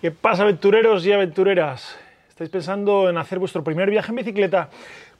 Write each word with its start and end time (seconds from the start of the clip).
¿Qué 0.00 0.10
pasa, 0.10 0.44
aventureros 0.44 1.04
y 1.04 1.12
aventureras? 1.12 1.98
¿Estáis 2.30 2.48
pensando 2.48 3.10
en 3.10 3.18
hacer 3.18 3.38
vuestro 3.38 3.62
primer 3.62 3.90
viaje 3.90 4.08
en 4.08 4.16
bicicleta? 4.16 4.70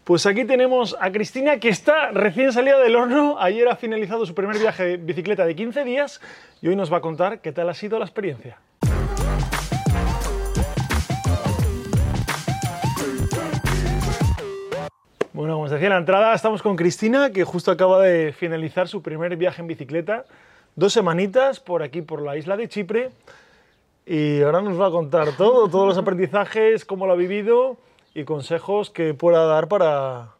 Pues 0.04 0.25
aquí 0.25 0.46
tenemos 0.46 0.96
a 0.99 1.12
Cristina 1.12 1.58
que 1.58 1.68
está 1.68 2.12
recién 2.12 2.50
salida 2.50 2.79
del 2.79 2.96
horno. 2.96 3.37
Ayer 3.38 3.69
ha 3.69 3.77
finalizado 3.77 4.24
su 4.24 4.35
primer 4.35 4.58
viaje 4.58 4.95
en 4.95 5.04
bicicleta 5.04 5.45
de 5.45 5.54
15 5.54 5.85
días 5.85 6.22
y 6.62 6.69
hoy 6.69 6.77
nos 6.77 6.90
va 6.90 6.96
a 6.96 7.01
contar 7.03 7.43
qué 7.43 7.53
tal 7.53 7.69
ha 7.69 7.74
sido 7.74 7.98
la 7.98 8.06
experiencia. 8.06 8.56
Bueno, 15.35 15.53
como 15.53 15.65
os 15.65 15.71
decía 15.71 15.89
en 15.89 15.93
la 15.93 15.99
entrada, 15.99 16.33
estamos 16.33 16.62
con 16.62 16.77
Cristina 16.77 17.33
que 17.33 17.45
justo 17.45 17.71
acaba 17.71 18.01
de 18.01 18.33
finalizar 18.33 18.89
su 18.89 19.03
primer 19.03 19.37
viaje 19.37 19.61
en 19.61 19.69
bicicleta. 19.69 20.25
Dos 20.75 20.95
semanitas 20.95 21.61
por 21.61 21.83
aquí, 21.83 22.01
por 22.01 22.23
la 22.23 22.39
isla 22.39 22.57
de 22.57 22.67
Chipre 22.67 23.11
y 24.07 24.43
ahora 24.43 24.61
nos 24.62 24.80
va 24.80 24.89
a 24.89 24.91
contar 24.91 25.33
todo, 25.37 25.69
todos 25.69 25.87
los 25.89 25.98
aprendizajes, 25.98 26.84
cómo 26.84 27.06
lo 27.06 27.12
ha 27.12 27.16
vivido 27.16 27.77
y 28.15 28.24
consejos 28.24 28.91
que 28.91 29.15
pueda 29.15 29.45
dar 29.47 29.69
para 29.69 30.30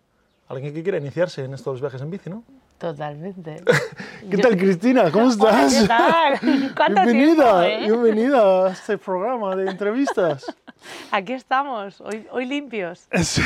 alguien 0.48 0.75
que 0.75 0.83
quiera 0.83 0.98
iniciarse 0.98 1.45
en 1.45 1.55
estos 1.55 1.81
viajes 1.81 2.03
en 2.03 2.11
bici, 2.11 2.31
¿no? 2.31 2.43
Totalmente. 2.79 3.62
¿Qué 4.31 4.39
tal, 4.39 4.57
Cristina? 4.57 5.11
¿Cómo 5.12 5.29
estás? 5.29 5.83
¿Qué 5.83 5.87
tal? 5.87 6.41
¿Cuánto 6.77 7.03
bienvenida, 7.03 7.62
tiempo, 7.67 7.84
eh? 7.84 7.87
bienvenida 7.87 8.67
a 8.67 8.70
este 8.70 8.97
programa 8.97 9.55
de 9.55 9.70
entrevistas. 9.70 10.47
Aquí 11.11 11.34
estamos, 11.34 12.01
hoy, 12.01 12.27
hoy 12.33 12.47
limpios. 12.47 13.06
Sí. 13.23 13.42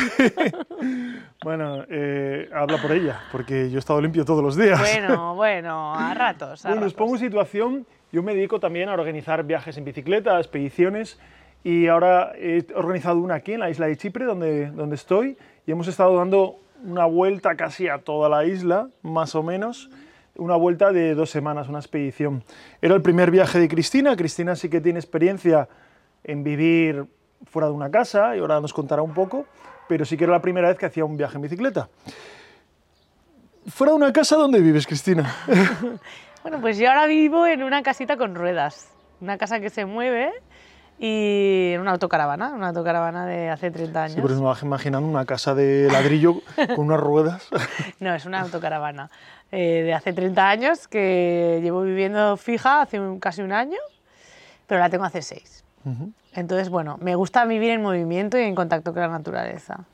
Bueno, 1.43 1.83
eh, 1.89 2.49
habla 2.53 2.81
por 2.81 2.93
ella, 2.93 3.23
porque 3.33 3.69
yo 3.69 3.75
he 3.75 3.79
estado 3.79 3.99
limpio 3.99 4.23
todos 4.23 4.41
los 4.41 4.55
días. 4.55 4.79
Bueno, 4.79 5.35
bueno, 5.35 5.93
a 5.93 6.13
ratos. 6.13 6.65
A 6.65 6.69
Bueno, 6.69 6.85
os 6.85 6.93
ratos. 6.93 6.97
pongo 6.97 7.15
en 7.15 7.19
situación. 7.19 7.85
Yo 8.11 8.23
me 8.23 8.35
dedico 8.35 8.59
también 8.59 8.89
a 8.89 8.93
organizar 8.93 9.43
viajes 9.43 9.77
en 9.77 9.85
bicicleta, 9.85 10.37
expediciones, 10.37 11.19
y 11.63 11.87
ahora 11.87 12.33
he 12.37 12.65
organizado 12.75 13.19
una 13.19 13.35
aquí 13.35 13.53
en 13.53 13.59
la 13.59 13.69
isla 13.69 13.87
de 13.87 13.97
Chipre, 13.97 14.25
donde, 14.25 14.67
donde 14.71 14.95
estoy, 14.95 15.37
y 15.65 15.71
hemos 15.71 15.87
estado 15.87 16.15
dando 16.15 16.59
una 16.83 17.05
vuelta 17.05 17.55
casi 17.55 17.87
a 17.87 17.97
toda 17.97 18.29
la 18.29 18.45
isla, 18.45 18.89
más 19.01 19.33
o 19.35 19.43
menos, 19.43 19.89
una 20.35 20.55
vuelta 20.55 20.91
de 20.91 21.15
dos 21.15 21.29
semanas, 21.29 21.67
una 21.67 21.79
expedición. 21.79 22.43
Era 22.81 22.93
el 22.93 23.01
primer 23.01 23.31
viaje 23.31 23.59
de 23.59 23.67
Cristina. 23.67 24.15
Cristina 24.15 24.55
sí 24.55 24.69
que 24.69 24.81
tiene 24.81 24.99
experiencia 24.99 25.67
en 26.23 26.43
vivir 26.43 27.05
fuera 27.45 27.67
de 27.67 27.73
una 27.73 27.89
casa, 27.89 28.35
y 28.35 28.39
ahora 28.39 28.59
nos 28.59 28.73
contará 28.73 29.01
un 29.01 29.13
poco, 29.13 29.45
pero 29.87 30.05
sí 30.05 30.17
que 30.17 30.25
era 30.25 30.33
la 30.33 30.41
primera 30.41 30.67
vez 30.67 30.77
que 30.77 30.85
hacía 30.85 31.05
un 31.05 31.17
viaje 31.17 31.35
en 31.35 31.41
bicicleta. 31.41 31.89
Fuera 33.67 33.91
de 33.91 33.97
una 33.97 34.13
casa, 34.13 34.35
¿dónde 34.35 34.59
vives, 34.61 34.85
Cristina? 34.85 35.33
Bueno, 36.45 36.61
pues 36.61 36.77
yo 36.77 36.87
ahora 36.89 37.07
vivo 37.07 37.47
en 37.47 37.63
una 37.63 37.81
casita 37.81 38.17
con 38.17 38.35
ruedas, 38.35 38.89
una 39.19 39.35
casa 39.39 39.59
que 39.59 39.71
se 39.71 39.85
mueve 39.85 40.31
y 40.99 41.71
en 41.73 41.81
una 41.81 41.89
autocaravana, 41.93 42.49
una 42.53 42.67
autocaravana 42.67 43.25
de 43.25 43.49
hace 43.49 43.71
30 43.71 44.03
años. 44.03 44.13
Sí, 44.17 44.21
pero 44.21 44.35
me 44.35 44.41
vas 44.41 44.61
imaginando 44.61 45.07
una 45.09 45.25
casa 45.25 45.55
de 45.55 45.89
ladrillo 45.91 46.41
con 46.75 46.85
unas 46.85 46.99
ruedas. 46.99 47.47
No, 47.99 48.13
es 48.13 48.25
una 48.27 48.41
autocaravana 48.41 49.09
eh, 49.51 49.81
de 49.85 49.93
hace 49.95 50.13
30 50.13 50.47
años 50.47 50.87
que 50.87 51.61
llevo 51.63 51.81
viviendo 51.81 52.37
fija 52.37 52.83
hace 52.83 52.99
un- 52.99 53.19
casi 53.19 53.41
un 53.41 53.51
año, 53.51 53.79
pero 54.67 54.79
la 54.81 54.89
tengo 54.91 55.03
hace 55.05 55.23
6. 55.23 55.63
Entonces, 56.33 56.69
bueno, 56.69 56.99
me 57.01 57.15
gusta 57.15 57.43
vivir 57.45 57.71
en 57.71 57.81
movimiento 57.81 58.37
y 58.37 58.43
en 58.43 58.53
contacto 58.53 58.93
con 58.93 59.01
la 59.01 59.07
naturaleza. 59.07 59.85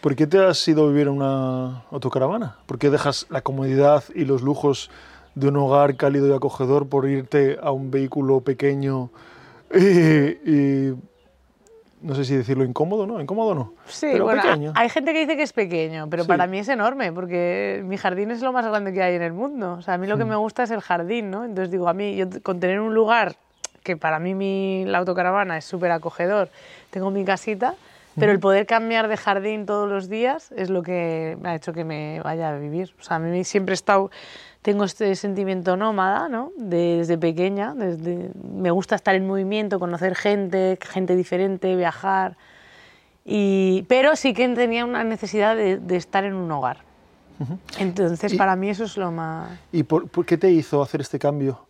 ¿Por 0.00 0.14
qué 0.14 0.28
te 0.28 0.38
has 0.38 0.66
ido 0.68 0.84
a 0.84 0.88
vivir 0.88 1.08
en 1.08 1.14
una 1.14 1.82
autocaravana? 1.90 2.54
¿Por 2.66 2.78
qué 2.78 2.88
dejas 2.88 3.26
la 3.30 3.40
comodidad 3.40 4.04
y 4.14 4.26
los 4.26 4.42
lujos 4.42 4.92
de 5.34 5.48
un 5.48 5.56
hogar 5.56 5.96
cálido 5.96 6.28
y 6.28 6.32
acogedor 6.32 6.88
por 6.88 7.08
irte 7.08 7.58
a 7.62 7.70
un 7.72 7.90
vehículo 7.90 8.40
pequeño 8.40 9.10
y, 9.74 9.78
y 9.78 10.94
no 12.00 12.14
sé 12.14 12.24
si 12.24 12.36
decirlo 12.36 12.64
incómodo, 12.64 13.06
¿no? 13.06 13.20
Incómodo 13.20 13.54
no, 13.54 13.72
Sí, 13.88 14.08
pero 14.12 14.24
bueno, 14.24 14.42
pequeño. 14.42 14.72
hay 14.76 14.88
gente 14.88 15.12
que 15.12 15.20
dice 15.20 15.36
que 15.36 15.42
es 15.42 15.52
pequeño, 15.52 16.08
pero 16.08 16.22
Sí. 16.24 16.28
para 16.28 16.46
mí 16.46 16.58
es 16.58 16.68
enorme, 16.68 17.12
porque 17.12 17.82
mi 17.84 17.96
jardín 17.96 18.30
es 18.30 18.40
lo 18.40 18.52
más 18.52 18.64
grande 18.66 18.92
que 18.92 19.02
hay 19.02 19.16
en 19.16 19.22
el 19.22 19.32
mundo. 19.32 19.74
O 19.78 19.82
sea, 19.82 19.94
a 19.94 19.98
mí 19.98 20.06
lo 20.06 20.16
Mm. 20.16 20.18
que 20.20 20.24
me 20.24 20.36
gusta 20.36 20.62
es 20.62 20.70
el 20.70 20.80
jardín, 20.80 21.30
¿no? 21.30 21.44
Entonces 21.44 21.70
digo, 21.70 21.88
a 21.88 21.94
mí, 21.94 22.14
yo 22.16 22.26
con 22.42 22.60
tener 22.60 22.80
un 22.80 22.94
lugar 22.94 23.34
que 23.82 23.96
para 23.96 24.18
mí 24.18 24.34
mi, 24.34 24.84
la 24.86 24.98
autocaravana 24.98 25.56
es 25.58 25.64
súper 25.64 25.90
acogedor, 25.90 26.50
tengo 26.90 27.10
mi 27.10 27.24
casita, 27.24 27.74
pero 28.18 28.32
el 28.32 28.40
poder 28.40 28.66
cambiar 28.66 29.08
de 29.08 29.16
jardín 29.16 29.66
todos 29.66 29.88
los 29.88 30.08
días 30.08 30.52
es 30.56 30.70
lo 30.70 30.82
que 30.82 31.36
me 31.40 31.50
ha 31.50 31.54
hecho 31.54 31.72
que 31.72 31.84
me 31.84 32.20
vaya 32.20 32.50
a 32.50 32.58
vivir. 32.58 32.94
O 33.00 33.02
sea, 33.02 33.16
a 33.16 33.18
mí 33.20 33.44
siempre 33.44 33.72
he 33.72 33.74
estado, 33.74 34.10
tengo 34.62 34.84
este 34.84 35.14
sentimiento 35.16 35.76
nómada, 35.76 36.28
¿no? 36.28 36.52
Desde 36.56 37.18
pequeña, 37.18 37.74
desde, 37.74 38.30
me 38.52 38.70
gusta 38.70 38.94
estar 38.96 39.14
en 39.14 39.26
movimiento, 39.26 39.78
conocer 39.78 40.14
gente, 40.14 40.78
gente 40.80 41.16
diferente, 41.16 41.74
viajar. 41.76 42.36
Y, 43.24 43.84
pero 43.88 44.16
sí 44.16 44.34
que 44.34 44.48
tenía 44.48 44.84
una 44.84 45.04
necesidad 45.04 45.56
de, 45.56 45.78
de 45.78 45.96
estar 45.96 46.24
en 46.24 46.34
un 46.34 46.50
hogar. 46.50 46.88
Entonces, 47.78 48.34
para 48.34 48.56
mí 48.56 48.70
eso 48.70 48.84
es 48.84 48.96
lo 48.96 49.12
más... 49.12 49.50
¿Y 49.72 49.84
por, 49.84 50.08
por 50.08 50.26
qué 50.26 50.36
te 50.36 50.50
hizo 50.50 50.82
hacer 50.82 51.00
este 51.00 51.18
cambio 51.18 51.66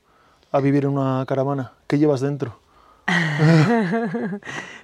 a 0.50 0.60
vivir 0.60 0.84
en 0.84 0.92
una 0.92 1.24
caravana? 1.26 1.72
¿Qué 1.86 1.98
llevas 1.98 2.20
dentro? 2.20 2.58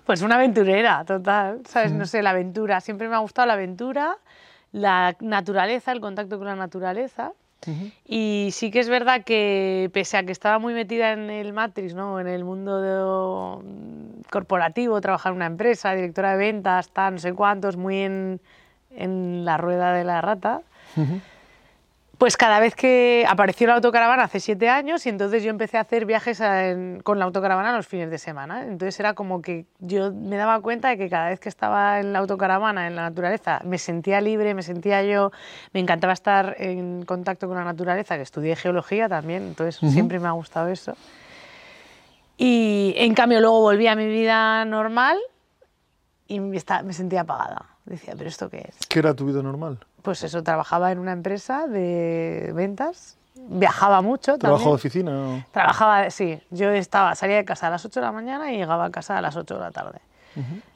Pues 0.07 0.23
una 0.23 0.35
aventurera, 0.37 1.05
total. 1.05 1.61
¿Sabes? 1.67 1.93
No 1.93 2.07
sé, 2.07 2.23
la 2.23 2.31
aventura. 2.31 2.81
Siempre 2.81 3.09
me 3.09 3.15
ha 3.15 3.19
gustado 3.19 3.47
la 3.47 3.55
aventura, 3.55 4.17
la 4.73 5.17
naturaleza, 5.21 5.93
el 5.93 6.01
contacto 6.01 6.39
con 6.39 6.47
la 6.47 6.57
naturaleza. 6.57 7.33
Y 8.05 8.51
sí 8.53 8.71
que 8.71 8.81
es 8.81 8.91
verdad 8.91 9.25
que, 9.25 9.89
pese 9.95 10.19
a 10.19 10.23
que 10.25 10.33
estaba 10.33 10.59
muy 10.59 10.75
metida 10.75 11.13
en 11.13 11.31
el 11.31 11.55
Matrix, 11.55 11.95
¿no? 11.95 12.21
en 12.21 12.27
el 12.27 12.45
mundo 12.45 12.83
de- 12.83 14.23
corporativo, 14.31 15.01
trabajar 15.01 15.31
en 15.33 15.37
una 15.37 15.47
empresa, 15.47 15.95
directora 15.95 16.33
de 16.33 16.37
ventas, 16.37 16.91
tal, 16.91 17.15
no 17.15 17.21
sé 17.21 17.33
cuántos, 17.33 17.79
muy 17.79 18.01
en, 18.01 18.41
en 18.91 19.47
la 19.47 19.57
rueda 19.57 19.95
de 19.95 20.05
la 20.05 20.21
rata, 20.21 20.61
pues 22.25 22.39
cada 22.39 22.59
vez 22.59 22.75
que 22.75 23.27
apareció 23.29 23.67
la 23.67 23.75
autocaravana 23.75 24.23
hace 24.23 24.41
siete 24.41 24.71
años 24.71 25.05
y 25.05 25.11
entonces 25.11 25.43
yo 25.43 25.51
empecé 25.51 25.77
a 25.77 25.83
hacer 25.83 26.07
viajes 26.07 26.41
a- 26.41 26.71
en- 26.71 27.03
con 27.03 27.19
la 27.19 27.27
autocaravana 27.27 27.77
los 27.77 27.87
fines 27.87 28.09
de 28.11 28.17
semana. 28.17 28.63
Entonces 28.63 28.99
era 28.99 29.13
como 29.13 29.43
que 29.43 29.67
yo 29.79 30.11
me 30.11 30.37
daba 30.39 30.59
cuenta 30.63 30.89
de 30.89 30.97
que 30.97 31.11
cada 31.11 31.29
vez 31.29 31.39
que 31.39 31.51
estaba 31.51 32.01
en 32.01 32.15
la 32.15 32.21
autocaravana, 32.21 32.87
en 32.87 32.97
la 32.97 33.03
naturaleza, 33.03 33.61
me 33.65 33.77
sentía 33.77 34.23
libre, 34.23 34.55
me 34.55 34.63
sentía 34.63 35.03
yo, 35.03 35.33
me 35.75 35.81
encantaba 35.81 36.15
estar 36.15 36.57
en 36.59 37.05
contacto 37.05 37.47
con 37.47 37.59
la 37.59 37.65
naturaleza, 37.65 38.17
que 38.17 38.23
estudié 38.23 38.57
geología 38.57 39.07
también, 39.07 39.43
entonces 39.49 39.79
siempre 39.93 40.19
me 40.19 40.29
ha 40.29 40.33
gustado 40.33 40.69
eso. 40.69 40.97
Y 42.39 42.95
en 42.97 43.13
cambio 43.13 43.39
luego 43.41 43.61
volví 43.61 43.87
a 43.87 43.97
mi 43.97 44.07
vida 44.07 44.65
normal 44.65 45.19
y 46.27 46.41
me, 46.41 46.59
me 46.85 46.93
sentía 46.95 47.21
apagada. 47.21 47.67
Decía, 47.85 48.15
¿pero 48.17 48.31
esto 48.31 48.49
qué 48.49 48.65
es? 48.67 48.87
¿Qué 48.89 49.01
era 49.01 49.13
tu 49.13 49.27
vida 49.27 49.43
normal? 49.43 49.79
Pues 50.05 50.23
eso, 50.23 50.43
trabajaba 50.43 50.93
en 50.93 50.99
una 50.99 51.13
empresa 51.13 51.67
de 51.67 52.53
ventas, 52.55 53.17
viajaba 53.35 54.03
mucho 54.03 54.37
¿Trabajo 54.37 54.69
de 54.69 54.75
oficina? 54.75 55.47
Trabajaba, 55.51 56.11
sí, 56.11 56.39
yo 56.51 56.71
estaba, 56.73 57.15
salía 57.15 57.37
de 57.37 57.47
casa 57.47 57.69
a 57.69 57.71
las 57.71 57.87
8 57.87 58.01
de 58.01 58.07
la 58.07 58.13
mañana 58.13 58.53
y 58.53 58.59
llegaba 58.59 58.85
a 58.85 58.91
casa 58.91 59.17
a 59.17 59.23
las 59.23 59.35
8 59.35 59.55
de 59.55 59.61
la 59.61 59.71
tarde. 59.71 60.01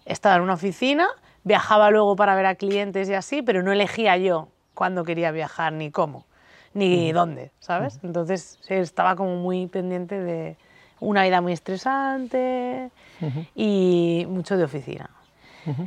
Estaba 0.06 0.36
en 0.36 0.40
una 0.40 0.54
oficina, 0.54 1.08
viajaba 1.44 1.90
luego 1.90 2.16
para 2.16 2.34
ver 2.36 2.46
a 2.46 2.54
clientes 2.54 3.06
y 3.10 3.12
así, 3.12 3.42
pero 3.42 3.62
no 3.62 3.70
elegía 3.70 4.16
yo 4.16 4.48
cuándo 4.72 5.04
quería 5.04 5.30
viajar, 5.30 5.74
ni 5.74 5.90
cómo, 5.90 6.24
ni 6.72 7.12
dónde, 7.12 7.50
¿sabes? 7.60 8.00
Entonces 8.02 8.58
estaba 8.66 9.14
como 9.14 9.36
muy 9.36 9.66
pendiente 9.66 10.18
de 10.18 10.56
una 11.00 11.22
vida 11.24 11.42
muy 11.42 11.52
estresante 11.52 12.90
y 13.54 14.24
mucho 14.26 14.56
de 14.56 14.64
oficina. 14.64 15.10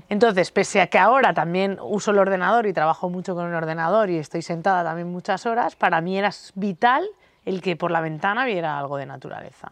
Entonces, 0.10 0.52
pese 0.52 0.82
a 0.82 0.88
que 0.88 0.98
ahora 0.98 1.34
también 1.34 1.78
uso 1.82 2.12
el 2.12 2.20
ordenador 2.20 2.68
y 2.68 2.74
trabajo 2.74 3.10
mucho 3.10 3.36
con 3.36 3.48
el 3.48 3.54
ordenador 3.54 4.10
y 4.10 4.18
estoy 4.18 4.42
sentada 4.42 4.84
también 4.84 5.12
muchas 5.12 5.46
horas, 5.46 5.76
para 5.76 6.02
mí 6.02 6.18
era 6.18 6.32
vital 6.56 7.08
el 7.46 7.62
que 7.62 7.76
por 7.76 7.92
la 7.92 8.02
ventana 8.02 8.46
viera 8.46 8.78
algo 8.78 8.98
de 8.98 9.06
naturaleza. 9.06 9.72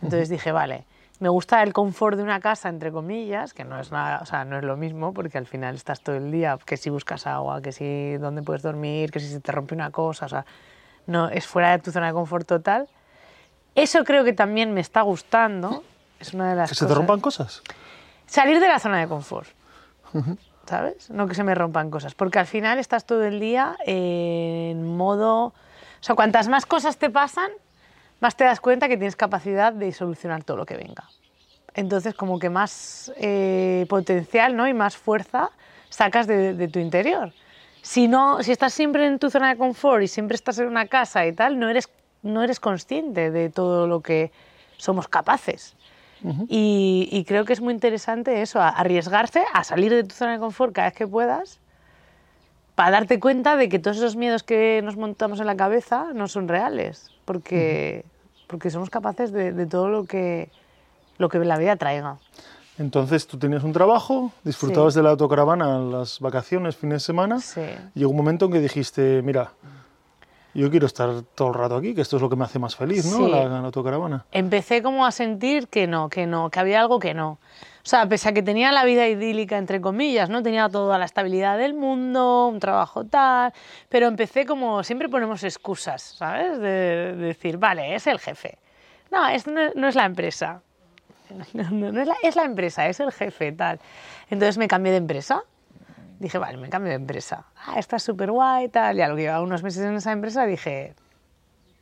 Entonces 0.00 0.28
dije, 0.28 0.52
vale, 0.52 0.84
me 1.20 1.28
gusta 1.28 1.62
el 1.62 1.72
confort 1.72 2.16
de 2.16 2.22
una 2.24 2.40
casa, 2.40 2.68
entre 2.68 2.90
comillas, 2.90 3.54
que 3.54 3.64
no 3.64 3.78
es, 3.78 3.92
nada, 3.92 4.20
o 4.22 4.26
sea, 4.26 4.44
no 4.44 4.58
es 4.58 4.64
lo 4.64 4.76
mismo, 4.76 5.14
porque 5.14 5.38
al 5.38 5.46
final 5.46 5.76
estás 5.76 6.00
todo 6.00 6.16
el 6.16 6.32
día, 6.32 6.58
que 6.64 6.76
si 6.76 6.90
buscas 6.90 7.26
agua, 7.26 7.62
que 7.62 7.70
si 7.70 8.16
dónde 8.16 8.42
puedes 8.42 8.62
dormir, 8.62 9.12
que 9.12 9.20
si 9.20 9.28
se 9.28 9.40
te 9.40 9.52
rompe 9.52 9.74
una 9.74 9.90
cosa, 9.90 10.26
o 10.26 10.28
sea, 10.28 10.44
no, 11.06 11.28
es 11.28 11.46
fuera 11.46 11.70
de 11.70 11.78
tu 11.78 11.92
zona 11.92 12.08
de 12.08 12.12
confort 12.12 12.46
total. 12.46 12.88
Eso 13.74 14.04
creo 14.04 14.24
que 14.24 14.32
también 14.32 14.74
me 14.74 14.80
está 14.80 15.02
gustando. 15.02 15.84
Es 16.18 16.34
una 16.34 16.50
de 16.50 16.56
las 16.56 16.70
¿Que 16.70 16.74
se 16.74 16.86
te 16.86 16.94
rompan 16.94 17.20
cosas? 17.20 17.62
Salir 18.32 18.60
de 18.60 18.68
la 18.68 18.78
zona 18.78 18.98
de 18.98 19.08
confort. 19.08 19.48
¿Sabes? 20.66 21.10
No 21.10 21.26
que 21.28 21.34
se 21.34 21.44
me 21.44 21.54
rompan 21.54 21.90
cosas. 21.90 22.14
Porque 22.14 22.38
al 22.38 22.46
final 22.46 22.78
estás 22.78 23.04
todo 23.04 23.24
el 23.24 23.40
día 23.40 23.76
en 23.84 24.96
modo. 24.96 25.46
O 25.46 25.54
sea, 26.00 26.14
cuantas 26.14 26.48
más 26.48 26.64
cosas 26.64 26.96
te 26.96 27.10
pasan, 27.10 27.50
más 28.20 28.34
te 28.36 28.44
das 28.44 28.60
cuenta 28.60 28.88
que 28.88 28.96
tienes 28.96 29.16
capacidad 29.16 29.72
de 29.72 29.92
solucionar 29.92 30.44
todo 30.44 30.56
lo 30.56 30.66
que 30.66 30.76
venga. 30.76 31.04
Entonces, 31.74 32.14
como 32.14 32.38
que 32.38 32.48
más 32.48 33.12
eh, 33.16 33.84
potencial 33.88 34.56
¿no? 34.56 34.66
y 34.66 34.72
más 34.72 34.96
fuerza 34.96 35.50
sacas 35.90 36.26
de, 36.26 36.54
de 36.54 36.68
tu 36.68 36.78
interior. 36.78 37.32
Si, 37.82 38.08
no, 38.08 38.42
si 38.42 38.52
estás 38.52 38.72
siempre 38.72 39.06
en 39.06 39.18
tu 39.18 39.28
zona 39.28 39.50
de 39.50 39.58
confort 39.58 40.02
y 40.02 40.08
siempre 40.08 40.36
estás 40.36 40.58
en 40.58 40.68
una 40.68 40.86
casa 40.86 41.26
y 41.26 41.32
tal, 41.32 41.58
no 41.58 41.68
eres, 41.68 41.90
no 42.22 42.42
eres 42.42 42.60
consciente 42.60 43.30
de 43.30 43.50
todo 43.50 43.86
lo 43.86 44.00
que 44.00 44.32
somos 44.78 45.06
capaces. 45.06 45.76
Y, 46.48 47.08
y, 47.10 47.24
creo 47.24 47.44
que 47.44 47.52
es 47.52 47.60
muy 47.60 47.74
interesante 47.74 48.42
eso, 48.42 48.60
arriesgarse 48.60 49.42
a 49.52 49.64
salir 49.64 49.92
de 49.92 50.04
tu 50.04 50.14
zona 50.14 50.32
de 50.32 50.38
confort 50.38 50.72
cada 50.72 50.88
vez 50.88 50.96
que 50.96 51.06
puedas 51.06 51.58
para 52.74 52.90
darte 52.92 53.20
cuenta 53.20 53.56
de 53.56 53.68
que 53.68 53.78
todos 53.78 53.98
esos 53.98 54.16
miedos 54.16 54.42
que 54.42 54.80
nos 54.82 54.96
montamos 54.96 55.40
en 55.40 55.46
la 55.46 55.56
cabeza 55.56 56.08
no 56.14 56.28
son 56.28 56.48
reales, 56.48 57.10
porque, 57.24 58.04
porque 58.46 58.70
somos 58.70 58.88
capaces 58.90 59.32
de, 59.32 59.52
de, 59.52 59.66
todo 59.66 59.88
lo 59.88 60.04
que, 60.04 60.48
lo 61.18 61.28
que 61.28 61.38
la 61.40 61.58
vida 61.58 61.76
traiga. 61.76 62.16
Entonces 62.78 63.26
tú 63.26 63.38
tenías 63.38 63.62
un 63.64 63.72
trabajo, 63.72 64.32
disfrutabas 64.44 64.94
de 64.94 65.02
la 65.02 65.10
autocaravana 65.10 65.78
las 65.78 66.20
vacaciones, 66.20 66.76
fines 66.76 66.96
de 66.96 67.00
semana, 67.00 67.40
Sí. 67.40 67.60
y 67.94 68.00
llegó 68.00 68.10
un 68.10 68.16
momento 68.16 68.46
en 68.46 68.52
que 68.52 68.60
dijiste, 68.60 69.20
mira, 69.22 69.52
yo 70.54 70.70
quiero 70.70 70.86
estar 70.86 71.22
todo 71.34 71.48
el 71.48 71.54
rato 71.54 71.76
aquí, 71.76 71.94
que 71.94 72.00
esto 72.02 72.16
es 72.16 72.22
lo 72.22 72.28
que 72.28 72.36
me 72.36 72.44
hace 72.44 72.58
más 72.58 72.76
feliz, 72.76 73.04
¿no? 73.06 73.26
Sí. 73.26 73.30
La, 73.30 73.44
la 73.46 73.58
autocaravana. 73.58 74.26
Empecé 74.32 74.82
como 74.82 75.06
a 75.06 75.12
sentir 75.12 75.68
que 75.68 75.86
no, 75.86 76.08
que 76.08 76.26
no, 76.26 76.50
que 76.50 76.60
había 76.60 76.80
algo 76.80 76.98
que 76.98 77.14
no. 77.14 77.38
O 77.84 77.88
sea, 77.88 78.06
pese 78.06 78.28
a 78.28 78.32
que 78.32 78.42
tenía 78.42 78.70
la 78.70 78.84
vida 78.84 79.08
idílica, 79.08 79.58
entre 79.58 79.80
comillas, 79.80 80.30
¿no? 80.30 80.42
Tenía 80.42 80.68
toda 80.68 80.98
la 80.98 81.04
estabilidad 81.04 81.58
del 81.58 81.74
mundo, 81.74 82.46
un 82.46 82.60
trabajo 82.60 83.04
tal, 83.04 83.52
pero 83.88 84.06
empecé 84.06 84.46
como, 84.46 84.84
siempre 84.84 85.08
ponemos 85.08 85.42
excusas, 85.42 86.02
¿sabes? 86.02 86.58
De, 86.58 86.68
de 86.68 87.26
decir, 87.26 87.58
vale, 87.58 87.94
es 87.94 88.06
el 88.06 88.20
jefe. 88.20 88.58
No, 89.10 89.28
esto 89.28 89.50
no, 89.50 89.60
no 89.74 89.88
es 89.88 89.94
la 89.94 90.04
empresa. 90.04 90.62
No, 91.54 91.70
no, 91.70 91.92
no 91.92 92.02
es, 92.02 92.06
la, 92.06 92.14
es 92.22 92.36
la 92.36 92.44
empresa, 92.44 92.86
es 92.88 93.00
el 93.00 93.10
jefe, 93.10 93.52
tal. 93.52 93.80
Entonces 94.28 94.58
me 94.58 94.68
cambié 94.68 94.92
de 94.92 94.98
empresa. 94.98 95.42
Dije, 96.22 96.38
vale, 96.38 96.56
me 96.56 96.68
cambio 96.68 96.90
de 96.90 96.94
empresa. 96.94 97.46
Ah, 97.66 97.80
está 97.80 97.98
súper 97.98 98.30
guay, 98.30 98.68
tal. 98.68 98.96
Y 98.96 99.02
a 99.02 99.08
lo 99.08 99.16
que 99.16 99.22
llevaba 99.22 99.42
unos 99.42 99.64
meses 99.64 99.82
en 99.84 99.96
esa 99.96 100.12
empresa 100.12 100.46
dije, 100.46 100.94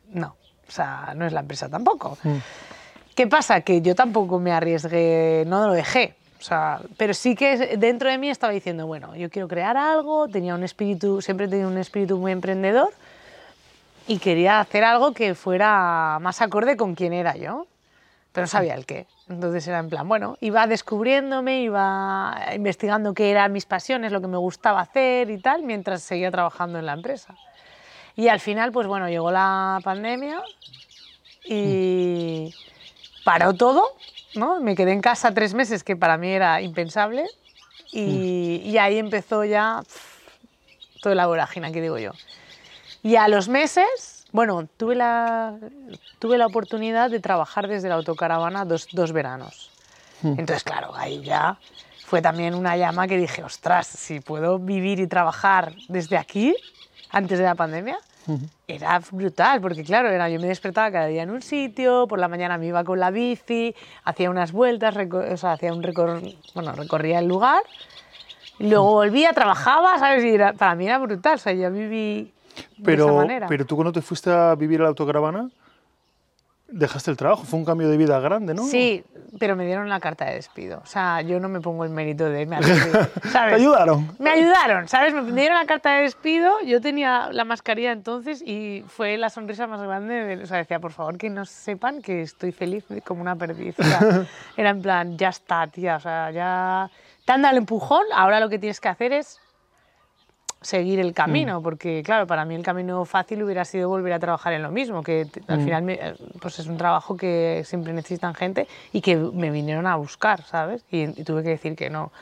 no, 0.08 0.34
o 0.66 0.70
sea, 0.70 1.12
no 1.14 1.26
es 1.26 1.34
la 1.34 1.40
empresa 1.40 1.68
tampoco. 1.68 2.16
¿Qué 3.14 3.26
pasa? 3.26 3.60
Que 3.60 3.82
yo 3.82 3.94
tampoco 3.94 4.38
me 4.38 4.50
arriesgué, 4.50 5.44
no 5.46 5.66
lo 5.66 5.74
dejé. 5.74 6.14
O 6.38 6.42
sea, 6.42 6.80
pero 6.96 7.12
sí 7.12 7.34
que 7.34 7.76
dentro 7.76 8.08
de 8.08 8.16
mí 8.16 8.30
estaba 8.30 8.50
diciendo, 8.50 8.86
bueno, 8.86 9.14
yo 9.14 9.28
quiero 9.28 9.46
crear 9.46 9.76
algo, 9.76 10.26
tenía 10.26 10.54
un 10.54 10.64
espíritu, 10.64 11.20
siempre 11.20 11.44
he 11.44 11.48
tenido 11.50 11.68
un 11.68 11.76
espíritu 11.76 12.16
muy 12.16 12.32
emprendedor 12.32 12.94
y 14.06 14.20
quería 14.20 14.60
hacer 14.60 14.84
algo 14.84 15.12
que 15.12 15.34
fuera 15.34 16.16
más 16.22 16.40
acorde 16.40 16.78
con 16.78 16.94
quién 16.94 17.12
era 17.12 17.36
yo, 17.36 17.66
pero 18.32 18.44
no 18.44 18.48
sabía 18.48 18.74
el 18.74 18.86
qué. 18.86 19.06
Entonces 19.28 19.66
era 19.66 19.78
en 19.78 19.88
plan, 19.88 20.08
bueno, 20.08 20.36
iba 20.40 20.66
descubriéndome, 20.66 21.62
iba 21.62 22.36
investigando 22.54 23.14
qué 23.14 23.30
eran 23.30 23.52
mis 23.52 23.66
pasiones, 23.66 24.12
lo 24.12 24.20
que 24.20 24.28
me 24.28 24.38
gustaba 24.38 24.80
hacer 24.80 25.30
y 25.30 25.38
tal, 25.38 25.62
mientras 25.62 26.02
seguía 26.02 26.30
trabajando 26.30 26.78
en 26.78 26.86
la 26.86 26.92
empresa. 26.92 27.34
Y 28.16 28.28
al 28.28 28.40
final, 28.40 28.72
pues 28.72 28.86
bueno, 28.86 29.08
llegó 29.08 29.30
la 29.30 29.80
pandemia 29.82 30.42
y 31.44 32.54
paró 33.24 33.54
todo, 33.54 33.84
¿no? 34.34 34.60
Me 34.60 34.74
quedé 34.74 34.92
en 34.92 35.00
casa 35.00 35.32
tres 35.32 35.54
meses, 35.54 35.82
que 35.84 35.96
para 35.96 36.16
mí 36.16 36.28
era 36.28 36.60
impensable, 36.60 37.26
y, 37.92 38.62
y 38.64 38.78
ahí 38.78 38.98
empezó 38.98 39.44
ya 39.44 39.80
pff, 39.82 41.00
toda 41.00 41.14
la 41.14 41.26
vorágine, 41.26 41.72
que 41.72 41.80
digo 41.80 41.98
yo. 41.98 42.12
Y 43.02 43.16
a 43.16 43.28
los 43.28 43.48
meses, 43.48 44.19
bueno, 44.32 44.66
tuve 44.76 44.94
la, 44.94 45.54
tuve 46.18 46.38
la 46.38 46.46
oportunidad 46.46 47.10
de 47.10 47.20
trabajar 47.20 47.68
desde 47.68 47.88
la 47.88 47.96
autocaravana 47.96 48.64
dos, 48.64 48.88
dos 48.92 49.12
veranos. 49.12 49.70
Entonces, 50.22 50.64
claro, 50.64 50.92
ahí 50.94 51.22
ya 51.22 51.56
fue 52.02 52.20
también 52.22 52.54
una 52.54 52.76
llama 52.76 53.06
que 53.08 53.16
dije, 53.16 53.42
ostras, 53.42 53.86
si 53.86 54.20
puedo 54.20 54.58
vivir 54.58 55.00
y 55.00 55.06
trabajar 55.06 55.72
desde 55.88 56.16
aquí, 56.18 56.54
antes 57.10 57.38
de 57.38 57.44
la 57.44 57.54
pandemia, 57.54 57.98
era 58.68 59.00
brutal, 59.10 59.60
porque 59.60 59.82
claro, 59.82 60.10
era, 60.10 60.28
yo 60.28 60.38
me 60.38 60.46
despertaba 60.46 60.92
cada 60.92 61.06
día 61.06 61.22
en 61.24 61.30
un 61.30 61.42
sitio, 61.42 62.06
por 62.06 62.18
la 62.20 62.28
mañana 62.28 62.56
me 62.58 62.66
iba 62.66 62.84
con 62.84 63.00
la 63.00 63.10
bici, 63.10 63.74
hacía 64.04 64.30
unas 64.30 64.52
vueltas, 64.52 64.94
o 64.96 65.36
sea, 65.36 65.52
hacía 65.52 65.72
un 65.72 65.82
recor 65.82 66.22
bueno, 66.54 66.72
recorría 66.72 67.18
el 67.18 67.26
lugar, 67.26 67.62
luego 68.58 68.92
volvía, 68.92 69.32
trabajaba, 69.32 69.98
¿sabes? 69.98 70.22
Y 70.24 70.34
era- 70.34 70.52
para 70.52 70.74
mí 70.74 70.86
era 70.86 70.98
brutal, 70.98 71.34
o 71.34 71.38
sea, 71.38 71.52
yo 71.52 71.70
viví 71.70 72.32
de 72.76 72.94
esa 72.94 73.06
Pero, 73.06 73.46
pero 73.48 73.66
tú 73.66 73.76
cuando 73.76 73.92
te 73.92 74.02
fuiste 74.02 74.30
a 74.30 74.54
vivir 74.54 74.80
a 74.80 74.84
la 74.84 74.88
autocaravana, 74.90 75.50
dejaste 76.72 77.10
el 77.10 77.16
trabajo, 77.16 77.44
fue 77.44 77.58
un 77.58 77.64
cambio 77.64 77.88
de 77.88 77.96
vida 77.96 78.18
grande, 78.20 78.54
¿no? 78.54 78.64
Sí, 78.64 79.04
pero 79.38 79.56
me 79.56 79.66
dieron 79.66 79.88
la 79.88 80.00
carta 80.00 80.26
de 80.26 80.34
despido. 80.34 80.80
O 80.82 80.86
sea, 80.86 81.20
yo 81.20 81.40
no 81.40 81.48
me 81.48 81.60
pongo 81.60 81.84
el 81.84 81.90
mérito 81.90 82.24
de... 82.24 82.46
Me, 82.46 82.62
¿sabes? 83.32 83.54
¿Te 83.56 83.60
ayudaron? 83.60 84.08
Me 84.18 84.30
ayudaron, 84.30 84.88
¿sabes? 84.88 85.12
Me 85.14 85.32
dieron 85.32 85.58
la 85.58 85.66
carta 85.66 85.92
de 85.96 86.02
despido, 86.02 86.60
yo 86.64 86.80
tenía 86.80 87.30
la 87.32 87.44
mascarilla 87.44 87.92
entonces 87.92 88.42
y 88.42 88.84
fue 88.86 89.16
la 89.18 89.30
sonrisa 89.30 89.66
más 89.66 89.82
grande. 89.82 90.14
de- 90.14 90.42
o 90.42 90.46
sea, 90.46 90.58
decía, 90.58 90.78
por 90.78 90.92
favor, 90.92 91.18
que 91.18 91.30
no 91.30 91.44
sepan 91.44 92.02
que 92.02 92.22
estoy 92.22 92.52
feliz 92.52 92.84
como 93.04 93.20
una 93.20 93.36
perdiz. 93.36 93.78
O 93.78 93.82
sea, 93.84 94.26
era 94.56 94.70
en 94.70 94.82
plan, 94.82 95.18
ya 95.18 95.28
está, 95.30 95.66
tía, 95.66 95.96
o 95.96 96.00
sea, 96.00 96.30
ya... 96.30 96.90
Te 97.24 97.32
han 97.32 97.42
dado 97.42 97.52
el 97.52 97.58
empujón, 97.58 98.04
ahora 98.14 98.40
lo 98.40 98.48
que 98.48 98.58
tienes 98.58 98.80
que 98.80 98.88
hacer 98.88 99.12
es 99.12 99.40
seguir 100.62 101.00
el 101.00 101.14
camino, 101.14 101.62
porque 101.62 102.02
claro, 102.04 102.26
para 102.26 102.44
mí 102.44 102.54
el 102.54 102.62
camino 102.62 103.04
fácil 103.06 103.42
hubiera 103.42 103.64
sido 103.64 103.88
volver 103.88 104.12
a 104.12 104.18
trabajar 104.18 104.52
en 104.52 104.62
lo 104.62 104.70
mismo, 104.70 105.02
que 105.02 105.24
t- 105.24 105.40
al 105.48 105.60
final 105.64 105.82
me- 105.82 105.94
eh, 105.94 106.14
pues 106.40 106.58
es 106.58 106.66
un 106.66 106.76
trabajo 106.76 107.16
que 107.16 107.62
siempre 107.64 107.92
necesitan 107.94 108.34
gente 108.34 108.68
y 108.92 109.00
que 109.00 109.16
me 109.16 109.50
vinieron 109.50 109.86
a 109.86 109.96
buscar, 109.96 110.42
¿sabes? 110.44 110.84
Y, 110.90 111.18
y 111.18 111.24
tuve 111.24 111.42
que 111.42 111.48
decir 111.50 111.74
que 111.76 111.88
no 111.88 112.12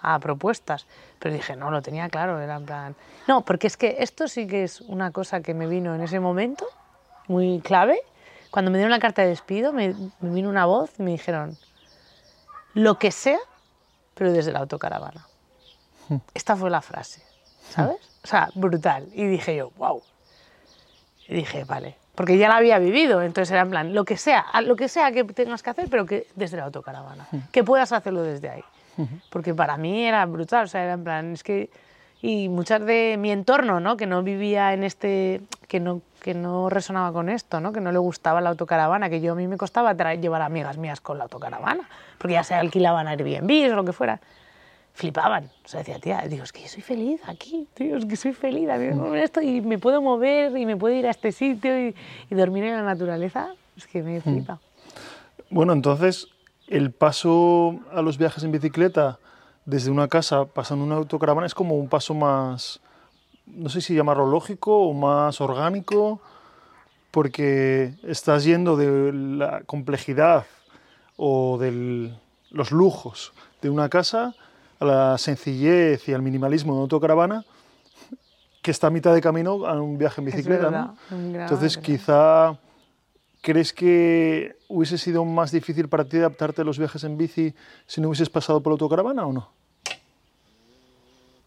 a 0.00 0.18
propuestas, 0.20 0.86
pero 1.18 1.34
dije, 1.34 1.56
no, 1.56 1.70
lo 1.72 1.82
tenía 1.82 2.08
claro, 2.08 2.40
era 2.40 2.56
en 2.56 2.66
plan... 2.66 2.94
No, 3.26 3.42
porque 3.44 3.66
es 3.66 3.76
que 3.76 3.96
esto 3.98 4.28
sí 4.28 4.46
que 4.46 4.62
es 4.62 4.80
una 4.82 5.10
cosa 5.10 5.40
que 5.40 5.52
me 5.52 5.66
vino 5.66 5.92
en 5.94 6.00
ese 6.00 6.20
momento, 6.20 6.66
muy 7.26 7.60
clave. 7.60 7.98
Cuando 8.52 8.70
me 8.70 8.78
dieron 8.78 8.92
la 8.92 9.00
carta 9.00 9.22
de 9.22 9.28
despido, 9.28 9.72
me, 9.72 9.94
me 10.20 10.30
vino 10.30 10.48
una 10.48 10.66
voz 10.66 10.92
y 10.98 11.02
me 11.02 11.10
dijeron, 11.10 11.58
lo 12.74 12.98
que 12.98 13.10
sea, 13.10 13.38
pero 14.14 14.32
desde 14.32 14.52
la 14.52 14.60
autocaravana. 14.60 15.26
Esta 16.32 16.56
fue 16.56 16.70
la 16.70 16.80
frase, 16.80 17.22
¿sabes? 17.70 17.96
O 18.24 18.26
sea, 18.26 18.50
brutal. 18.54 19.08
Y 19.12 19.26
dije 19.26 19.56
yo, 19.56 19.70
wow. 19.76 20.02
Y 21.28 21.34
dije, 21.34 21.64
vale, 21.64 21.96
porque 22.14 22.36
ya 22.36 22.48
la 22.48 22.56
había 22.56 22.78
vivido, 22.78 23.22
entonces 23.22 23.52
era 23.52 23.62
en 23.62 23.70
plan, 23.70 23.94
lo 23.94 24.04
que 24.04 24.16
sea, 24.16 24.46
lo 24.62 24.76
que 24.76 24.88
sea 24.88 25.12
que 25.12 25.24
tengas 25.24 25.62
que 25.62 25.70
hacer, 25.70 25.88
pero 25.88 26.04
que 26.04 26.26
desde 26.34 26.56
la 26.56 26.64
autocaravana, 26.64 27.28
que 27.52 27.62
puedas 27.62 27.92
hacerlo 27.92 28.22
desde 28.22 28.48
ahí. 28.48 28.64
Porque 29.30 29.54
para 29.54 29.76
mí 29.76 30.04
era 30.04 30.26
brutal, 30.26 30.64
o 30.64 30.68
sea, 30.68 30.82
era 30.82 30.94
en 30.94 31.04
plan, 31.04 31.32
es 31.32 31.44
que... 31.44 31.70
Y 32.20 32.48
muchas 32.48 32.84
de 32.84 33.14
mi 33.16 33.30
entorno, 33.30 33.78
¿no? 33.78 33.96
Que 33.96 34.06
no 34.06 34.24
vivía 34.24 34.72
en 34.72 34.82
este... 34.82 35.40
Que 35.68 35.78
no, 35.78 36.02
que 36.20 36.34
no 36.34 36.68
resonaba 36.68 37.12
con 37.12 37.28
esto, 37.28 37.60
¿no? 37.60 37.72
Que 37.72 37.80
no 37.80 37.92
le 37.92 37.98
gustaba 37.98 38.40
la 38.40 38.50
autocaravana, 38.50 39.08
que 39.08 39.20
yo 39.20 39.34
a 39.34 39.36
mí 39.36 39.46
me 39.46 39.56
costaba 39.56 39.94
llevar 40.14 40.42
amigas 40.42 40.76
mías 40.78 41.00
con 41.00 41.18
la 41.18 41.24
autocaravana, 41.24 41.88
porque 42.18 42.34
ya 42.34 42.42
se 42.42 42.54
alquilaban 42.54 43.06
Airbnb 43.06 43.72
o 43.72 43.76
lo 43.76 43.84
que 43.84 43.92
fuera 43.92 44.20
flipaban. 44.98 45.44
O 45.64 45.68
sea, 45.68 45.78
decía, 45.78 46.00
tía, 46.00 46.24
digo, 46.28 46.42
es 46.42 46.50
que 46.50 46.62
yo 46.62 46.68
soy 46.68 46.82
feliz 46.82 47.20
aquí, 47.28 47.68
tío, 47.74 47.96
es 47.96 48.04
que 48.04 48.16
soy 48.16 48.32
feliz, 48.32 48.68
a 48.68 48.78
mí 48.78 48.88
me 48.88 49.22
esto 49.22 49.40
y 49.40 49.60
me 49.60 49.78
puedo 49.78 50.02
mover 50.02 50.56
y 50.58 50.66
me 50.66 50.76
puedo 50.76 50.92
ir 50.92 51.06
a 51.06 51.10
este 51.10 51.30
sitio 51.30 51.88
y, 51.88 51.94
y 52.28 52.34
dormir 52.34 52.64
en 52.64 52.72
la 52.72 52.82
naturaleza, 52.82 53.54
es 53.76 53.86
que 53.86 54.02
me 54.02 54.20
flipa. 54.20 54.58
Bueno, 55.50 55.72
entonces, 55.72 56.26
el 56.66 56.90
paso 56.90 57.78
a 57.92 58.02
los 58.02 58.18
viajes 58.18 58.42
en 58.42 58.50
bicicleta 58.50 59.20
desde 59.66 59.92
una 59.92 60.08
casa 60.08 60.46
pasando 60.46 60.84
una 60.84 60.96
autocaravana 60.96 61.46
es 61.46 61.54
como 61.54 61.76
un 61.76 61.88
paso 61.88 62.12
más, 62.14 62.80
no 63.46 63.68
sé 63.68 63.80
si 63.80 63.94
llamarlo 63.94 64.26
lógico 64.26 64.80
o 64.80 64.92
más 64.94 65.40
orgánico, 65.40 66.20
porque 67.12 67.94
estás 68.02 68.42
yendo 68.42 68.76
de 68.76 69.12
la 69.12 69.62
complejidad 69.62 70.44
o 71.16 71.56
de 71.56 72.10
los 72.50 72.72
lujos 72.72 73.32
de 73.62 73.70
una 73.70 73.88
casa 73.88 74.34
a 74.80 74.84
la 74.84 75.18
sencillez 75.18 76.08
y 76.08 76.12
al 76.12 76.22
minimalismo 76.22 76.74
de 76.74 76.80
autocaravana 76.80 77.44
que 78.62 78.70
está 78.70 78.88
a 78.88 78.90
mitad 78.90 79.14
de 79.14 79.20
camino 79.20 79.66
a 79.66 79.80
un 79.80 79.98
viaje 79.98 80.20
en 80.20 80.26
bicicleta. 80.26 80.64
verdad, 80.64 80.94
¿no? 81.10 81.16
Entonces, 81.40 81.76
verdad. 81.76 81.86
quizá 81.86 82.58
¿Crees 83.40 83.72
que 83.72 84.56
hubiese 84.68 84.98
sido 84.98 85.24
más 85.24 85.52
difícil 85.52 85.88
para 85.88 86.04
ti 86.04 86.18
adaptarte 86.18 86.62
a 86.62 86.64
los 86.64 86.78
viajes 86.78 87.04
en 87.04 87.16
bici 87.16 87.54
si 87.86 88.00
no 88.00 88.08
hubieses 88.08 88.28
pasado 88.28 88.60
por 88.60 88.72
la 88.72 88.74
autocaravana 88.74 89.26
o 89.26 89.32
no? 89.32 89.50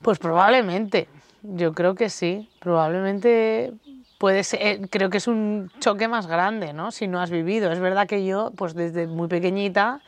Pues 0.01 0.17
probablemente, 0.17 1.07
yo 1.43 1.73
creo 1.73 1.93
que 1.93 2.09
sí, 2.09 2.49
probablemente 2.59 3.73
puede 4.17 4.43
ser, 4.43 4.61
eh, 4.61 4.81
creo 4.89 5.09
que 5.09 5.17
es 5.17 5.27
un 5.27 5.69
choque 5.79 6.07
más 6.07 6.27
grande, 6.27 6.73
¿no? 6.73 6.91
Si 6.91 7.07
no 7.07 7.19
has 7.19 7.29
vivido. 7.29 7.71
Es 7.71 7.79
verdad 7.79 8.07
que 8.07 8.25
yo, 8.25 8.51
pues 8.55 8.73
desde 8.73 9.05
muy 9.05 9.27
pequeñita, 9.27 10.01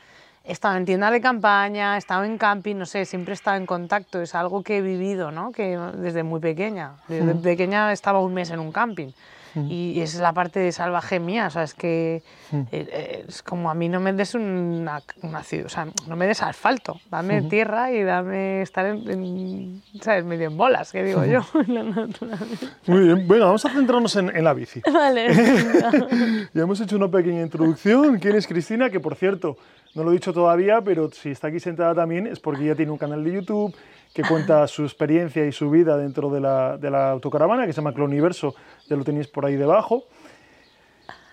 he 0.44 0.52
estado 0.52 0.76
en 0.76 0.86
tiendas 0.86 1.12
de 1.12 1.22
campaña, 1.22 1.96
he 1.96 1.98
estado 1.98 2.24
en 2.24 2.38
camping, 2.38 2.76
no 2.76 2.86
sé, 2.86 3.06
siempre 3.06 3.34
he 3.34 3.36
estado 3.36 3.58
en 3.58 3.66
contacto, 3.66 4.22
es 4.22 4.36
algo 4.36 4.62
que 4.64 4.78
he 4.78 4.82
vivido, 4.82 5.32
¿no? 5.32 5.52
Que 5.52 5.78
desde 5.96 6.24
muy 6.24 6.40
pequeña, 6.40 6.96
desde 7.08 7.34
pequeña 7.36 7.92
estaba 7.92 8.20
un 8.20 8.34
mes 8.34 8.52
en 8.52 8.60
un 8.60 8.72
camping. 8.72 9.12
Y 9.56 10.02
esa 10.02 10.18
es 10.18 10.22
la 10.24 10.34
parte 10.34 10.72
salvaje 10.72 11.20
mía, 11.20 11.46
o 11.46 11.50
sea, 11.52 11.62
es 11.62 11.76
que 11.76 12.24
eh, 12.52 12.66
eh, 12.72 13.26
es 13.28 13.44
como 13.44 13.70
a 13.70 13.76
mí 13.76 13.88
no 13.88 14.00
me 14.00 14.12
des 14.12 14.34
una, 14.34 15.04
una 15.22 15.44
ciudad, 15.44 15.68
o 15.68 15.70
sea, 15.70 15.88
no 16.08 16.16
me 16.16 16.26
des 16.26 16.42
asfalto, 16.42 17.00
dame 17.12 17.44
tierra 17.44 17.92
y 17.92 18.02
dame 18.02 18.64
estar 18.64 18.86
en, 18.88 19.08
en, 19.08 19.84
¿sabes? 20.02 20.26
medio 20.26 20.48
en 20.48 20.58
bolas, 20.58 20.92
que 20.92 21.04
digo 21.04 21.24
yo. 21.26 21.46
Muy 22.88 23.00
bien, 23.02 23.28
bueno, 23.28 23.46
vamos 23.46 23.64
a 23.66 23.70
centrarnos 23.70 24.16
en, 24.16 24.36
en 24.36 24.44
la 24.44 24.54
bici. 24.54 24.82
Vale. 24.92 25.28
Ya 26.54 26.64
hemos 26.64 26.80
hecho 26.82 26.96
una 26.96 27.10
pequeña 27.10 27.42
introducción. 27.42 28.18
¿Quién 28.20 28.36
es 28.36 28.48
Cristina? 28.48 28.90
Que 28.90 29.00
por 29.00 29.16
cierto, 29.16 29.58
no 29.96 30.04
lo 30.04 30.12
he 30.12 30.14
dicho 30.14 30.34
todavía, 30.34 30.82
pero 30.82 31.12
si 31.12 31.32
está 31.32 31.48
aquí 31.48 31.60
sentada 31.60 31.94
también 31.94 32.28
es 32.28 32.40
porque 32.40 32.64
ella 32.64 32.76
tiene 32.76 32.92
un 32.92 32.98
canal 32.98 33.24
de 33.24 33.32
YouTube 33.32 33.76
que 34.14 34.24
cuenta 34.24 34.68
su 34.68 34.84
experiencia 34.84 35.46
y 35.46 35.52
su 35.52 35.70
vida 35.70 35.98
dentro 35.98 36.30
de 36.30 36.40
la, 36.40 36.78
de 36.78 36.90
la 36.92 37.12
autocaravana, 37.12 37.66
que 37.66 37.74
se 37.74 37.78
llama 37.78 37.94
Cloniverso, 37.94 38.56
ya 38.88 38.96
lo 38.96 39.04
tenéis 39.04 39.28
por 39.28 39.46
ahí 39.46 39.56
debajo. 39.56 40.06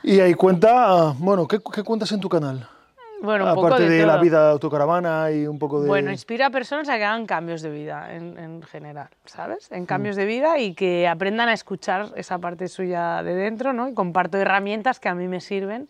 Y 0.02 0.21
ahí 0.21 0.33
cuenta, 0.33 1.14
bueno, 1.19 1.47
¿qué, 1.47 1.59
qué 1.75 1.83
cuentas 1.83 2.11
en 2.12 2.21
tu 2.21 2.29
canal? 2.29 2.67
Bueno, 3.23 3.45
un 3.45 3.50
Aparte 3.50 3.69
poco 3.69 3.81
de, 3.81 3.88
de, 3.90 4.07
la 4.07 4.17
vida 4.17 4.50
autocaravana 4.50 5.31
y 5.31 5.47
un 5.47 5.59
poco 5.59 5.83
de... 5.83 5.88
Bueno, 5.88 6.11
inspira 6.11 6.47
a 6.47 6.50
personas 6.50 6.88
a 6.88 6.97
que 6.97 7.05
hagan 7.05 7.26
cambios 7.26 7.61
de 7.61 7.69
vida 7.69 8.14
en, 8.14 8.38
en 8.38 8.62
general, 8.62 9.11
¿sabes? 9.26 9.71
En 9.71 9.85
cambios 9.85 10.17
de 10.17 10.25
vida 10.25 10.59
y 10.59 10.75
que 10.75 11.07
aprendan 11.07 11.50
a 11.50 11.52
escuchar 11.52 12.12
esa 12.17 12.38
parte 12.38 12.67
suya 12.69 13.23
de 13.23 13.35
dentro, 13.35 13.75
¿no? 13.75 13.90
Y 13.90 13.95
comparto 13.95 14.38
herramientas 14.38 15.00
que 15.00 15.11
a 15.11 15.14
mí 15.14 15.29
me 15.29 15.43
sirven 15.43 15.87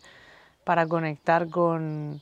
para 0.65 0.87
conectar 0.87 1.47
con, 1.49 2.21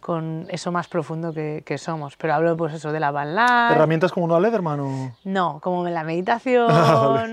con 0.00 0.46
eso 0.50 0.72
más 0.72 0.88
profundo 0.88 1.32
que, 1.32 1.62
que 1.64 1.78
somos. 1.78 2.16
Pero 2.16 2.34
hablo, 2.34 2.56
pues 2.56 2.74
eso, 2.74 2.92
de 2.92 3.00
la 3.00 3.10
life. 3.10 3.74
¿Herramientas 3.74 4.12
como 4.12 4.26
una 4.26 4.40
Lederman 4.40 4.80
o...? 4.80 5.12
No, 5.24 5.60
como 5.62 5.86
en 5.86 5.94
la 5.94 6.04
meditación, 6.04 6.68
Ah. 6.70 7.24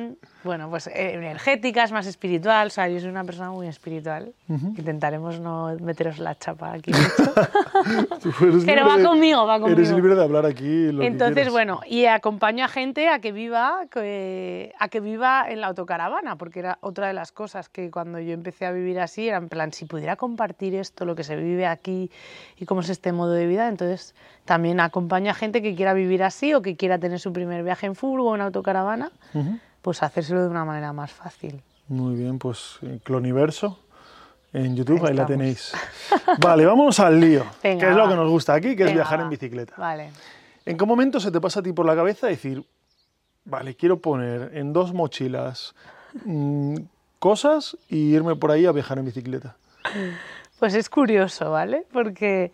Bueno, 0.46 0.70
pues 0.70 0.88
eh, 0.88 1.14
energéticas, 1.16 1.92
más 1.92 2.06
espiritual. 2.08 2.68
O 2.68 2.70
sea, 2.70 2.88
yo 2.88 3.00
soy 3.00 3.10
una 3.10 3.24
persona 3.26 3.52
muy 3.52 3.68
espiritual. 3.68 4.34
Intentaremos 4.48 5.40
no 5.40 5.76
meteros 5.82 6.20
la 6.20 6.36
chapa 6.38 6.72
aquí 6.74 6.92
eres 8.42 8.64
Pero 8.66 8.86
va 8.88 8.98
de- 8.98 9.04
conmigo, 9.04 9.46
va 9.46 9.56
Eres 9.58 9.70
conmigo. 9.90 9.96
libre 9.96 10.16
de 10.16 10.24
hablar 10.24 10.46
aquí 10.46 10.92
lo 10.92 11.02
que 11.02 11.08
Entonces, 11.08 11.34
quieras. 11.36 11.54
bueno, 11.54 11.80
y 11.88 12.06
acompaño 12.06 12.64
a 12.66 12.68
gente 12.68 13.10
a 13.10 13.20
que 13.20 13.32
viva 13.32 13.86
que- 13.92 14.74
a 14.80 14.88
que 14.90 15.00
viva 15.00 15.46
en 15.50 15.62
la 15.62 15.68
autocaravana, 15.68 16.36
porque 16.38 16.60
era 16.60 16.78
otra 16.82 17.08
de 17.08 17.14
las 17.14 17.32
cosas 17.32 17.70
que 17.70 17.90
cuando 17.92 18.20
yo 18.20 18.34
empecé 18.34 18.66
a 18.66 18.72
vivir 18.72 19.00
así, 19.00 19.28
era 19.28 19.38
en 19.38 19.50
plan, 19.50 19.74
si 19.74 19.86
pudiera 19.86 20.16
compartir 20.16 20.76
esto, 20.76 21.06
lo 21.06 21.16
que 21.16 21.24
se 21.24 21.36
vive 21.36 21.66
aquí 21.66 22.12
y 22.58 22.66
cómo 22.66 22.82
es 22.82 22.90
este 22.90 23.12
modo 23.12 23.32
de 23.34 23.48
vida, 23.48 23.68
entonces 23.68 24.16
también 24.46 24.80
acompaño 24.80 25.32
a 25.32 25.34
gente 25.34 25.62
que 25.62 25.76
quiera 25.76 25.94
vivir 25.94 26.24
así 26.24 26.54
o 26.54 26.62
que 26.62 26.76
quiera 26.76 27.00
tener 27.00 27.20
su 27.20 27.34
primer 27.34 27.64
viaje 27.64 27.88
en 27.88 27.96
furgo 27.96 28.30
o 28.30 28.36
en 28.36 28.42
autocaravana, 28.42 29.12
Ujú. 29.34 29.58
Pues 29.86 30.02
hacérselo 30.02 30.42
de 30.42 30.48
una 30.48 30.66
manera 30.66 30.94
más 30.94 31.12
fácil. 31.12 31.62
Muy 31.90 32.16
bien, 32.16 32.40
pues 32.40 32.80
eh, 32.82 33.00
Cloniverso 33.04 33.78
en 34.52 34.76
YouTube, 34.76 35.04
ahí, 35.04 35.10
Ahí 35.10 35.14
la 35.14 35.28
tenéis. 35.28 35.74
Vale, 36.42 36.66
vámonos 36.66 37.00
al 37.00 37.20
lío, 37.20 37.46
Venga, 37.64 37.86
que 37.86 37.92
es 37.92 37.96
lo 37.96 38.10
que 38.10 38.16
nos 38.16 38.28
gusta 38.28 38.56
aquí, 38.56 38.76
que 38.76 38.86
es 38.86 38.94
viajar 38.96 39.22
en 39.22 39.30
bicicleta. 39.30 39.76
Vale. 39.78 40.10
¿En 40.66 40.76
qué 40.76 40.86
momento 40.86 41.20
se 41.20 41.30
te 41.30 41.40
pasa 41.40 41.60
a 41.60 41.64
ti 41.64 41.72
por 41.72 41.86
la 41.86 41.96
cabeza 41.96 42.26
decir, 42.26 42.66
vale, 43.44 43.76
quiero 43.76 44.00
poner 44.00 44.58
en 44.58 44.74
dos 44.74 44.92
mochilas 44.92 45.76
mm, 46.26 46.78
cosas 47.20 47.78
y 47.88 48.16
irme 48.16 48.36
por 48.36 48.50
ahí 48.50 48.66
a 48.66 48.72
viajar 48.72 48.98
en 48.98 49.06
bicicleta? 49.06 49.56
Pues 50.58 50.74
es 50.74 50.90
curioso, 50.90 51.52
¿vale? 51.52 51.86
Porque 51.94 52.52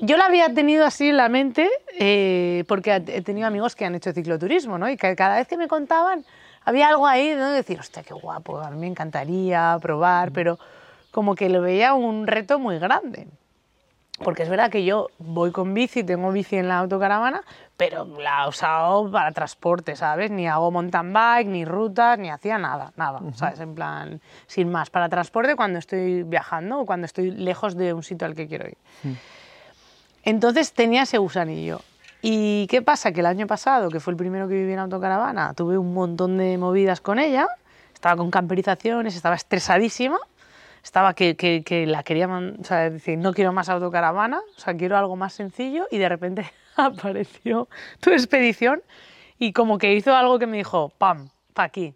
yo 0.00 0.16
la 0.16 0.26
había 0.26 0.52
tenido 0.52 0.84
así 0.84 1.08
en 1.08 1.16
la 1.16 1.28
mente 1.28 1.70
eh, 1.98 2.64
porque 2.68 2.94
he 2.94 3.22
tenido 3.22 3.46
amigos 3.46 3.76
que 3.76 3.84
han 3.84 3.94
hecho 3.94 4.12
cicloturismo, 4.12 4.78
¿no? 4.78 4.88
Y 4.88 4.96
que 4.96 5.14
cada 5.16 5.36
vez 5.36 5.46
que 5.46 5.56
me 5.56 5.68
contaban 5.68 6.24
había 6.64 6.88
algo 6.88 7.06
ahí 7.06 7.28
de 7.28 7.36
decir, 7.36 7.78
hostia, 7.78 8.02
qué 8.02 8.14
guapo, 8.14 8.58
a 8.58 8.70
mí 8.70 8.78
me 8.78 8.86
encantaría 8.86 9.78
probar, 9.80 10.32
pero 10.32 10.58
como 11.10 11.34
que 11.34 11.48
lo 11.48 11.60
veía 11.60 11.94
un 11.94 12.26
reto 12.26 12.58
muy 12.58 12.78
grande. 12.78 13.28
Porque 14.22 14.44
es 14.44 14.48
verdad 14.48 14.70
que 14.70 14.84
yo 14.84 15.08
voy 15.18 15.50
con 15.50 15.74
bici, 15.74 16.04
tengo 16.04 16.30
bici 16.30 16.56
en 16.56 16.68
la 16.68 16.78
autocaravana, 16.78 17.42
pero 17.76 18.04
la 18.04 18.44
he 18.44 18.48
usado 18.48 19.10
para 19.10 19.32
transporte, 19.32 19.96
¿sabes? 19.96 20.30
Ni 20.30 20.46
hago 20.46 20.70
mountain 20.70 21.12
bike, 21.12 21.48
ni 21.48 21.64
rutas, 21.64 22.16
ni 22.18 22.30
hacía 22.30 22.56
nada, 22.56 22.92
nada, 22.96 23.20
¿sabes? 23.34 23.58
En 23.58 23.74
plan, 23.74 24.20
sin 24.46 24.70
más, 24.70 24.88
para 24.88 25.08
transporte 25.08 25.56
cuando 25.56 25.80
estoy 25.80 26.22
viajando 26.22 26.80
o 26.80 26.86
cuando 26.86 27.06
estoy 27.06 27.32
lejos 27.32 27.76
de 27.76 27.92
un 27.92 28.04
sitio 28.04 28.26
al 28.28 28.36
que 28.36 28.46
quiero 28.46 28.68
ir. 28.68 28.78
Entonces 30.24 30.72
tenía 30.72 31.02
ese 31.02 31.18
gusanillo. 31.18 31.80
¿Y 32.22 32.66
qué 32.68 32.80
pasa? 32.80 33.12
Que 33.12 33.20
el 33.20 33.26
año 33.26 33.46
pasado, 33.46 33.90
que 33.90 34.00
fue 34.00 34.12
el 34.12 34.16
primero 34.16 34.48
que 34.48 34.54
viví 34.54 34.72
en 34.72 34.78
autocaravana, 34.78 35.52
tuve 35.52 35.76
un 35.76 35.92
montón 35.92 36.38
de 36.38 36.56
movidas 36.56 37.02
con 37.02 37.18
ella, 37.18 37.48
estaba 37.92 38.16
con 38.16 38.30
camperizaciones, 38.30 39.14
estaba 39.14 39.34
estresadísima, 39.34 40.18
estaba 40.82 41.12
que, 41.12 41.36
que, 41.36 41.62
que 41.62 41.86
la 41.86 42.02
quería, 42.02 42.26
o 42.26 42.64
sea, 42.64 42.88
decir, 42.88 43.18
no 43.18 43.34
quiero 43.34 43.52
más 43.52 43.68
autocaravana, 43.68 44.40
o 44.56 44.60
sea, 44.60 44.74
quiero 44.74 44.96
algo 44.96 45.16
más 45.16 45.34
sencillo 45.34 45.86
y 45.90 45.98
de 45.98 46.08
repente 46.08 46.50
apareció 46.76 47.68
tu 48.00 48.10
expedición 48.10 48.82
y 49.38 49.52
como 49.52 49.76
que 49.76 49.94
hizo 49.94 50.14
algo 50.14 50.38
que 50.38 50.46
me 50.46 50.56
dijo, 50.56 50.90
pam, 50.96 51.28
pa' 51.52 51.64
aquí. 51.64 51.94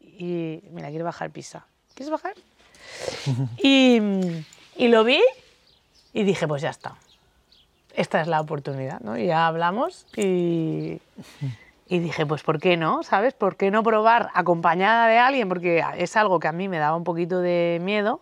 Y 0.00 0.62
mira, 0.70 0.90
quiero 0.90 1.06
bajar 1.06 1.30
pisa. 1.30 1.64
¿Quieres 1.94 2.10
bajar? 2.10 2.34
y, 3.56 4.00
y 4.76 4.88
lo 4.88 5.04
vi 5.04 5.22
y 6.12 6.24
dije, 6.24 6.46
pues 6.46 6.60
ya 6.60 6.68
está. 6.68 6.94
Esta 7.94 8.20
es 8.20 8.28
la 8.28 8.40
oportunidad, 8.40 9.00
¿no? 9.00 9.18
Y 9.18 9.26
ya 9.26 9.46
hablamos 9.46 10.06
y, 10.16 11.00
y 11.88 11.98
dije, 11.98 12.24
pues 12.26 12.42
¿por 12.42 12.58
qué 12.58 12.76
no? 12.76 13.02
¿Sabes? 13.02 13.34
¿Por 13.34 13.56
qué 13.56 13.70
no 13.70 13.82
probar 13.82 14.30
acompañada 14.34 15.06
de 15.08 15.18
alguien? 15.18 15.48
Porque 15.48 15.84
es 15.96 16.16
algo 16.16 16.40
que 16.40 16.48
a 16.48 16.52
mí 16.52 16.68
me 16.68 16.78
daba 16.78 16.96
un 16.96 17.04
poquito 17.04 17.40
de 17.40 17.80
miedo. 17.82 18.20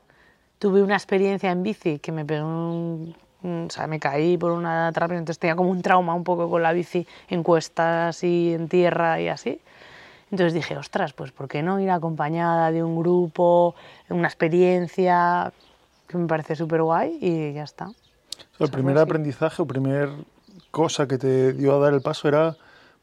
Tuve 0.58 0.82
una 0.82 0.96
experiencia 0.96 1.50
en 1.50 1.62
bici 1.62 1.98
que 1.98 2.12
me 2.12 2.24
pegó 2.24 2.46
un... 2.46 3.16
O 3.42 3.70
sea, 3.70 3.86
me 3.86 3.98
caí 3.98 4.36
por 4.36 4.52
una 4.52 4.92
trapa, 4.92 5.14
entonces 5.14 5.38
tenía 5.38 5.56
como 5.56 5.70
un 5.70 5.80
trauma 5.80 6.14
un 6.14 6.24
poco 6.24 6.50
con 6.50 6.62
la 6.62 6.72
bici 6.72 7.06
en 7.28 7.42
cuestas 7.42 8.22
y 8.22 8.52
en 8.52 8.68
tierra 8.68 9.18
y 9.18 9.28
así. 9.28 9.62
Entonces 10.30 10.52
dije, 10.52 10.76
ostras, 10.76 11.14
pues 11.14 11.32
¿por 11.32 11.48
qué 11.48 11.62
no 11.62 11.80
ir 11.80 11.90
acompañada 11.90 12.70
de 12.70 12.84
un 12.84 13.00
grupo, 13.00 13.74
una 14.10 14.28
experiencia 14.28 15.52
que 16.06 16.18
me 16.18 16.26
parece 16.26 16.56
súper 16.56 16.82
guay 16.82 17.18
y 17.20 17.52
ya 17.52 17.62
está. 17.62 17.92
O 18.54 18.56
sea, 18.58 18.64
el 18.66 18.70
primer 18.70 18.98
aprendizaje 18.98 19.62
o 19.62 19.66
primer 19.66 20.10
cosa 20.70 21.06
que 21.08 21.18
te 21.18 21.52
dio 21.52 21.74
a 21.76 21.78
dar 21.78 21.94
el 21.94 22.00
paso 22.02 22.28
era 22.28 22.56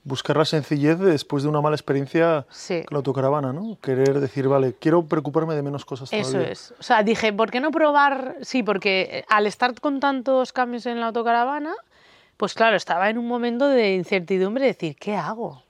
buscar 0.04 0.38
la 0.38 0.46
sencillez 0.46 1.00
de- 1.00 1.12
después 1.12 1.44
de 1.44 1.50
una 1.50 1.60
mala 1.60 1.76
experiencia 1.76 2.46
Sí. 2.50 2.84
con 2.86 2.96
la 2.96 2.98
autocaravana, 3.00 3.52
¿no? 3.52 3.78
Querer 3.82 4.20
decir, 4.22 4.48
vale, 4.48 4.74
quiero 4.80 5.04
preocuparme 5.04 5.54
de 5.56 5.62
menos 5.64 5.84
cosas 5.84 6.14
Eso 6.14 6.32
todavía. 6.32 6.52
es. 6.54 6.74
O 6.80 6.84
sea, 6.84 7.04
dije, 7.04 7.34
¿por 7.34 7.52
qué 7.52 7.60
no 7.60 7.72
probar? 7.72 8.36
Sí, 8.42 8.64
porque 8.64 9.10
eh, 9.12 9.26
al 9.28 9.48
estar 9.48 9.78
con 9.82 10.00
tantos 10.00 10.54
cambios 10.54 10.86
en 10.86 11.02
la 11.02 11.08
autocaravana, 11.08 11.74
pues 12.38 12.54
claro, 12.54 12.78
estaba 12.78 13.10
en 13.10 13.18
un 13.18 13.28
momento 13.28 13.68
de 13.68 13.96
incertidumbre, 13.96 14.62
de 14.64 14.68
decir, 14.74 14.96
¿qué 14.98 15.16
hago? 15.18 15.62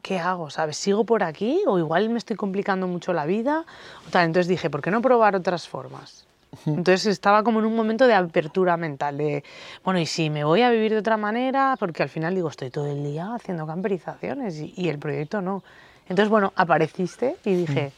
¿Qué 0.00 0.18
hago? 0.18 0.48
¿Sabes? 0.50 0.78
¿Sigo 0.78 1.04
por 1.04 1.22
aquí? 1.22 1.60
¿O 1.66 1.78
igual 1.78 2.08
me 2.08 2.18
estoy 2.18 2.36
complicando 2.36 2.86
mucho 2.88 3.12
la 3.12 3.26
vida? 3.26 3.64
O 4.06 4.10
tal. 4.10 4.24
Entonces 4.26 4.48
dije, 4.48 4.70
¿por 4.70 4.80
qué 4.80 4.90
no 4.90 5.02
probar 5.02 5.36
otras 5.36 5.68
formas? 5.68 6.26
Entonces 6.66 7.06
estaba 7.06 7.42
como 7.42 7.60
en 7.60 7.66
un 7.66 7.74
momento 7.74 8.06
de 8.06 8.14
apertura 8.14 8.76
mental, 8.76 9.16
de, 9.16 9.42
bueno, 9.84 10.00
¿y 10.00 10.06
si 10.06 10.28
me 10.28 10.44
voy 10.44 10.62
a 10.62 10.70
vivir 10.70 10.92
de 10.92 10.98
otra 10.98 11.16
manera? 11.16 11.76
Porque 11.78 12.02
al 12.02 12.08
final 12.08 12.34
digo, 12.34 12.48
estoy 12.48 12.70
todo 12.70 12.86
el 12.86 13.02
día 13.02 13.34
haciendo 13.34 13.66
camperizaciones 13.66 14.60
y, 14.60 14.74
y 14.76 14.88
el 14.88 14.98
proyecto 14.98 15.40
no. 15.40 15.62
Entonces, 16.08 16.28
bueno, 16.28 16.52
apareciste 16.56 17.36
y 17.44 17.54
dije, 17.54 17.92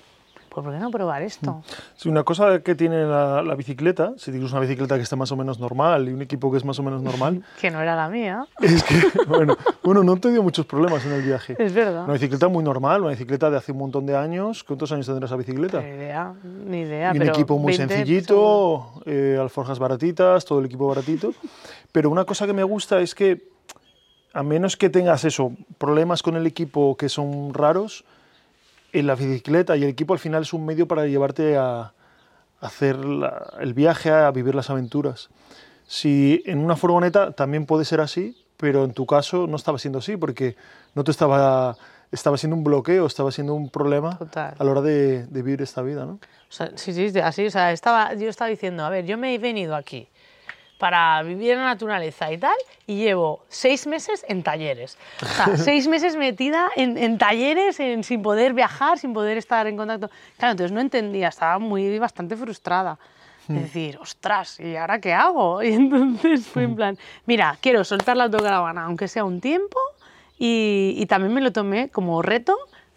pues 0.54 0.64
¿por 0.64 0.73
qué 0.75 0.80
no 0.80 0.90
probar 0.90 1.23
esto? 1.23 1.62
Sí, 1.96 2.08
una 2.08 2.23
cosa 2.23 2.61
que 2.61 2.75
tiene 2.75 3.04
la, 3.04 3.42
la 3.42 3.54
bicicleta, 3.54 4.12
si 4.16 4.30
tienes 4.30 4.52
una 4.52 4.61
bicicleta 4.61 4.96
que 4.96 5.02
está 5.02 5.16
más 5.16 5.32
o 5.32 5.37
menos 5.37 5.58
normal 5.58 6.08
y 6.08 6.12
un 6.12 6.23
equipo 6.23 6.50
que 6.50 6.58
es 6.58 6.64
más 6.64 6.78
o 6.78 6.82
menos 6.82 7.02
normal, 7.02 7.42
Que 7.61 7.70
no 7.70 7.80
era 7.80 7.96
la 7.96 8.08
mía. 8.08 8.46
es 8.61 8.82
que, 8.82 8.94
bueno, 9.26 9.56
bueno, 9.82 10.04
no 10.04 10.16
te 10.16 10.30
dio 10.30 10.42
muchos 10.42 10.66
problemas 10.66 11.04
en 11.06 11.12
el 11.12 11.23
viaje. 11.23 11.56
Es 11.58 11.73
verdad. 11.73 12.04
Una 12.04 12.12
bicicleta 12.14 12.49
muy 12.49 12.62
normal, 12.62 13.00
una 13.02 13.11
bicicleta 13.11 13.50
de 13.50 13.56
hace 13.56 13.73
un 13.73 13.78
montón 13.78 14.06
de 14.06 14.16
años. 14.16 14.62
¿Cuántos 14.64 14.92
años 14.92 15.06
tendrá 15.06 15.26
esa 15.26 15.37
bicicleta? 15.37 15.80
Ni 15.80 15.88
idea, 15.88 16.34
ni 16.44 16.80
idea. 16.80 17.08
Y 17.08 17.12
un 17.12 17.18
pero 17.18 17.32
equipo 17.32 17.58
muy 17.58 17.76
20 17.76 17.94
seguro. 17.94 17.96
sencillito, 17.96 19.02
eh, 19.06 19.38
alforjas 19.40 19.78
baratitas, 19.78 20.44
todo 20.44 20.61
el 20.61 20.66
equipo 20.66 20.87
baratito. 20.87 21.32
Pero 21.92 22.11
una 22.11 22.25
cosa 22.25 22.46
que 22.46 22.52
me 22.52 22.64
gusta 22.64 23.00
es 23.00 23.14
que, 23.14 23.49
a 24.32 24.42
menos 24.42 24.76
que 24.76 24.90
tengas 24.90 25.25
eso, 25.25 25.52
problemas 25.78 26.23
con 26.23 26.37
el 26.37 26.46
equipo 26.46 26.96
que 26.96 27.08
son 27.08 27.54
raros, 27.54 28.04
en 28.94 29.06
la 29.06 29.14
bicicleta 29.14 29.76
y 29.76 29.82
el 29.82 29.90
equipo 29.90 30.12
al 30.14 30.18
final 30.18 30.42
es 30.42 30.52
un 30.52 30.64
medio 30.64 30.88
para 30.88 31.06
llevarte 31.06 31.56
a, 31.56 31.92
hacer 32.60 32.96
la- 33.04 33.52
el 33.60 33.74
viaje, 33.74 34.10
a 34.10 34.30
vivir 34.30 34.54
las 34.54 34.70
aventuras. 34.70 35.28
Si 35.86 36.42
en 36.46 36.58
una 36.60 36.76
furgoneta 36.76 37.32
también 37.32 37.66
puede 37.66 37.84
ser 37.84 38.00
así, 38.00 38.36
pero 38.56 38.84
en 38.84 38.92
tu 38.94 39.04
caso 39.04 39.46
no 39.46 39.56
estaba 39.56 39.78
siendo 39.78 39.98
así, 39.98 40.16
porque 40.16 40.56
no 40.94 41.04
te 41.04 41.10
estaba, 41.10 41.76
estaba 42.10 42.38
siendo 42.38 42.56
un 42.56 42.64
bloqueo, 42.64 43.04
estaba 43.06 43.30
siendo 43.32 43.52
un 43.54 43.68
problema 43.68 44.16
Total. 44.16 44.54
a 44.58 44.64
la 44.64 44.70
hora 44.70 44.80
de, 44.80 45.26
de 45.26 45.42
vivir 45.42 45.60
esta 45.60 45.82
vida, 45.82 46.06
¿no? 46.06 46.12
O 46.12 46.20
sea, 46.48 46.70
sí, 46.76 46.92
sí, 46.94 47.18
así. 47.18 47.44
O 47.46 47.50
sea, 47.50 47.72
estaba, 47.72 48.14
yo 48.14 48.28
estaba 48.30 48.48
diciendo, 48.48 48.84
a 48.84 48.88
ver, 48.90 49.04
yo 49.04 49.18
me 49.18 49.34
he 49.34 49.38
venido 49.38 49.74
aquí 49.76 50.08
para 50.78 51.23
vivir 51.23 51.52
en 51.52 51.59
la 51.59 51.64
naturaleza 51.66 52.31
y 52.33 52.38
tal, 52.38 52.57
y 52.87 52.97
llevo 52.97 53.45
seis 53.49 53.87
meses 53.87 54.25
en 54.28 54.43
talleres. 54.43 54.99
O 55.23 55.26
sea, 55.26 55.57
seis 55.57 55.87
meses 55.88 56.16
metida 56.16 56.69
en, 56.76 56.99
en 56.99 57.16
talleres, 57.19 57.78
en- 57.81 58.04
sin 58.04 58.23
poder 58.23 58.52
viajar, 58.54 58.99
sin 58.99 59.14
poder 59.14 59.38
estar 59.38 59.66
en 59.66 59.76
contacto. 59.76 60.11
Claro, 60.37 60.52
entonces 60.52 60.73
no 60.73 60.81
entendía, 60.81 61.28
estaba 61.28 61.59
muy, 61.59 61.99
bastante 61.99 62.37
frustrada. 62.37 62.99
Es 63.49 63.57
decir, 63.61 63.99
ostras, 64.00 64.59
¿y 64.59 64.75
ahora 64.76 65.00
qué 65.00 65.12
hago? 65.12 65.62
Y 65.62 65.75
entonces 65.75 66.47
fue 66.47 66.62
en 66.62 66.75
plan, 66.76 66.99
mira, 67.26 67.57
quiero 67.61 67.85
soltar 67.85 68.16
la 68.16 68.25
autocaravana, 68.25 68.85
aunque 68.85 69.07
sea 69.07 69.25
un 69.25 69.40
tiempo, 69.40 69.78
y, 70.38 70.95
y 70.99 71.07
también 71.07 71.33
me 71.35 71.40
lo 71.40 71.52
tomé 71.52 71.88
como 71.90 72.21
reto, 72.23 72.57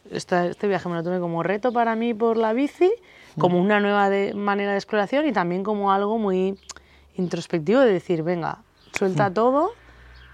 este, 0.10 0.48
este 0.50 0.68
viaje 0.68 0.88
me 0.90 0.96
lo 0.96 1.04
tomé 1.04 1.20
como 1.20 1.44
reto 1.44 1.72
para 1.74 1.96
mí 1.96 2.14
por 2.14 2.38
la 2.38 2.54
bici, 2.54 2.92
como 3.38 3.60
una 3.62 3.80
nueva 3.80 4.10
de- 4.10 4.34
manera 4.34 4.72
de 4.72 4.78
exploración 4.78 5.28
y 5.28 5.32
también 5.34 5.64
como 5.64 5.92
algo 5.92 6.18
muy 6.18 6.58
introspectivo 7.18 7.82
de 7.82 7.92
decir, 7.92 8.24
venga, 8.24 8.60
suelta 8.98 9.32
todo 9.32 9.72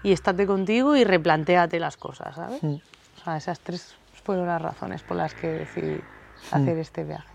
y 0.02 0.12
estate 0.12 0.46
contigo 0.46 0.96
y 0.96 1.04
replantéate 1.04 1.80
las 1.80 1.96
cosas, 1.96 2.36
¿sabes? 2.36 2.62
Mm. 2.62 2.74
O 2.74 3.24
sea, 3.24 3.36
esas 3.36 3.60
tres 3.60 3.94
fueron 4.22 4.46
las 4.46 4.60
razones 4.60 5.02
por 5.02 5.16
las 5.16 5.34
que 5.34 5.48
decidí 5.48 6.00
hacer 6.50 6.78
este 6.78 7.04
viaje. 7.04 7.28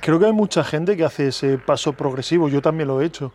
Creo 0.00 0.18
que 0.18 0.26
hay 0.26 0.32
mucha 0.32 0.64
gente 0.64 0.96
que 0.96 1.04
hace 1.04 1.28
ese 1.28 1.58
paso 1.58 1.92
progresivo, 1.92 2.48
yo 2.48 2.60
también 2.62 2.88
lo 2.88 3.00
he 3.00 3.04
hecho, 3.04 3.32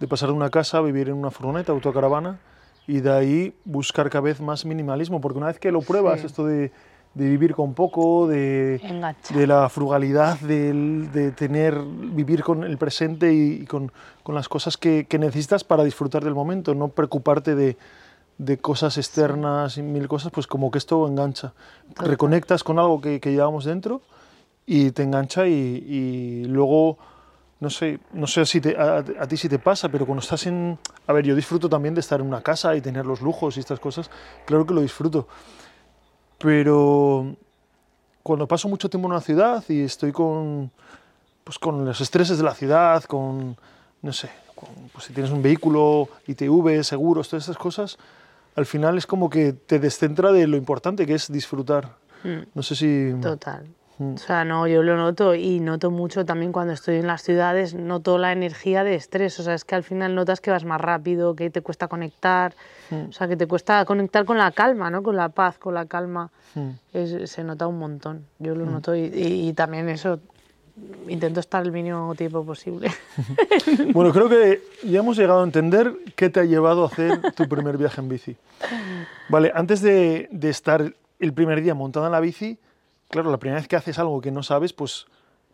de 0.00 0.08
pasar 0.08 0.28
de 0.30 0.34
una 0.34 0.50
casa 0.50 0.78
a 0.78 0.80
vivir 0.80 1.08
en 1.08 1.14
una 1.14 1.30
furgoneta, 1.30 1.72
autocaravana, 1.72 2.38
y 2.86 3.00
de 3.00 3.12
ahí 3.12 3.54
buscar 3.64 4.08
cada 4.08 4.22
vez 4.22 4.40
más 4.40 4.64
minimalismo, 4.64 5.20
porque 5.20 5.38
una 5.38 5.48
vez 5.48 5.58
que 5.58 5.70
lo 5.70 5.82
pruebas, 5.82 6.20
Sí. 6.20 6.26
esto 6.26 6.46
de, 6.46 6.72
de 7.14 7.28
vivir 7.28 7.54
con 7.54 7.74
poco, 7.74 8.28
de, 8.28 8.78
de 9.34 9.46
la 9.46 9.68
frugalidad, 9.68 10.38
del- 10.40 11.10
de, 11.12 11.32
tener, 11.32 11.80
vivir 11.82 12.42
con 12.44 12.62
el 12.64 12.78
presente 12.78 13.32
y, 13.32 13.62
y 13.62 13.66
con, 13.66 13.90
con 14.22 14.34
las 14.34 14.48
cosas 14.48 14.76
que, 14.76 15.06
que 15.06 15.18
necesitas 15.18 15.64
para 15.64 15.82
disfrutar 15.84 16.22
del 16.22 16.34
momento, 16.34 16.74
no 16.74 16.88
preocuparte 16.88 17.54
de, 17.56 17.76
de 18.38 18.58
cosas 18.58 18.98
externas 18.98 19.78
y 19.78 19.82
mil 19.82 20.06
cosas, 20.06 20.30
pues 20.30 20.46
como 20.46 20.70
que 20.70 20.78
esto 20.78 21.08
engancha. 21.08 21.52
Total. 21.88 22.08
Reconectas 22.08 22.62
con 22.62 22.78
algo 22.78 23.00
que, 23.00 23.18
que 23.20 23.32
llevamos 23.32 23.64
dentro 23.64 24.00
y 24.64 24.90
te 24.92 25.02
engancha 25.02 25.48
y, 25.48 25.52
y 25.52 26.44
luego, 26.44 26.98
no 27.58 27.70
sé, 27.70 27.98
no 28.12 28.28
sé 28.28 28.46
si 28.46 28.60
te- 28.60 28.76
a, 28.76 28.98
a 28.98 29.26
ti 29.26 29.36
si 29.36 29.48
te 29.48 29.58
pasa, 29.58 29.88
pero 29.88 30.06
cuando 30.06 30.20
estás 30.22 30.46
en... 30.46 30.78
A 31.08 31.12
ver, 31.12 31.24
yo 31.24 31.34
disfruto 31.34 31.68
también 31.68 31.94
de 31.94 32.00
estar 32.00 32.20
en 32.20 32.26
una 32.28 32.42
casa 32.42 32.76
y 32.76 32.80
tener 32.80 33.06
los 33.06 33.22
lujos 33.22 33.56
y 33.56 33.60
estas 33.60 33.80
cosas, 33.80 34.08
claro 34.46 34.64
que 34.66 34.74
lo 34.74 34.82
disfruto, 34.82 35.26
pero 36.38 37.36
cuando 38.22 38.46
paso 38.46 38.68
mucho 38.68 38.88
tiempo 38.88 39.08
en 39.08 39.12
una 39.12 39.20
ciudad 39.20 39.64
y 39.68 39.82
estoy 39.82 40.12
con, 40.12 40.70
pues 41.44 41.58
con 41.58 41.84
los 41.84 42.00
estreses 42.00 42.38
de 42.38 42.44
la 42.44 42.54
ciudad, 42.54 43.02
con, 43.04 43.56
no 44.02 44.12
sé, 44.12 44.30
con, 44.54 44.68
pues 44.92 45.06
si 45.06 45.12
tienes 45.12 45.32
un 45.32 45.42
vehículo, 45.42 46.08
ITV, 46.26 46.84
seguros, 46.84 47.28
todas 47.28 47.44
esas 47.44 47.58
cosas, 47.58 47.98
al 48.54 48.66
final 48.66 48.98
es 48.98 49.06
como 49.06 49.30
que 49.30 49.52
te 49.52 49.78
descentra 49.78 50.32
de 50.32 50.46
lo 50.46 50.56
importante 50.56 51.06
que 51.06 51.14
es 51.14 51.30
disfrutar. 51.30 51.96
Mm. 52.24 52.40
No 52.54 52.62
sé 52.62 52.74
si... 52.74 53.14
Total. 53.20 53.66
O 54.00 54.16
sea, 54.18 54.44
no, 54.44 54.66
yo 54.68 54.82
lo 54.84 54.96
noto 54.96 55.34
y 55.34 55.58
noto 55.60 55.90
mucho 55.90 56.24
también 56.24 56.52
cuando 56.52 56.72
estoy 56.72 56.96
en 56.96 57.06
las 57.08 57.22
ciudades, 57.22 57.74
noto 57.74 58.16
la 58.18 58.30
energía 58.32 58.84
de 58.84 58.94
estrés. 58.94 59.38
O 59.40 59.42
sea, 59.42 59.54
es 59.54 59.64
que 59.64 59.74
al 59.74 59.82
final 59.82 60.14
notas 60.14 60.40
que 60.40 60.50
vas 60.52 60.64
más 60.64 60.80
rápido, 60.80 61.34
que 61.34 61.50
te 61.50 61.62
cuesta 61.62 61.88
conectar, 61.88 62.54
Mm. 62.90 63.08
o 63.10 63.12
sea, 63.12 63.28
que 63.28 63.36
te 63.36 63.46
cuesta 63.46 63.84
conectar 63.84 64.24
con 64.24 64.38
la 64.38 64.50
calma, 64.52 64.88
¿no? 64.90 65.02
Con 65.02 65.14
la 65.16 65.28
paz, 65.28 65.58
con 65.58 65.74
la 65.74 65.84
calma. 65.86 66.30
Mm. 66.54 66.68
Es- 66.94 67.30
se 67.30 67.44
nota 67.44 67.66
un 67.66 67.78
montón. 67.78 68.24
Yo 68.38 68.54
lo 68.54 68.64
noto 68.66 68.94
y, 68.94 69.00
y- 69.00 69.48
y 69.48 69.52
también 69.52 69.88
eso, 69.90 70.20
intento 71.08 71.40
estar 71.40 71.62
el 71.64 71.72
mínimo 71.72 72.14
tiempo 72.14 72.44
posible. 72.44 72.88
Bueno, 73.92 74.12
creo 74.12 74.28
que 74.28 74.62
ya 74.84 75.00
hemos 75.00 75.16
llegado 75.16 75.40
a 75.40 75.44
entender 75.44 75.92
qué 76.16 76.30
te 76.30 76.40
ha 76.40 76.44
llevado 76.44 76.84
a 76.84 76.86
hacer 76.86 77.20
tu 77.32 77.48
primer 77.48 77.76
viaje 77.76 78.00
en 78.00 78.08
bici. 78.08 78.36
Vale, 79.28 79.50
antes 79.54 79.80
de, 79.82 80.28
de 80.30 80.48
estar 80.50 80.92
el 81.18 81.32
primer 81.32 81.60
día 81.62 81.74
montada 81.74 82.06
en 82.06 82.12
la 82.12 82.20
bici, 82.20 82.58
claro, 83.08 83.30
la 83.30 83.38
primera 83.38 83.60
vez 83.60 83.68
que 83.68 83.76
haces 83.76 83.98
algo 83.98 84.20
que 84.20 84.30
no 84.30 84.42
sabes, 84.42 84.72
pues 84.72 85.06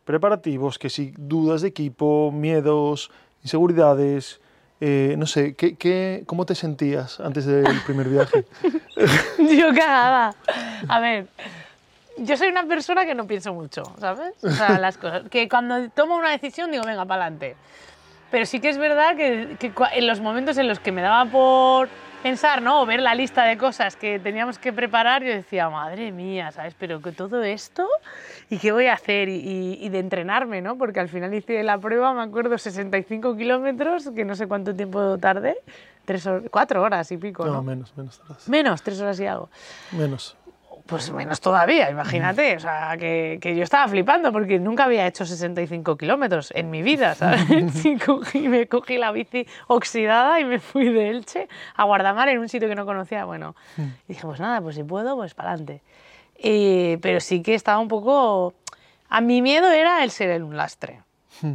preparativos, 0.04 0.78
que 0.78 0.90
si 0.90 1.14
dudas 1.16 1.62
de 1.62 1.68
equipo, 1.68 2.30
miedos, 2.32 3.10
inseguridades, 3.42 4.40
eh, 4.80 5.14
no 5.16 5.26
sé, 5.26 5.54
¿qué, 5.54 5.76
qué, 5.76 6.24
¿cómo 6.26 6.44
te 6.44 6.54
sentías 6.54 7.20
antes 7.20 7.46
del 7.46 7.80
primer 7.86 8.08
viaje? 8.08 8.44
Yo 9.38 9.68
cagada. 9.74 10.34
A 10.88 11.00
ver, 11.00 11.26
yo 12.18 12.36
soy 12.36 12.48
una 12.48 12.64
persona 12.66 13.04
que 13.04 13.14
no 13.14 13.26
pienso 13.26 13.52
mucho, 13.52 13.82
¿sabes? 13.98 14.34
O 14.42 14.50
sea, 14.50 14.78
las 14.78 14.98
cosas. 14.98 15.28
Que 15.30 15.48
cuando 15.48 15.88
tomo 15.90 16.16
una 16.16 16.30
decisión 16.30 16.70
digo, 16.70 16.84
venga, 16.84 17.04
para 17.04 17.22
adelante. 17.22 17.56
Pero 18.30 18.46
sí 18.46 18.60
que 18.60 18.68
es 18.68 18.78
verdad 18.78 19.16
que, 19.16 19.56
que 19.58 19.72
en 19.94 20.06
los 20.06 20.20
momentos 20.20 20.56
en 20.58 20.68
los 20.68 20.78
que 20.78 20.92
me 20.92 21.02
daba 21.02 21.24
por 21.30 21.88
pensar, 22.24 22.62
¿no? 22.62 22.80
O 22.80 22.86
ver 22.86 23.00
la 23.00 23.14
lista 23.14 23.44
de 23.44 23.58
cosas 23.58 23.96
que 23.96 24.18
teníamos 24.18 24.58
que 24.58 24.72
preparar, 24.72 25.22
yo 25.22 25.28
decía, 25.28 25.68
madre 25.68 26.10
mía, 26.10 26.50
¿sabes? 26.52 26.74
Pero 26.78 27.02
que 27.02 27.12
todo 27.12 27.42
esto, 27.44 27.86
¿y 28.48 28.56
qué 28.56 28.72
voy 28.72 28.86
a 28.86 28.94
hacer? 28.94 29.28
Y, 29.28 29.34
y- 29.36 29.78
y 29.84 29.88
de 29.90 29.98
entrenarme, 29.98 30.62
¿no? 30.62 30.78
Porque 30.78 31.00
al 31.00 31.10
final 31.10 31.34
hice 31.34 31.62
la 31.62 31.76
prueba, 31.76 32.14
me 32.14 32.22
acuerdo, 32.22 32.56
65 32.56 33.36
kilómetros, 33.36 34.08
que 34.16 34.24
no 34.24 34.34
sé 34.36 34.46
cuánto 34.48 34.74
tiempo 34.74 35.18
tardé, 35.18 35.58
tres 36.06 36.26
hor- 36.26 36.48
cuatro 36.50 36.80
horas 36.82 37.12
y 37.12 37.18
pico, 37.18 37.44
No, 37.44 37.52
¿no? 37.52 37.62
menos, 37.62 37.94
menos. 37.94 38.18
tardas. 38.18 38.48
Menos, 38.48 38.82
tres 38.82 38.98
horas 39.02 39.20
y 39.20 39.26
algo. 39.26 39.50
Menos. 39.92 40.34
Pues 40.86 41.10
menos 41.12 41.40
todavía, 41.40 41.90
imagínate. 41.90 42.56
O 42.56 42.60
sea, 42.60 42.96
que, 42.98 43.38
que 43.40 43.56
yo 43.56 43.62
estaba 43.62 43.88
flipando 43.88 44.30
porque 44.32 44.58
nunca 44.58 44.84
había 44.84 45.06
hecho 45.06 45.24
65 45.24 45.96
kilómetros 45.96 46.52
en 46.54 46.70
mi 46.70 46.82
vida, 46.82 47.14
¿sabes? 47.14 47.46
Y 47.84 47.98
cogí, 47.98 48.48
me 48.48 48.66
cogí 48.66 48.98
la 48.98 49.10
bici 49.10 49.46
oxidada 49.66 50.40
y 50.40 50.44
me 50.44 50.58
fui 50.58 50.90
de 50.90 51.08
Elche 51.08 51.48
a 51.74 51.84
Guardamar 51.84 52.28
en 52.28 52.38
un 52.38 52.48
sitio 52.48 52.68
que 52.68 52.74
no 52.74 52.84
conocía. 52.84 53.24
Bueno, 53.24 53.56
y 53.78 54.12
dije, 54.12 54.22
pues 54.26 54.40
nada, 54.40 54.60
pues 54.60 54.76
si 54.76 54.84
puedo, 54.84 55.16
pues 55.16 55.32
para 55.34 55.52
adelante. 55.52 55.80
pero 57.00 57.20
sí 57.20 57.42
que 57.42 57.54
estaba 57.54 57.78
un 57.78 57.88
poco... 57.88 58.52
A 59.08 59.20
mi 59.20 59.42
miedo 59.42 59.70
era 59.70 60.02
el 60.02 60.10
ser 60.10 60.42
un 60.42 60.56
lastre. 60.56 61.00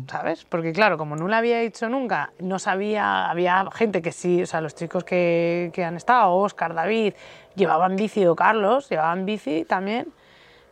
¿Sabes? 0.08 0.46
Porque 0.46 0.72
claro, 0.74 0.98
como 0.98 1.16
no 1.16 1.28
lo 1.28 1.36
había 1.36 1.62
hecho 1.62 1.90
nunca, 1.90 2.32
no 2.40 2.60
sabía, 2.60 3.30
había 3.30 3.66
gente 3.74 4.02
que 4.02 4.12
sí, 4.12 4.44
o 4.44 4.46
sea, 4.46 4.62
los 4.62 4.76
chicos 4.76 5.04
que, 5.04 5.72
que 5.74 5.84
han 5.84 5.96
estado, 5.96 6.34
Oscar, 6.36 6.74
David, 6.74 7.14
llevaban 7.56 7.96
bici 7.96 8.26
o 8.26 8.36
Carlos, 8.36 8.90
llevaban 8.90 9.26
bici 9.26 9.66
también, 9.66 10.08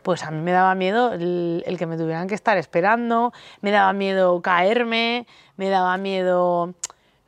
pues 0.02 0.22
a 0.24 0.30
mí 0.30 0.40
me 0.40 0.52
daba 0.52 0.74
miedo 0.74 1.12
el, 1.12 1.62
el 1.66 1.78
que 1.78 1.86
me 1.86 1.96
tuvieran 1.96 2.28
que 2.28 2.34
estar 2.34 2.56
esperando, 2.56 3.32
me 3.60 3.70
daba 3.70 3.92
miedo 3.92 4.40
caerme, 4.40 5.26
me 5.56 5.68
daba 5.68 5.96
miedo, 5.98 6.72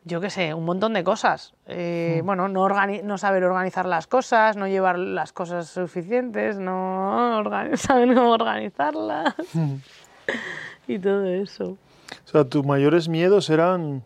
yo 0.04 0.20
qué 0.20 0.30
sé, 0.30 0.54
un 0.54 0.64
montón 0.64 0.94
de 0.94 1.04
cosas. 1.04 1.52
Eh, 1.66 2.22
Bueno, 2.24 2.48
no, 2.48 2.68
no 2.68 3.18
saber 3.18 3.44
organizar 3.44 3.86
las 3.86 4.06
cosas, 4.06 4.56
no 4.56 4.66
llevar 4.66 4.98
las 4.98 5.32
cosas 5.32 5.68
suficientes, 5.68 6.58
no 6.58 7.42
saber 7.74 8.14
cómo 8.14 8.30
organizarlas 8.30 9.34
y 10.94 10.98
todo 10.98 11.24
eso. 11.26 11.76
O 12.24 12.28
sea, 12.28 12.44
tus 12.44 12.64
mayores 12.64 13.08
miedos 13.08 13.48
eran 13.50 14.04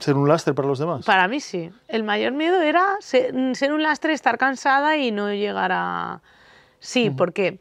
ser 0.00 0.16
un 0.16 0.28
lastre 0.28 0.54
para 0.54 0.66
los 0.68 0.78
demás. 0.78 1.04
Para 1.04 1.28
mí 1.28 1.40
sí. 1.40 1.70
El 1.88 2.02
mayor 2.02 2.32
miedo 2.32 2.60
era 2.60 2.84
ser, 3.00 3.34
ser 3.54 3.72
un 3.72 3.82
lastre, 3.82 4.12
estar 4.12 4.38
cansada 4.38 4.96
y 4.96 5.12
no 5.12 5.32
llegar 5.32 5.70
a... 5.72 6.20
Sí, 6.80 7.10
porque 7.10 7.60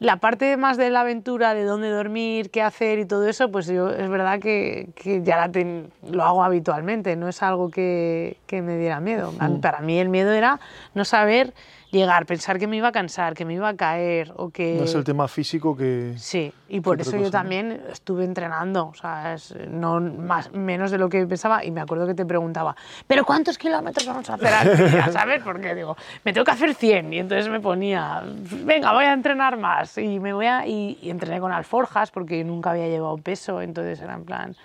la 0.00 0.16
parte 0.16 0.56
más 0.56 0.76
de 0.76 0.90
la 0.90 1.02
aventura, 1.02 1.54
de 1.54 1.62
dónde 1.62 1.88
dormir, 1.88 2.50
qué 2.50 2.62
hacer 2.62 2.98
y 2.98 3.04
todo 3.06 3.28
eso, 3.28 3.50
pues 3.52 3.66
yo 3.68 3.90
es 3.90 4.08
verdad 4.08 4.40
que, 4.40 4.88
que 4.96 5.22
ya 5.22 5.36
la 5.36 5.50
ten- 5.52 5.90
lo 6.10 6.24
hago 6.24 6.42
habitualmente, 6.42 7.14
no 7.14 7.28
es 7.28 7.42
algo 7.44 7.70
que, 7.70 8.36
que 8.46 8.60
me 8.62 8.76
diera 8.76 8.98
miedo. 8.98 9.32
Para 9.62 9.80
mí 9.80 9.98
el 10.00 10.08
miedo 10.08 10.32
era 10.32 10.58
no 10.94 11.04
saber 11.04 11.54
llegar, 11.90 12.26
pensar 12.26 12.58
que 12.58 12.66
me 12.66 12.76
iba 12.76 12.88
a 12.88 12.92
cansar, 12.92 13.34
que 13.34 13.44
me 13.44 13.54
iba 13.54 13.68
a 13.68 13.76
caer 13.76 14.32
o 14.36 14.50
que... 14.50 14.74
No 14.74 14.84
es 14.84 14.94
el 14.94 15.04
tema 15.04 15.28
físico 15.28 15.76
que... 15.76 16.14
Sí, 16.16 16.52
y 16.68 16.80
por 16.80 17.00
eso 17.00 17.12
yo 17.12 17.30
también 17.30 17.80
estuve 17.90 18.24
entrenando, 18.24 18.88
o 18.88 18.94
sea, 18.94 19.34
es- 19.34 19.54
no 19.68 20.00
más, 20.00 20.52
menos 20.52 20.90
de 20.90 20.98
lo 20.98 21.08
que 21.08 21.26
pensaba, 21.26 21.64
y 21.64 21.70
me 21.70 21.80
acuerdo 21.80 22.06
que 22.06 22.14
te 22.14 22.26
preguntaba, 22.26 22.74
¿pero 23.06 23.24
cuántos 23.24 23.56
kilómetros 23.58 24.06
vamos 24.06 24.28
a 24.30 24.34
hacer 24.34 24.48
al 24.48 24.76
día? 24.90 25.08
¿Sabes? 25.12 25.42
Porque 25.42 25.74
digo, 25.74 25.96
me 26.24 26.32
tengo 26.32 26.44
que 26.44 26.50
hacer 26.50 26.74
100, 26.74 27.12
y 27.12 27.18
entonces 27.20 27.48
me 27.48 27.60
ponía, 27.60 28.22
venga, 28.64 28.92
voy 28.92 29.04
a 29.04 29.12
entrenar 29.12 29.56
más, 29.56 29.96
y 29.98 30.18
me 30.20 30.32
voy 30.32 30.46
a, 30.46 30.66
y, 30.66 30.98
y 31.00 31.10
entrené 31.10 31.40
con 31.40 31.52
alforjas, 31.52 32.10
porque 32.10 32.42
nunca 32.44 32.70
había 32.72 32.88
llevado 32.88 33.16
peso, 33.18 33.62
entonces 33.62 34.00
era 34.00 34.14
en 34.14 34.24
plan, 34.24 34.56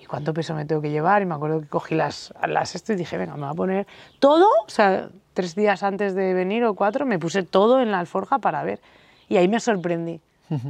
¿y 0.00 0.06
cuánto 0.06 0.32
peso 0.34 0.54
me 0.54 0.64
tengo 0.64 0.80
que 0.82 0.90
llevar? 0.90 1.22
Y 1.22 1.26
me 1.26 1.34
acuerdo 1.34 1.60
que 1.60 1.66
cogí 1.68 1.94
las, 1.94 2.32
las 2.46 2.74
esto 2.74 2.92
y 2.94 2.96
dije, 2.96 3.16
venga, 3.18 3.34
me 3.34 3.42
voy 3.42 3.50
a 3.50 3.54
poner 3.54 3.86
todo, 4.18 4.46
o 4.66 4.70
sea, 4.70 5.08
tres 5.38 5.54
días 5.54 5.84
antes 5.84 6.16
de 6.16 6.34
venir 6.34 6.64
o 6.64 6.74
cuatro, 6.74 7.06
me 7.06 7.16
puse 7.20 7.44
todo 7.44 7.80
en 7.80 7.92
la 7.92 8.00
alforja 8.00 8.40
para 8.40 8.64
ver. 8.64 8.80
Y 9.28 9.36
ahí 9.36 9.46
me 9.46 9.60
sorprendí, 9.60 10.20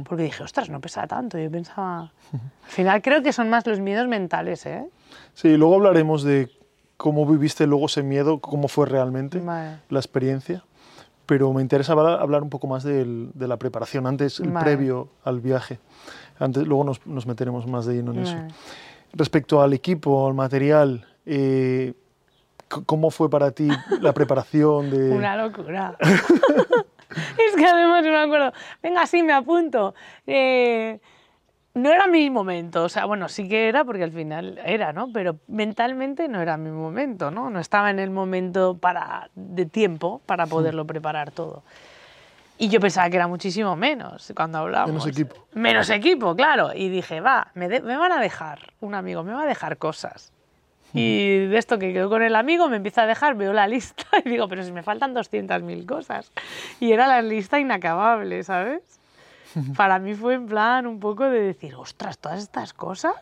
porque 0.05 0.21
dije, 0.21 0.43
ostras, 0.43 0.69
no 0.69 0.79
pesa 0.79 1.07
tanto. 1.07 1.39
Yo 1.39 1.49
pensaba, 1.49 2.11
al 2.33 2.69
final 2.69 3.01
creo 3.01 3.23
que 3.23 3.33
son 3.33 3.49
más 3.49 3.65
los 3.65 3.79
miedos 3.79 4.07
mentales, 4.07 4.67
¿eh? 4.67 4.85
Sí, 5.33 5.57
luego 5.57 5.73
hablaremos 5.73 6.21
de 6.21 6.49
cómo 6.97 7.25
viviste 7.25 7.65
luego 7.65 7.87
ese 7.87 8.03
miedo, 8.03 8.37
cómo 8.37 8.67
fue 8.67 8.85
realmente 8.85 9.39
Vale. 9.39 9.77
la 9.89 9.97
experiencia. 9.99 10.63
Pero 11.25 11.51
me 11.51 11.63
interesa 11.63 11.93
hablar 11.93 12.43
un 12.43 12.51
poco 12.51 12.67
más 12.67 12.83
del- 12.83 13.31
de 13.33 13.47
la 13.47 13.57
preparación, 13.57 14.05
antes, 14.05 14.39
el 14.39 14.51
Vale. 14.51 14.63
previo 14.65 15.07
al 15.23 15.39
viaje. 15.39 15.79
Antes, 16.37 16.67
luego 16.67 16.83
nos, 16.83 17.03
nos 17.07 17.25
meteremos 17.25 17.65
más 17.65 17.87
de 17.87 17.95
lleno 17.95 18.11
en 18.11 18.19
eso. 18.19 18.35
Respecto 19.13 19.61
al 19.63 19.73
equipo, 19.73 20.27
al 20.27 20.35
material, 20.35 21.07
eh, 21.25 21.93
¿cómo 22.85 23.11
fue 23.11 23.29
para 23.29 23.51
ti 23.51 23.67
la 24.01 24.13
preparación 24.13 24.89
de...? 24.89 25.09
Una 25.15 25.35
locura. 25.35 25.97
es 26.01 27.55
que 27.55 27.65
además 27.65 28.03
me 28.03 28.17
acuerdo, 28.17 28.53
venga, 28.81 29.05
sí, 29.05 29.23
me 29.23 29.33
apunto. 29.33 29.93
Eh, 30.27 30.99
no 31.75 31.91
era 31.91 32.07
mi 32.07 32.29
momento, 32.29 32.83
o 32.83 32.89
sea, 32.89 33.05
bueno, 33.05 33.29
sí 33.29 33.47
que 33.47 33.69
era 33.69 33.83
porque 33.85 34.03
al 34.03 34.11
final 34.11 34.59
era, 34.65 34.91
¿no? 34.91 35.11
Pero 35.13 35.37
mentalmente 35.47 36.27
no 36.27 36.41
era 36.41 36.57
mi 36.57 36.71
momento, 36.71 37.31
¿no? 37.31 37.49
No 37.49 37.59
estaba 37.59 37.89
en 37.89 37.99
el 37.99 38.09
momento 38.09 38.77
para, 38.77 39.29
de 39.35 39.65
tiempo 39.65 40.21
para 40.25 40.45
poderlo 40.47 40.85
preparar 40.85 41.31
todo. 41.31 41.63
Y 42.57 42.67
yo 42.67 42.81
pensaba 42.81 43.09
que 43.09 43.15
era 43.15 43.27
muchísimo 43.27 43.75
menos 43.77 44.33
cuando 44.35 44.57
hablábamos. 44.57 44.91
Menos 45.05 45.07
equipo. 45.07 45.35
Menos 45.53 45.89
equipo, 45.89 46.35
claro. 46.35 46.71
Y 46.75 46.89
dije, 46.89 47.21
va, 47.21 47.47
me, 47.53 47.69
de- 47.69 47.81
me 47.81 47.95
van 47.95 48.11
a 48.11 48.19
dejar, 48.19 48.73
un 48.81 48.95
amigo, 48.95 49.23
me 49.23 49.31
va 49.31 49.43
a 49.43 49.47
dejar 49.47 49.77
cosas. 49.77 50.33
Y 50.93 51.45
de 51.45 51.57
esto 51.57 51.77
que 51.77 51.93
quedó 51.93 52.09
con 52.09 52.23
el 52.23 52.35
amigo 52.35 52.67
me 52.69 52.77
empieza 52.77 53.03
a 53.03 53.05
dejar, 53.05 53.35
veo 53.35 53.53
la 53.53 53.67
lista 53.67 54.05
y 54.25 54.29
digo, 54.29 54.47
pero 54.47 54.63
si 54.63 54.71
me 54.71 54.83
faltan 54.83 55.13
200.000 55.13 55.85
cosas. 55.85 56.31
Y 56.79 56.91
era 56.91 57.07
la 57.07 57.21
lista 57.21 57.59
inacabable, 57.59 58.43
¿sabes? 58.43 58.81
Para 59.77 59.99
mí 59.99 60.15
fue 60.15 60.35
en 60.35 60.47
plan 60.47 60.87
un 60.87 60.99
poco 60.99 61.25
de 61.25 61.41
decir, 61.41 61.75
ostras, 61.75 62.17
todas 62.17 62.41
estas 62.41 62.73
cosas. 62.73 63.15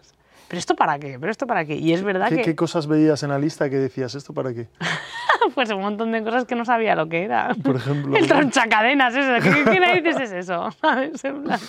¿Pero 0.47 0.59
esto 0.59 0.75
para 0.77 0.97
qué? 0.97 1.17
¿Pero 1.19 1.29
esto 1.29 1.45
para 1.45 1.65
qué? 1.65 1.75
Y 1.75 1.91
es 1.91 2.03
verdad 2.03 2.29
¿Qué, 2.29 2.37
que 2.37 2.41
qué 2.43 2.55
cosas 2.55 2.87
veías 2.87 3.21
en 3.21 3.31
la 3.31 3.37
lista 3.37 3.69
que 3.69 3.75
decías, 3.75 4.15
¿esto 4.15 4.33
para 4.33 4.53
qué? 4.53 4.69
pues 5.55 5.69
un 5.71 5.81
montón 5.81 6.11
de 6.13 6.23
cosas 6.23 6.45
que 6.45 6.55
no 6.55 6.63
sabía 6.63 6.95
lo 6.95 7.09
que 7.09 7.23
era. 7.23 7.53
Por 7.63 7.75
ejemplo. 7.75 8.15
El 8.15 8.27
tronchacadenas, 8.27 9.13
eso. 9.13 9.43
¿Qué, 9.43 9.69
qué 9.69 9.79
narices 9.79 10.21
es 10.21 10.31
eso? 10.31 10.71
¿Sabes? 10.81 11.23
En 11.25 11.43
plan, 11.43 11.59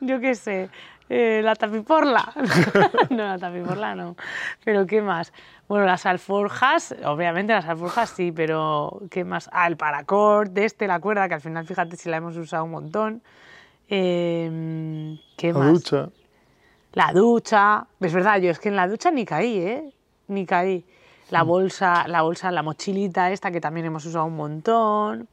yo 0.00 0.20
qué 0.20 0.36
sé. 0.36 0.70
Eh, 1.14 1.42
la 1.42 1.54
tapiporla. 1.54 2.32
no, 3.10 3.24
la 3.28 3.38
tapiporla 3.38 3.94
no. 3.94 4.16
Pero 4.64 4.86
¿qué 4.86 5.02
más? 5.02 5.32
Bueno, 5.68 5.84
las 5.84 6.06
alforjas, 6.06 6.94
obviamente 7.04 7.52
las 7.52 7.66
alforjas 7.66 8.10
sí, 8.10 8.32
pero 8.32 9.00
¿qué 9.10 9.22
más? 9.22 9.50
Ah, 9.52 9.66
el 9.66 9.76
paracord, 9.76 10.48
de 10.48 10.64
este, 10.64 10.86
la 10.86 11.00
cuerda, 11.00 11.28
que 11.28 11.34
al 11.34 11.42
final 11.42 11.66
fíjate 11.66 11.96
si 11.96 12.08
la 12.08 12.16
hemos 12.16 12.36
usado 12.38 12.64
un 12.64 12.70
montón. 12.70 13.22
Eh, 13.88 15.18
¿Qué 15.36 15.52
La 15.52 15.58
más? 15.58 15.72
ducha. 15.74 16.08
La 16.94 17.12
ducha, 17.12 17.86
es 18.00 18.12
verdad, 18.14 18.38
yo 18.40 18.50
es 18.50 18.58
que 18.58 18.70
en 18.70 18.76
la 18.76 18.88
ducha 18.88 19.10
ni 19.10 19.26
caí, 19.26 19.58
¿eh? 19.58 19.92
Ni 20.28 20.46
caí. 20.46 20.78
Mm. 20.78 21.34
La 21.34 21.42
bolsa, 21.42 22.08
la 22.08 22.22
bolsa, 22.22 22.50
la 22.50 22.62
mochilita 22.62 23.30
esta 23.30 23.50
que 23.50 23.60
también 23.60 23.84
hemos 23.84 24.06
usado 24.06 24.24
un 24.24 24.36
montón. 24.36 25.28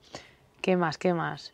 ¿Qué 0.62 0.76
más? 0.76 0.98
¿Qué 0.98 1.13
más? 1.13 1.54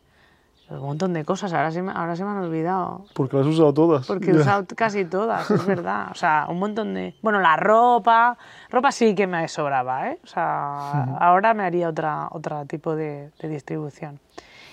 Un 0.68 0.80
montón 0.80 1.12
de 1.12 1.24
cosas, 1.24 1.52
ahora 1.52 1.70
se 1.70 1.80
me, 1.80 1.92
ahora 1.92 2.16
se 2.16 2.24
me 2.24 2.30
han 2.30 2.38
olvidado. 2.38 3.04
Porque 3.14 3.36
las 3.36 3.46
has 3.46 3.54
usado 3.54 3.72
todas. 3.72 4.06
Porque 4.06 4.32
he 4.32 4.34
usado 4.34 4.66
casi 4.74 5.04
todas, 5.04 5.48
es 5.48 5.64
verdad. 5.66 6.08
O 6.10 6.14
sea, 6.16 6.46
un 6.48 6.58
montón 6.58 6.92
de... 6.94 7.14
Bueno, 7.22 7.38
la 7.40 7.56
ropa, 7.56 8.36
ropa 8.70 8.90
sí 8.90 9.14
que 9.14 9.28
me 9.28 9.46
sobraba, 9.46 10.10
¿eh? 10.10 10.18
O 10.24 10.26
sea, 10.26 11.04
ahora 11.20 11.54
me 11.54 11.62
haría 11.62 11.88
otra, 11.88 12.28
otro 12.32 12.64
tipo 12.66 12.96
de, 12.96 13.30
de 13.38 13.48
distribución. 13.48 14.18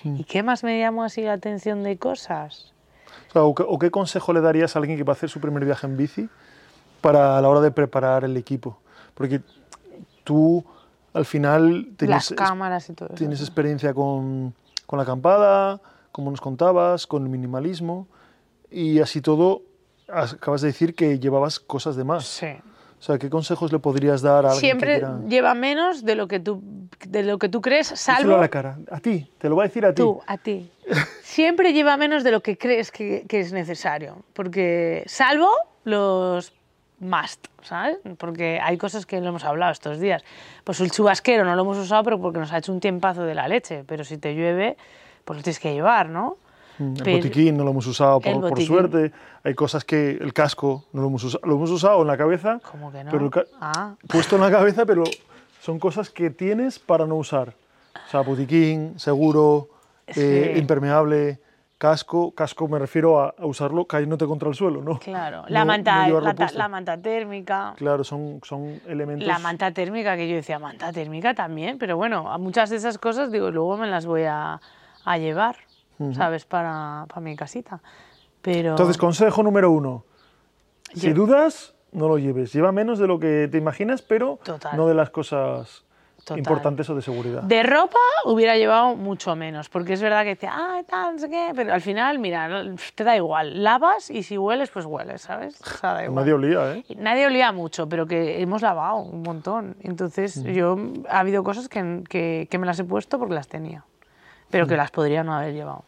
Mm. 0.03 0.15
¿Y 0.15 0.23
qué 0.23 0.41
más 0.41 0.63
me 0.63 0.79
llamó 0.79 1.03
así 1.03 1.21
la 1.21 1.33
atención 1.33 1.83
de 1.83 1.97
cosas? 1.97 2.73
O, 3.29 3.33
sea, 3.33 3.43
¿o 3.43 3.53
qué, 3.53 3.63
o 3.67 3.77
qué 3.77 3.91
consejo 3.91 4.33
le 4.33 4.41
darías 4.41 4.75
a 4.75 4.79
alguien 4.79 4.97
que 4.97 5.03
va 5.03 5.13
a 5.13 5.15
hacer 5.15 5.29
su 5.29 5.39
primer 5.39 5.63
viaje 5.63 5.85
en 5.85 5.95
bici 5.95 6.27
para 7.01 7.37
a 7.37 7.41
la 7.41 7.49
hora 7.49 7.61
de 7.61 7.69
preparar 7.69 8.23
el 8.23 8.35
equipo? 8.35 8.79
Porque 9.13 9.41
tú 10.23 10.65
al 11.13 11.25
final 11.25 11.89
tienes, 11.97 12.31
Las 12.31 12.33
cámaras 12.35 12.89
y 12.89 12.93
todo 12.93 13.09
eso. 13.09 13.17
tienes 13.17 13.41
experiencia 13.41 13.93
con, 13.93 14.55
con 14.93 14.99
la 14.99 15.05
acampada, 15.05 15.81
como 16.11 16.29
nos 16.29 16.39
contabas, 16.39 17.07
con 17.07 17.23
el 17.23 17.29
minimalismo 17.29 18.07
y 18.69 18.99
así 18.99 19.21
todo 19.21 19.63
acabas 20.07 20.61
de 20.61 20.67
decir 20.67 20.93
que 20.93 21.17
llevabas 21.17 21.59
cosas 21.59 21.95
de 21.95 22.03
más. 22.03 22.27
Sí. 22.27 22.45
O 22.99 23.01
sea, 23.01 23.17
¿qué 23.17 23.27
consejos 23.27 23.71
le 23.71 23.79
podrías 23.79 24.21
dar 24.21 24.45
a 24.45 24.51
alguien 24.51 24.59
Siempre 24.59 24.99
que 24.99 25.07
lleva 25.27 25.55
menos 25.55 26.05
de 26.05 26.13
lo 26.13 26.27
que 26.27 26.39
tú, 26.39 26.61
de 27.07 27.23
lo 27.23 27.39
que 27.39 27.49
tú 27.49 27.59
crees, 27.59 27.89
Díselo 27.89 28.17
salvo 28.17 28.35
a 28.35 28.41
la 28.41 28.49
cara. 28.49 28.77
A 28.91 28.99
ti, 28.99 29.27
te 29.39 29.49
lo 29.49 29.55
va 29.55 29.63
a 29.63 29.67
decir 29.67 29.83
a 29.83 29.95
ti. 29.95 30.03
tú, 30.03 30.21
a 30.27 30.37
ti. 30.37 30.69
Siempre 31.23 31.73
lleva 31.73 31.97
menos 31.97 32.23
de 32.23 32.29
lo 32.29 32.43
que 32.43 32.55
crees 32.59 32.91
que, 32.91 33.25
que 33.27 33.39
es 33.39 33.51
necesario. 33.51 34.17
Porque, 34.33 35.03
salvo 35.07 35.49
los 35.85 36.53
must, 37.03 37.47
¿sabes? 37.61 37.97
Porque 38.17 38.59
hay 38.61 38.77
cosas 38.77 39.05
que 39.05 39.19
lo 39.21 39.29
hemos 39.29 39.43
hablado 39.43 39.71
estos 39.71 39.99
días. 39.99 40.23
Pues 40.63 40.79
el 40.81 40.91
chubasquero 40.91 41.43
no 41.45 41.55
lo 41.55 41.61
hemos 41.63 41.77
usado, 41.77 42.03
pero 42.03 42.19
porque 42.19 42.39
nos 42.39 42.51
ha 42.51 42.57
hecho 42.57 42.71
un 42.73 42.79
tiempazo 42.79 43.23
de 43.23 43.35
la 43.35 43.47
leche. 43.47 43.83
Pero 43.87 44.03
si 44.03 44.17
te 44.17 44.33
llueve, 44.35 44.77
pues 45.25 45.37
lo 45.37 45.43
tienes 45.43 45.59
que 45.59 45.73
llevar, 45.73 46.09
¿no? 46.09 46.37
Mm, 46.79 46.95
El 46.97 47.03
Pero- 47.03 47.17
botiquín 47.17 47.57
no 47.57 47.63
lo 47.63 47.71
hemos 47.71 47.85
usado 47.87 48.19
por, 48.19 48.49
por 48.49 48.61
suerte. 48.61 49.11
Hay 49.43 49.53
cosas 49.53 49.83
que 49.85 50.11
el 50.11 50.33
casco 50.33 50.85
no 50.93 51.01
lo 51.01 51.07
hemos 51.07 51.23
usado. 51.23 51.45
Lo 51.45 51.55
hemos 51.55 51.69
usado 51.69 52.01
en 52.01 52.07
la 52.07 52.17
cabeza. 52.17 52.59
¿Cómo 52.71 52.91
que 52.91 53.03
no? 53.03 53.11
Pero 53.11 53.29
Ah. 53.61 53.93
puesto 54.07 54.35
en 54.37 54.41
la 54.41 54.49
cabeza, 54.51 54.85
pero 54.85 55.03
son 55.61 55.79
cosas 55.79 56.09
que 56.09 56.29
tienes 56.29 56.79
para 56.79 57.05
no 57.05 57.15
usar. 57.15 57.53
O 58.07 58.09
sea, 58.09 58.21
botiquín, 58.21 58.97
seguro, 58.99 59.69
eh, 60.07 60.51
Sí. 60.53 60.59
impermeable, 60.59 61.39
casco. 61.83 62.33
Casco 62.33 62.69
me 62.69 62.79
refiero 62.79 63.19
a, 63.19 63.35
a 63.37 63.45
usarlo 63.45 63.85
cayéndote 63.85 64.25
contra 64.25 64.47
el 64.47 64.55
suelo, 64.55 64.81
¿no? 64.81 64.99
Claro, 64.99 65.43
la, 65.49 65.59
no 65.59 65.65
manta, 65.65 66.07
la, 66.07 66.69
manta 66.69 66.97
térmica. 66.97 67.73
Claro, 67.75 68.05
son, 68.05 68.39
son 68.43 68.79
elementos. 68.87 69.27
La 69.27 69.37
manta 69.37 69.69
térmica, 69.71 70.15
que 70.15 70.29
yo 70.29 70.35
decía, 70.35 70.59
manta 70.59 70.93
térmica 70.93 71.33
también, 71.33 71.77
pero 71.77 71.97
bueno, 71.97 72.31
a 72.31 72.37
muchas 72.37 72.69
de 72.69 72.77
esas 72.77 72.97
cosas, 72.97 73.33
digo, 73.33 73.51
luego 73.51 73.75
me 73.75 73.87
las 73.87 74.05
voy 74.05 74.23
a, 74.23 74.61
a 75.03 75.17
llevar, 75.17 75.57
¿sabes? 76.13 76.45
Para, 76.45 77.05
para 77.09 77.19
mi 77.19 77.35
casita. 77.35 77.81
Pero... 78.41 78.71
Entonces, 78.71 78.97
consejo 78.97 79.43
número 79.43 79.69
uno. 79.69 80.05
Si 80.95 81.11
dudas, 81.11 81.75
no 81.91 82.07
lo 82.07 82.17
lleves. 82.17 82.53
Lleva 82.53 82.71
menos 82.71 82.97
de 82.97 83.07
lo 83.07 83.19
que 83.19 83.49
te 83.51 83.57
imaginas, 83.57 84.01
pero 84.01 84.39
Total. 84.41 84.77
no 84.77 84.87
de 84.87 84.93
las 84.93 85.09
cosas 85.09 85.83
Total. 86.23 86.39
importantes 86.39 86.89
o 86.89 86.95
de 86.95 87.01
seguridad. 87.01 87.43
De 87.43 87.63
ropa 87.63 87.99
hubiera 88.25 88.55
llevado 88.57 88.95
mucho 88.95 89.35
menos, 89.35 89.67
porque 89.69 89.93
es 89.93 90.01
verdad 90.01 90.23
que 90.23 90.29
decía, 90.29 90.51
ah, 90.53 90.81
tal, 90.87 91.13
no 91.15 91.19
sé 91.19 91.29
qué, 91.29 91.51
pero 91.55 91.73
al 91.73 91.81
final, 91.81 92.19
mira, 92.19 92.49
te 92.95 93.03
da 93.03 93.15
igual, 93.15 93.61
lavas 93.63 94.09
y 94.09 94.23
si 94.23 94.37
hueles, 94.37 94.69
pues 94.69 94.85
hueles, 94.85 95.21
¿sabes? 95.21 95.59
O 95.61 95.65
sea, 95.77 95.93
da 95.93 96.03
igual. 96.05 96.23
Nadie 96.23 96.33
olía, 96.33 96.73
¿eh? 96.75 96.85
Nadie 96.97 97.25
olía 97.25 97.51
mucho, 97.51 97.89
pero 97.89 98.05
que 98.07 98.41
hemos 98.41 98.61
lavado 98.61 98.97
un 98.97 99.21
montón. 99.23 99.75
Entonces, 99.81 100.41
yo 100.43 100.77
ha 101.09 101.19
habido 101.19 101.43
cosas 101.43 101.67
que, 101.67 102.03
que, 102.09 102.47
que 102.49 102.57
me 102.57 102.65
las 102.65 102.79
he 102.79 102.83
puesto 102.85 103.19
porque 103.19 103.33
las 103.33 103.47
tenía, 103.47 103.83
pero 104.49 104.65
que 104.67 104.77
las 104.77 104.91
podría 104.91 105.23
no 105.23 105.33
haber 105.33 105.53
llevado. 105.53 105.83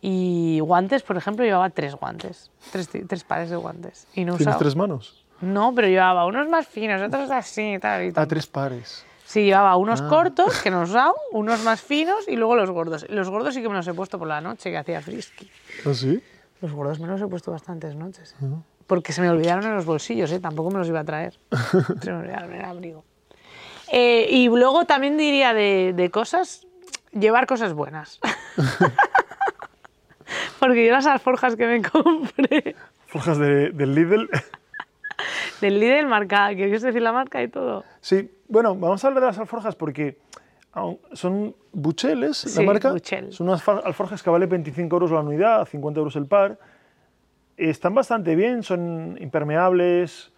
Y 0.00 0.58
guantes, 0.60 1.02
por 1.02 1.16
ejemplo, 1.16 1.44
llevaba 1.44 1.70
tres 1.70 1.94
guantes, 1.94 2.50
tres, 2.72 2.88
tres 3.06 3.22
pares 3.24 3.50
de 3.50 3.56
guantes. 3.56 4.08
Y 4.14 4.24
no 4.24 4.32
¿Tienes 4.36 4.48
usaba. 4.48 4.58
tres 4.58 4.74
manos? 4.74 5.24
No, 5.40 5.72
pero 5.74 5.88
llevaba 5.88 6.24
unos 6.26 6.48
más 6.48 6.66
finos, 6.66 7.00
otros 7.02 7.30
así, 7.30 7.76
tal 7.80 8.04
y 8.04 8.08
Ah, 8.08 8.12
tal. 8.14 8.28
tres 8.28 8.46
pares. 8.46 9.04
Sí, 9.32 9.44
llevaba 9.44 9.76
unos 9.76 10.02
Ah. 10.02 10.08
cortos 10.10 10.60
que 10.60 10.70
no 10.70 10.82
he 10.82 10.84
usado, 10.84 11.14
unos 11.30 11.64
más 11.64 11.80
finos 11.80 12.28
y 12.28 12.36
luego 12.36 12.54
los 12.54 12.70
gordos. 12.70 13.06
Los 13.08 13.30
gordos 13.30 13.54
sí 13.54 13.62
que 13.62 13.68
me 13.70 13.74
los 13.74 13.88
he 13.88 13.94
puesto 13.94 14.18
por 14.18 14.28
la 14.28 14.42
noche, 14.42 14.70
que 14.70 14.76
hacía 14.76 15.00
frisky. 15.00 15.50
¿Ah, 15.86 15.94
sí? 15.94 16.22
Los 16.60 16.70
gordos 16.72 17.00
me 17.00 17.06
los 17.06 17.18
he 17.18 17.26
puesto 17.26 17.50
bastantes 17.50 17.94
noches. 17.96 18.34
¿eh? 18.42 18.46
Porque 18.86 19.14
se 19.14 19.22
me 19.22 19.30
olvidaron 19.30 19.64
en 19.64 19.74
los 19.74 19.86
bolsillos, 19.86 20.30
¿eh? 20.32 20.38
tampoco 20.38 20.70
me 20.70 20.78
los 20.80 20.88
iba 20.88 21.00
a 21.00 21.04
traer. 21.04 21.38
se 22.02 22.12
me 22.12 22.18
olvidaron 22.18 22.52
en 22.52 22.58
el 22.60 22.64
abrigo. 22.66 23.04
Eh, 23.90 24.26
y 24.28 24.48
luego 24.48 24.84
también 24.84 25.16
diría 25.16 25.54
de, 25.54 25.94
de 25.96 26.10
cosas, 26.10 26.66
llevar 27.12 27.46
cosas 27.46 27.72
buenas. 27.72 28.20
Porque 30.60 30.86
yo 30.86 30.92
las 30.92 31.06
alforjas 31.06 31.56
que 31.56 31.66
me 31.66 31.82
compré 31.82 32.76
Forjas 33.06 33.38
de- 33.38 33.70
del 33.70 33.94
Lidl. 33.94 34.28
del 35.62 35.80
Lidl 35.80 36.06
marca, 36.06 36.48
quieres 36.54 36.82
decir 36.82 37.00
la 37.02 37.12
marca 37.12 37.42
y 37.42 37.48
todo. 37.48 37.84
sí, 38.00 38.30
bueno, 38.52 38.74
vamos 38.76 39.02
a 39.02 39.06
hablar 39.08 39.22
de 39.22 39.26
las 39.28 39.38
alforjas 39.38 39.74
porque 39.74 40.18
son 41.12 41.56
Bucheles, 41.72 42.44
la 42.44 42.50
Sí, 42.50 42.66
marca. 42.66 42.92
Buchel. 42.92 43.32
Son 43.32 43.48
unas 43.48 43.66
alforjas 43.66 44.22
que 44.22 44.28
valen 44.28 44.48
25 44.48 44.94
euros 44.94 45.10
la 45.10 45.20
unidad, 45.20 45.66
50 45.66 45.98
euros 45.98 46.16
el 46.16 46.26
par. 46.26 46.58
Están 47.56 47.94
bastante 47.94 48.36
bien, 48.36 48.62
son 48.62 49.16
impermeables, 49.20 50.32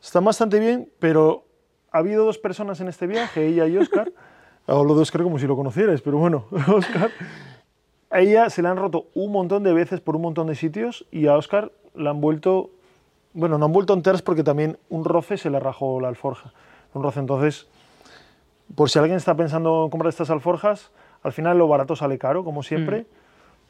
están 0.00 0.24
bastante 0.24 0.60
bien, 0.60 0.88
pero 1.00 1.44
ha 1.90 1.98
habido 1.98 2.24
dos 2.24 2.38
personas 2.38 2.80
en 2.80 2.86
este 2.88 3.08
viaje, 3.08 3.44
ella 3.46 3.66
y 3.66 3.76
Oscar. 3.76 4.12
Hablo 4.68 4.94
de 4.94 5.02
Oscar 5.02 5.22
como 5.24 5.38
si 5.38 5.46
lo 5.48 5.56
conocierais, 5.56 6.00
pero 6.00 6.18
bueno, 6.18 6.46
Oscar. 6.68 7.10
A 8.10 8.20
ella 8.20 8.50
se 8.50 8.62
le 8.62 8.68
han 8.68 8.76
roto 8.76 9.06
un 9.14 9.32
montón 9.32 9.64
de 9.64 9.72
veces 9.72 10.00
por 10.00 10.14
un 10.14 10.22
montón 10.22 10.46
de 10.46 10.54
sitios 10.54 11.06
y 11.10 11.26
a 11.26 11.36
Oscar 11.36 11.72
la 11.94 12.10
han 12.10 12.20
vuelto, 12.20 12.70
bueno, 13.32 13.58
no 13.58 13.66
han 13.66 13.72
vuelto 13.72 13.94
enteras 13.94 14.22
porque 14.22 14.44
también 14.44 14.78
un 14.88 15.04
roce 15.04 15.36
se 15.36 15.50
le 15.50 15.58
rajó 15.58 16.00
la 16.00 16.06
alforja. 16.08 16.52
Un 16.94 17.02
roce, 17.02 17.20
entonces, 17.20 17.66
por 18.74 18.90
si 18.90 18.98
alguien 18.98 19.16
está 19.16 19.34
pensando 19.34 19.84
en 19.84 19.90
comprar 19.90 20.10
estas 20.10 20.30
alforjas, 20.30 20.90
al 21.22 21.32
final 21.32 21.58
lo 21.58 21.68
barato 21.68 21.96
sale 21.96 22.18
caro, 22.18 22.44
como 22.44 22.62
siempre. 22.62 23.06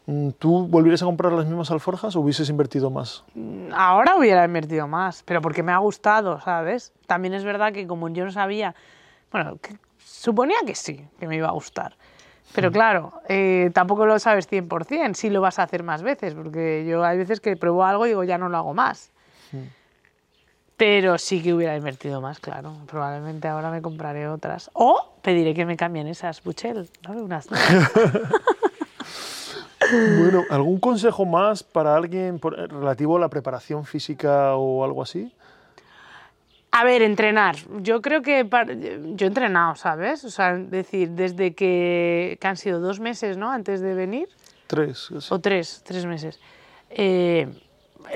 Mm, 0.07 0.31
¿Tú 0.39 0.67
volverías 0.69 1.03
a 1.03 1.07
comprar 1.07 1.33
las 1.33 1.47
mismas 1.47 1.71
alforjas 1.71 2.17
o 2.17 2.21
hubieses 2.21 2.49
invertido 2.49 2.91
más? 2.91 3.25
Ahora 3.73 4.17
hubiera 4.17 4.45
invertido 4.45 4.89
más, 4.89 5.23
pero 5.25 5.43
porque 5.43 5.63
me 5.63 5.73
ha 5.73 5.79
gustado, 5.79 6.41
¿sabes? 6.41 6.93
También 7.07 7.35
es 7.35 7.45
verdad 7.45 7.73
que 7.73 7.87
como 7.87 8.09
yo 8.09 8.25
no 8.25 8.31
sabía, 8.31 8.75
bueno, 9.31 9.59
que 9.61 9.77
suponía 9.99 10.57
que 10.67 10.75
sí, 10.75 11.07
que 11.21 11.27
me 11.27 11.37
iba 11.37 11.49
a 11.49 11.53
gustar. 11.53 11.97
Pero 12.55 12.73
claro, 12.73 13.13
eh, 13.29 13.71
tampoco 13.75 14.07
lo 14.07 14.19
sabes 14.19 14.51
100%, 14.51 15.15
si 15.15 15.29
lo 15.29 15.43
vas 15.43 15.59
a 15.59 15.65
hacer 15.65 15.83
más 15.83 16.03
veces, 16.03 16.35
porque 16.35 16.87
yo 16.89 17.05
hay 17.05 17.19
veces 17.19 17.41
que 17.41 17.57
pruebo 17.57 17.85
algo 17.85 18.07
y 18.07 18.11
digo, 18.11 18.25
ya 18.25 18.39
no 18.39 18.49
lo 18.49 18.57
hago 18.57 18.73
más. 18.73 19.13
Pero 20.79 21.19
sí 21.19 21.43
que 21.43 21.53
hubiera 21.53 21.77
invertido 21.77 22.21
más, 22.23 22.39
claro. 22.39 22.73
Probablemente 22.87 23.49
ahora 23.49 23.71
me 23.71 23.83
compraré 23.83 24.27
otras. 24.29 24.71
O 24.73 25.13
pediré 25.23 25.53
que 25.53 25.67
me 25.67 25.77
cambien 25.77 26.07
esas 26.07 26.43
Buchel, 26.43 26.89
¿no? 27.07 27.13
Unas 27.21 27.49
Bueno, 30.19 30.45
¿algún 30.51 30.79
consejo 30.81 31.25
más 31.25 31.63
para 31.63 31.95
alguien 31.97 32.39
por- 32.39 32.55
relativo 32.57 33.17
a 33.17 33.21
la 33.21 33.29
preparación 33.29 33.85
física 33.85 34.55
o 34.57 34.85
algo 34.85 35.03
así? 35.03 35.33
A 36.73 36.85
ver, 36.85 37.01
entrenar. 37.03 37.57
Yo 37.81 38.03
creo 38.03 38.21
que 38.21 38.45
par- 38.45 38.77
yo 38.79 39.25
he 39.27 39.29
entrenado, 39.29 39.75
¿sabes? 39.77 40.25
O 40.25 40.31
sea, 40.31 40.55
decir, 40.55 41.11
desde 41.11 41.55
que, 41.55 42.37
que 42.41 42.47
han 42.49 42.57
sido 42.59 42.81
dos 42.81 43.01
meses, 43.01 43.37
¿no? 43.39 43.51
Antes 43.51 43.81
de 43.81 43.95
venir, 43.95 44.29
Tres. 44.67 45.11
o 45.31 45.39
tres, 45.39 45.83
tres 45.87 46.05
meses. 46.05 46.39
Eh, 46.91 47.49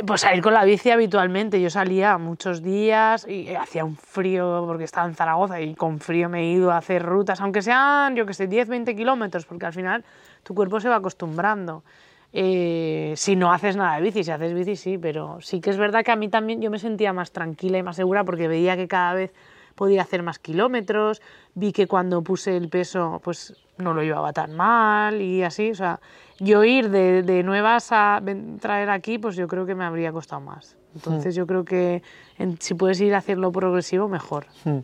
pues 0.07 0.23
salir 0.23 0.43
con 0.43 0.55
la 0.55 0.65
bici 0.65 0.91
habitualmente. 0.91 1.61
Yo 1.61 1.71
salía 1.71 2.19
muchos 2.19 2.63
días 2.63 3.27
y 3.29 3.55
hacía 3.55 3.85
un 3.85 3.97
frío 3.97 4.65
porque 4.67 4.85
estaba 4.85 5.07
en 5.07 5.15
Zaragoza 5.15 5.61
y 5.61 5.75
con 5.75 6.01
frío 6.01 6.29
me 6.29 6.41
he 6.41 6.53
ido 6.53 6.71
a 6.71 6.79
hacer 6.79 7.03
rutas, 7.03 7.41
aunque 7.41 7.63
sean, 7.63 8.17
yo 8.17 8.27
que 8.27 8.35
sé, 8.35 8.47
10, 8.47 8.69
20 8.69 8.97
kilómetros, 8.97 9.47
porque 9.47 9.67
al 9.67 9.73
final 9.73 10.05
tu 10.43 10.55
cuerpo 10.55 10.81
se 10.81 10.89
va 10.89 10.97
acostumbrando. 10.97 11.85
Eh, 12.33 13.13
si 13.17 13.37
no 13.37 13.53
haces 13.53 13.77
nada 13.77 13.97
de 13.97 14.03
bici, 14.03 14.25
si 14.25 14.31
haces 14.31 14.55
bici 14.55 14.77
sí, 14.77 14.97
pero 14.97 15.41
sí 15.43 15.61
que 15.61 15.69
es 15.69 15.77
verdad 15.77 16.03
que 16.03 16.13
a 16.13 16.17
mí 16.17 16.29
también 16.29 16.63
yo 16.63 16.71
me 16.71 16.79
sentía 16.79 17.13
más 17.13 17.31
tranquila 17.31 17.77
y 17.77 17.83
más 17.83 17.97
segura 17.97 18.25
porque 18.25 18.49
veía 18.49 18.75
que 18.75 18.89
cada 18.89 19.13
vez 19.13 19.35
podía 19.75 20.03
hacer 20.03 20.23
más 20.23 20.39
kilómetros, 20.39 21.21
vi 21.55 21.73
que 21.73 21.87
cuando 21.87 22.23
puse 22.23 22.57
el 22.57 22.69
peso 22.71 23.21
pues 23.23 23.55
no 23.79 23.93
lo 23.93 24.03
llevaba 24.03 24.33
tan 24.33 24.55
mal 24.55 25.21
y 25.21 25.43
así, 25.43 25.73
o 25.73 25.75
sea, 25.75 26.01
yo 26.39 26.65
ir 26.65 26.91
de, 26.91 27.23
de 27.23 27.43
nuevas 27.43 27.89
a 27.93 28.21
traer 28.61 28.91
aquí 28.91 29.19
pues 29.19 29.37
yo 29.37 29.49
creo 29.49 29.67
que 29.67 29.75
me 29.75 29.85
habría 29.85 30.13
costado 30.13 30.41
más. 30.41 30.77
Entonces 30.95 31.35
yo 31.35 31.47
creo 31.47 31.65
que 31.65 32.03
en- 32.39 32.61
si 32.61 32.75
puedes 32.75 33.01
ir 33.01 33.15
a 33.15 33.19
hacerlo 33.19 33.51
progresivo 33.53 34.09
mejor. 34.09 34.47
Mm. 34.65 34.79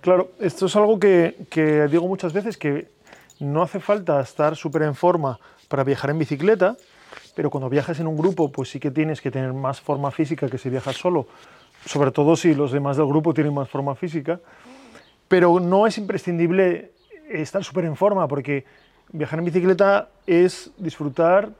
Claro, 0.00 0.32
esto 0.40 0.66
es 0.66 0.74
algo 0.74 0.98
que, 0.98 1.46
que 1.48 1.86
digo 1.86 2.08
muchas 2.08 2.32
veces, 2.32 2.56
que 2.56 2.88
no 3.38 3.62
hace 3.62 3.78
falta 3.78 4.20
estar 4.20 4.56
súper 4.56 4.82
en 4.82 4.94
forma 4.96 5.38
para 5.68 5.84
viajar 5.84 6.10
en 6.10 6.18
bicicleta, 6.18 6.76
pero 7.36 7.50
cuando 7.50 7.68
viajas 7.70 8.00
en 8.00 8.08
un 8.08 8.16
grupo, 8.16 8.50
pues 8.50 8.68
sí 8.70 8.80
que 8.80 8.90
tienes 8.90 9.20
que 9.20 9.30
tener 9.30 9.52
más 9.52 9.80
forma 9.80 10.10
física 10.10 10.48
que 10.48 10.58
si 10.58 10.70
viajas 10.70 10.96
solo, 10.96 11.28
sobre 11.86 12.10
todo 12.10 12.34
si 12.36 12.54
los 12.54 12.72
demás 12.72 12.96
del 12.96 13.06
grupo 13.06 13.32
tienen 13.32 13.54
más 13.54 13.68
forma 13.68 13.94
física, 13.94 14.40
pero 15.28 15.60
no 15.60 15.86
es 15.86 15.96
imprescindible 15.98 16.90
estar 17.28 17.62
súper 17.64 17.84
en 17.84 17.96
forma, 17.96 18.26
porque 18.28 18.64
viajar 19.10 19.38
en 19.38 19.44
bicicleta 19.44 20.08
es 20.26 20.70
disfrutar 20.78 21.50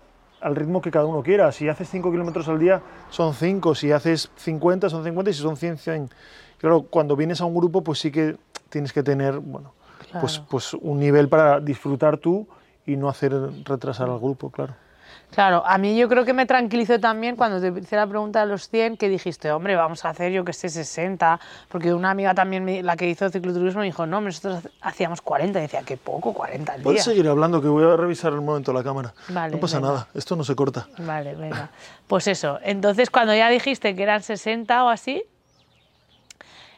al 0.40 0.56
ritmo 0.56 0.80
que 0.82 0.90
cada 0.90 1.06
uno 1.06 1.22
quiera. 1.22 1.52
Si 1.52 1.68
haces 1.68 1.88
5 1.88 2.10
kilómetros 2.10 2.48
al 2.48 2.58
día, 2.58 2.80
son 3.10 3.34
5, 3.34 3.74
si 3.74 3.92
haces 3.92 4.30
50, 4.36 4.90
son 4.90 5.04
50, 5.04 5.30
y 5.30 5.34
si 5.34 5.42
son 5.42 5.56
100, 5.56 5.78
100. 5.78 6.10
Claro, 6.58 6.82
cuando 6.82 7.16
vienes 7.16 7.40
a 7.40 7.44
un 7.44 7.54
grupo, 7.54 7.82
pues 7.82 7.98
sí 8.00 8.10
que 8.10 8.36
tienes 8.68 8.92
que 8.92 9.02
tener, 9.02 9.38
bueno, 9.38 9.74
pues, 10.20 10.34
Claro. 10.34 10.46
pues 10.50 10.74
un 10.74 10.98
nivel 10.98 11.28
para 11.28 11.60
disfrutar 11.60 12.18
tú 12.18 12.46
y 12.86 12.96
no 12.96 13.08
hacer 13.08 13.32
retrasar 13.64 14.08
al 14.08 14.18
grupo, 14.18 14.50
claro. 14.50 14.74
Claro, 15.30 15.62
a 15.66 15.78
mí 15.78 15.96
yo 15.96 16.08
creo 16.10 16.26
que 16.26 16.34
me 16.34 16.44
tranquilizó 16.44 17.00
también 17.00 17.36
cuando 17.36 17.58
te 17.58 17.80
hice 17.80 17.96
la 17.96 18.06
pregunta 18.06 18.40
de 18.40 18.46
los 18.46 18.68
100, 18.68 18.98
que 18.98 19.08
dijiste, 19.08 19.50
hombre, 19.50 19.76
vamos 19.76 20.04
a 20.04 20.10
hacer 20.10 20.30
yo 20.30 20.44
que 20.44 20.52
sé 20.52 20.68
60, 20.68 21.40
porque 21.68 21.94
una 21.94 22.10
amiga 22.10 22.34
también, 22.34 22.64
me- 22.64 22.82
la 22.82 22.96
que 22.96 23.08
hizo 23.08 23.30
cicloturismo, 23.30 23.80
me 23.80 23.86
dijo, 23.86 24.04
no, 24.04 24.20
nosotros 24.20 24.68
hacíamos 24.82 25.22
40, 25.22 25.58
y 25.58 25.62
decía, 25.62 25.82
qué 25.86 25.96
poco, 25.96 26.34
40 26.34 26.72
al 26.74 26.78
día. 26.80 26.84
Puedes 26.84 27.04
seguir 27.04 27.26
hablando, 27.28 27.62
que 27.62 27.68
voy 27.68 27.84
a 27.90 27.96
revisar 27.96 28.32
el 28.34 28.42
momento 28.42 28.72
la 28.74 28.82
cámara. 28.82 29.14
Vale, 29.28 29.54
no 29.54 29.60
pasa 29.60 29.78
venga. 29.78 29.88
nada, 29.92 30.08
esto 30.12 30.36
no 30.36 30.44
se 30.44 30.54
corta. 30.54 30.86
Vale, 30.98 31.34
venga. 31.34 31.70
Pues 32.06 32.26
eso, 32.26 32.58
entonces 32.62 33.08
cuando 33.08 33.34
ya 33.34 33.48
dijiste 33.48 33.96
que 33.96 34.02
eran 34.02 34.22
60 34.22 34.84
o 34.84 34.90
así, 34.90 35.24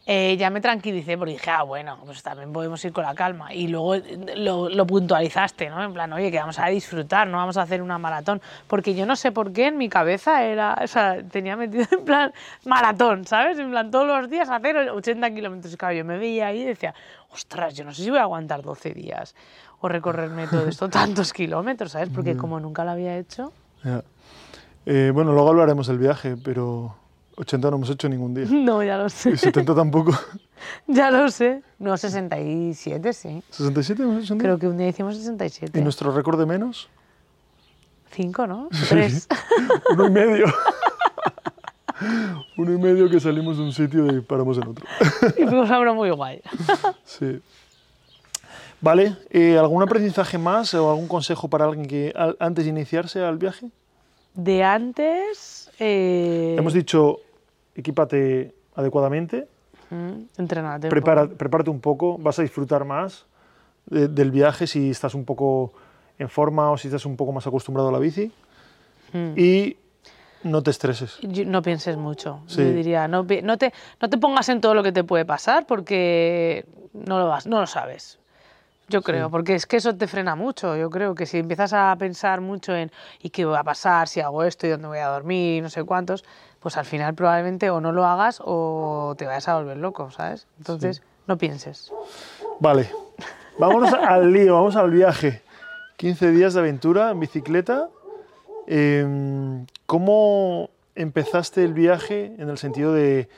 eh, 0.07 0.37
ya 0.37 0.51
me 0.51 0.61
tranquilicé 0.61 1.17
porque 1.17 1.33
dije, 1.33 1.51
ah, 1.51 1.63
bueno, 1.63 1.99
pues 2.05 2.23
también 2.23 2.53
podemos 2.53 2.85
ir 2.85 2.93
con 2.93 3.05
la 3.05 3.15
calma. 3.15 3.55
Y 3.55 3.69
luego 3.69 3.95
eh, 3.95 4.35
lo, 4.37 4.69
lo 4.69 4.87
puntualizaste, 4.87 5.71
¿no? 5.71 5.83
En 5.83 5.95
plan, 5.95 6.13
oye, 6.13 6.31
que 6.31 6.39
vamos 6.39 6.59
a 6.59 6.67
disfrutar, 6.67 7.27
no 7.27 7.39
vamos 7.39 7.57
a 7.57 7.63
hacer 7.63 7.81
una 7.81 7.97
maratón. 7.97 8.43
Porque 8.67 8.95
yo 8.95 9.07
no 9.07 9.17
sé 9.17 9.33
por 9.33 9.53
qué 9.53 9.69
en 9.69 9.79
mi 9.79 9.89
cabeza 9.89 10.45
era, 10.45 10.79
o 10.83 10.87
sea, 10.87 11.23
tenía 11.23 11.57
metido 11.57 11.87
en 11.91 12.05
plan 12.05 12.33
maratón, 12.67 13.25
¿sabes? 13.27 13.59
En 13.59 13.71
plan, 13.71 13.91
todos 13.91 14.07
los 14.07 14.29
días 14.29 14.51
hacer 14.51 14.77
80 14.77 15.31
kilómetros. 15.31 15.73
Y 15.73 15.77
claro, 15.79 15.95
yo 15.95 16.05
me 16.05 16.19
veía 16.19 16.49
ahí 16.49 16.61
y 16.61 16.65
decía, 16.67 16.95
ostras, 17.33 17.75
yo 17.75 17.85
no 17.85 17.95
sé 17.95 18.03
si 18.03 18.11
voy 18.11 18.19
a 18.19 18.23
aguantar 18.23 18.63
12 18.63 18.93
días 18.93 19.35
o 19.81 19.89
recorrerme 19.89 20.47
todo 20.49 20.69
esto, 20.69 20.89
tantos 20.91 21.33
kilómetros, 21.33 21.93
¿sabes? 21.93 22.11
Porque 22.15 22.37
como 22.37 22.61
nunca 22.61 22.85
lo 22.85 22.91
había 22.91 23.17
hecho. 23.17 23.53
Ya. 23.83 24.03
Eh, 24.85 25.13
bueno, 25.15 25.33
luego 25.33 25.49
hablaremos 25.49 25.87
del 25.87 25.97
viaje, 25.97 26.37
pero 26.37 26.95
80 27.37 27.71
no 27.71 27.77
hemos 27.77 27.91
hecho 27.91 28.09
ningún 28.09 28.35
día. 28.35 28.47
No, 28.51 28.83
ya 28.83 28.97
lo 28.97 29.09
sé. 29.09 29.31
Y 29.31 29.37
70 29.37 29.75
tampoco. 29.75 30.13
Ya 30.87 31.11
lo 31.11 31.31
sé. 31.31 31.63
No, 31.79 31.95
67, 31.97 33.13
sí. 33.13 33.43
¿67 33.53 34.01
hemos 34.01 34.25
hecho 34.25 34.33
un 34.33 34.39
día? 34.39 34.47
Creo 34.47 34.59
que 34.59 34.67
un 34.69 34.79
día 34.79 34.89
hicimos 34.89 35.15
¿Y 35.15 35.19
67. 35.19 35.83
nuestro 35.83 36.11
récord 36.11 36.39
de 36.39 36.47
menos? 36.47 36.89
Cinco, 38.13 38.47
¿no? 38.47 38.69
Tres. 38.89 39.29
Uno 39.91 40.07
y 40.07 40.11
medio. 40.11 40.47
Uno 42.57 42.73
y 42.73 42.79
medio 42.79 43.11
que 43.11 43.21
salimos 43.21 43.57
de 43.59 43.63
un 43.65 43.73
sitio 43.73 44.07
y 44.07 44.21
paramos 44.21 44.57
en 44.59 44.69
otro. 44.69 44.87
y 45.37 45.45
fuimos 45.45 45.71
a 45.71 45.79
uno 45.81 45.95
muy 45.95 46.11
guay. 46.11 46.41
Sí. 47.05 47.41
Vale, 48.81 49.17
eh, 49.31 49.59
¿algún 49.59 49.83
aprendizaje 49.83 50.37
más 50.39 50.73
o 50.75 50.91
algún 50.91 51.09
consejo 51.09 51.49
para 51.49 51.65
alguien 51.67 51.87
que 51.87 52.13
al- 52.17 52.37
antes 52.41 52.65
de 52.65 52.71
iniciarse 52.71 53.23
al 53.23 53.39
viaje? 53.39 53.71
De 54.35 54.63
antes... 54.65 55.64
Eh... 55.79 56.55
Hemos 56.59 56.73
dicho, 56.73 57.19
equípate 57.75 58.55
adecuadamente, 58.75 59.47
entrenate 60.37 60.87
un 60.87 60.91
prepara, 60.91 61.23
poco. 61.25 61.37
prepárate 61.37 61.71
un 61.71 61.81
poco, 61.81 62.19
vas 62.19 62.39
a 62.39 62.43
disfrutar 62.43 62.85
más 62.85 63.27
de- 63.87 64.09
del 64.09 64.31
viaje 64.31 64.67
si 64.67 64.91
estás 64.91 65.15
un 65.15 65.25
poco 65.25 65.73
en 66.19 66.29
forma 66.29 66.71
o 66.71 66.77
si 66.79 66.89
estás 66.89 67.07
un 67.07 67.17
poco 67.17 67.33
más 67.33 67.47
acostumbrado 67.47 67.89
a 67.89 67.93
la 67.93 67.99
bici. 67.99 68.33
Y 69.37 69.77
no 70.43 70.63
te 70.63 70.71
estreses. 70.73 71.19
No 71.47 71.63
pienses 71.63 71.97
mucho, 71.97 72.41
Sí. 72.49 72.63
yo 72.65 72.71
diría. 72.73 73.07
No, 73.07 73.25
te, 73.25 73.43
no 73.43 73.57
te 73.57 74.19
pongas 74.21 74.49
en 74.49 74.61
todo 74.61 74.75
lo 74.75 74.83
que 74.83 74.91
te 74.91 75.05
puede 75.05 75.25
pasar 75.25 75.67
porque 75.67 76.65
no 76.93 77.21
lo, 77.21 77.29
vas, 77.29 77.47
no 77.47 77.61
lo 77.61 77.67
sabes. 77.69 78.19
Yo 78.89 79.03
creo, 79.03 79.31
porque 79.31 79.55
es 79.55 79.67
que 79.67 79.79
eso 79.79 79.95
te 79.97 80.07
frena 80.07 80.35
mucho. 80.35 80.77
Yo 80.77 80.91
creo 80.91 81.15
que 81.15 81.25
si 81.27 81.39
empiezas 81.39 81.73
a 81.73 81.95
pensar 81.99 82.41
mucho 82.41 82.75
en 82.75 82.91
¿y 83.21 83.31
qué 83.31 83.45
va 83.45 83.61
a 83.61 83.65
pasar 83.65 84.09
si 84.09 84.21
hago 84.21 84.45
esto 84.45 84.67
y 84.67 84.71
dónde 84.71 84.89
voy 84.89 84.99
a 84.99 85.09
dormir? 85.09 85.63
No 85.63 85.71
sé 85.71 85.85
cuántos, 85.85 86.25
pues 86.61 86.77
al 86.77 86.85
final 86.85 87.15
probablemente 87.15 87.71
o 87.71 87.81
no 87.81 87.93
lo 87.93 88.05
hagas 88.05 88.43
o 88.45 89.15
te 89.17 89.27
vayas 89.27 89.49
a 89.49 89.57
volver 89.57 89.79
loco, 89.79 90.11
¿sabes? 90.11 90.47
Entonces, 90.59 91.03
no 91.27 91.39
pienses. 91.39 91.93
Vale, 92.61 92.91
vámonos 93.59 93.93
al 94.09 94.33
lío, 94.33 94.55
vamos 94.55 94.77
al 94.77 94.91
viaje. 94.91 95.43
15 95.97 96.33
días 96.33 96.55
de 96.55 96.61
aventura 96.61 97.11
en 97.11 97.21
bicicleta. 97.21 97.89
Em, 98.67 99.67
¿Cómo 99.87 100.71
empezaste 100.95 101.65
el 101.65 101.73
viaje 101.73 102.35
en 102.39 102.51
el 102.51 102.59
sentido 102.59 102.93
de 102.93 103.29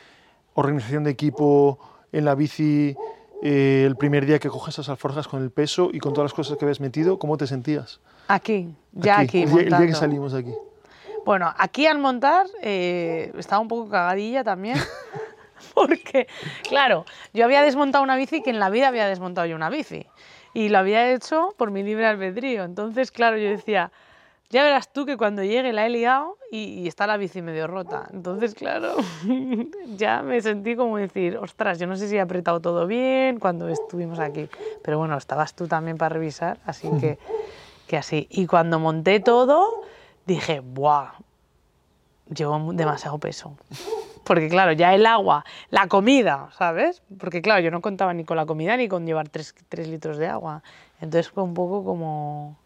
organización 0.55 1.05
de 1.05 1.11
equipo 1.11 1.79
en 2.13 2.25
la 2.25 2.35
bici? 2.35 2.97
Eh, 3.43 3.85
el 3.87 3.97
primer 3.97 4.27
día 4.27 4.39
que 4.39 4.49
coges 4.49 4.75
esas 4.75 4.89
alforjas 4.89 5.29
con 5.29 5.43
el 5.43 5.51
peso 5.51 5.91
y 5.93 5.99
con 5.99 6.13
todas 6.13 6.27
las 6.31 6.35
cosas 6.35 6.57
que 6.57 6.65
habías 6.65 6.81
metido, 6.81 7.19
¿cómo 7.19 7.37
te 7.37 7.47
sentías? 7.47 8.01
Aquí, 8.29 8.75
ya 8.93 9.21
aquí, 9.21 9.43
el, 9.43 9.51
día, 9.51 9.61
el 9.63 9.69
día 9.69 9.87
que 9.87 9.95
salimos 9.95 10.33
de 10.33 10.41
aquí. 10.41 10.53
Bueno, 11.27 11.53
aquí 11.59 11.87
al 11.87 11.99
montar 11.99 12.47
eh, 12.63 13.33
estaba 13.37 13.61
un 13.61 13.67
poco 13.67 13.91
cagadilla 13.91 14.45
también. 14.45 14.79
Porque, 15.75 16.29
claro, 16.69 17.05
yo 17.35 17.45
había 17.45 17.63
desmontado 17.63 18.05
una 18.05 18.17
bici 18.17 18.43
que 18.43 18.51
en 18.51 18.61
la 18.61 18.71
vida 18.71 18.89
había 18.89 19.09
desmontado 19.09 19.47
yo 19.47 19.57
una 19.57 19.69
bici. 19.69 20.07
Y 20.55 20.69
lo 20.69 20.79
había 20.79 21.13
hecho 21.13 21.53
por 21.57 21.73
mi 21.73 21.83
libre 21.83 22.07
albedrío. 22.07 22.63
Entonces, 22.65 23.11
claro, 23.11 23.37
yo 23.39 23.51
decía, 23.51 23.91
ya 24.51 24.63
verás 24.63 24.93
tú 24.93 25.07
que 25.07 25.17
cuando 25.17 25.43
llegue 25.43 25.73
la 25.73 25.87
he 25.87 25.91
liado 25.91 26.39
y, 26.51 26.87
está 26.87 27.07
la 27.07 27.17
bici 27.17 27.43
medio 27.43 27.67
rota. 27.67 28.09
Entonces, 28.13 28.55
claro, 28.55 28.95
ya 29.97 30.23
me 30.23 30.41
sentí 30.41 30.77
como 30.77 30.97
decir, 30.99 31.37
ostras, 31.37 31.79
yo 31.79 31.87
no 31.87 31.97
sé 31.97 32.09
si 32.09 32.17
he 32.17 32.21
apretado 32.21 32.61
todo 32.61 32.87
bien 32.87 33.39
cuando 33.39 33.69
estuvimos 33.69 34.19
aquí. 34.19 34.49
Pero 34.83 34.99
bueno, 34.99 35.17
estabas 35.17 35.55
tú 35.55 35.67
también 35.67 35.97
para 35.97 36.15
revisar, 36.15 36.59
así 36.65 36.89
que, 37.01 37.19
que 37.87 37.97
así. 37.97 38.27
Y 38.31 38.47
cuando 38.47 38.79
monté 38.79 39.21
todo, 39.21 39.83
dije, 40.27 40.61
¡buah! 40.61 41.13
Llevo 42.35 42.73
demasiado 42.73 43.19
peso. 43.19 43.57
Porque 44.27 44.49
claro, 44.49 44.73
ya 44.73 44.93
el 44.93 45.07
agua, 45.07 45.45
la 45.71 45.87
comida, 45.87 46.49
¿sabes? 46.59 47.01
Porque 47.19 47.41
claro, 47.41 47.61
yo 47.61 47.71
no 47.71 47.81
contaba 47.81 48.13
ni 48.13 48.25
con 48.25 48.37
la 48.37 48.45
comida 48.45 48.77
ni 48.77 48.89
con 48.89 49.07
llevar 49.07 49.29
3, 49.29 49.55
litros 49.89 50.19
de 50.19 50.27
agua. 50.27 50.65
Entonces 51.01 51.31
fue 51.31 51.45
un 51.45 51.55
poco 51.55 51.85
como, 51.85 52.57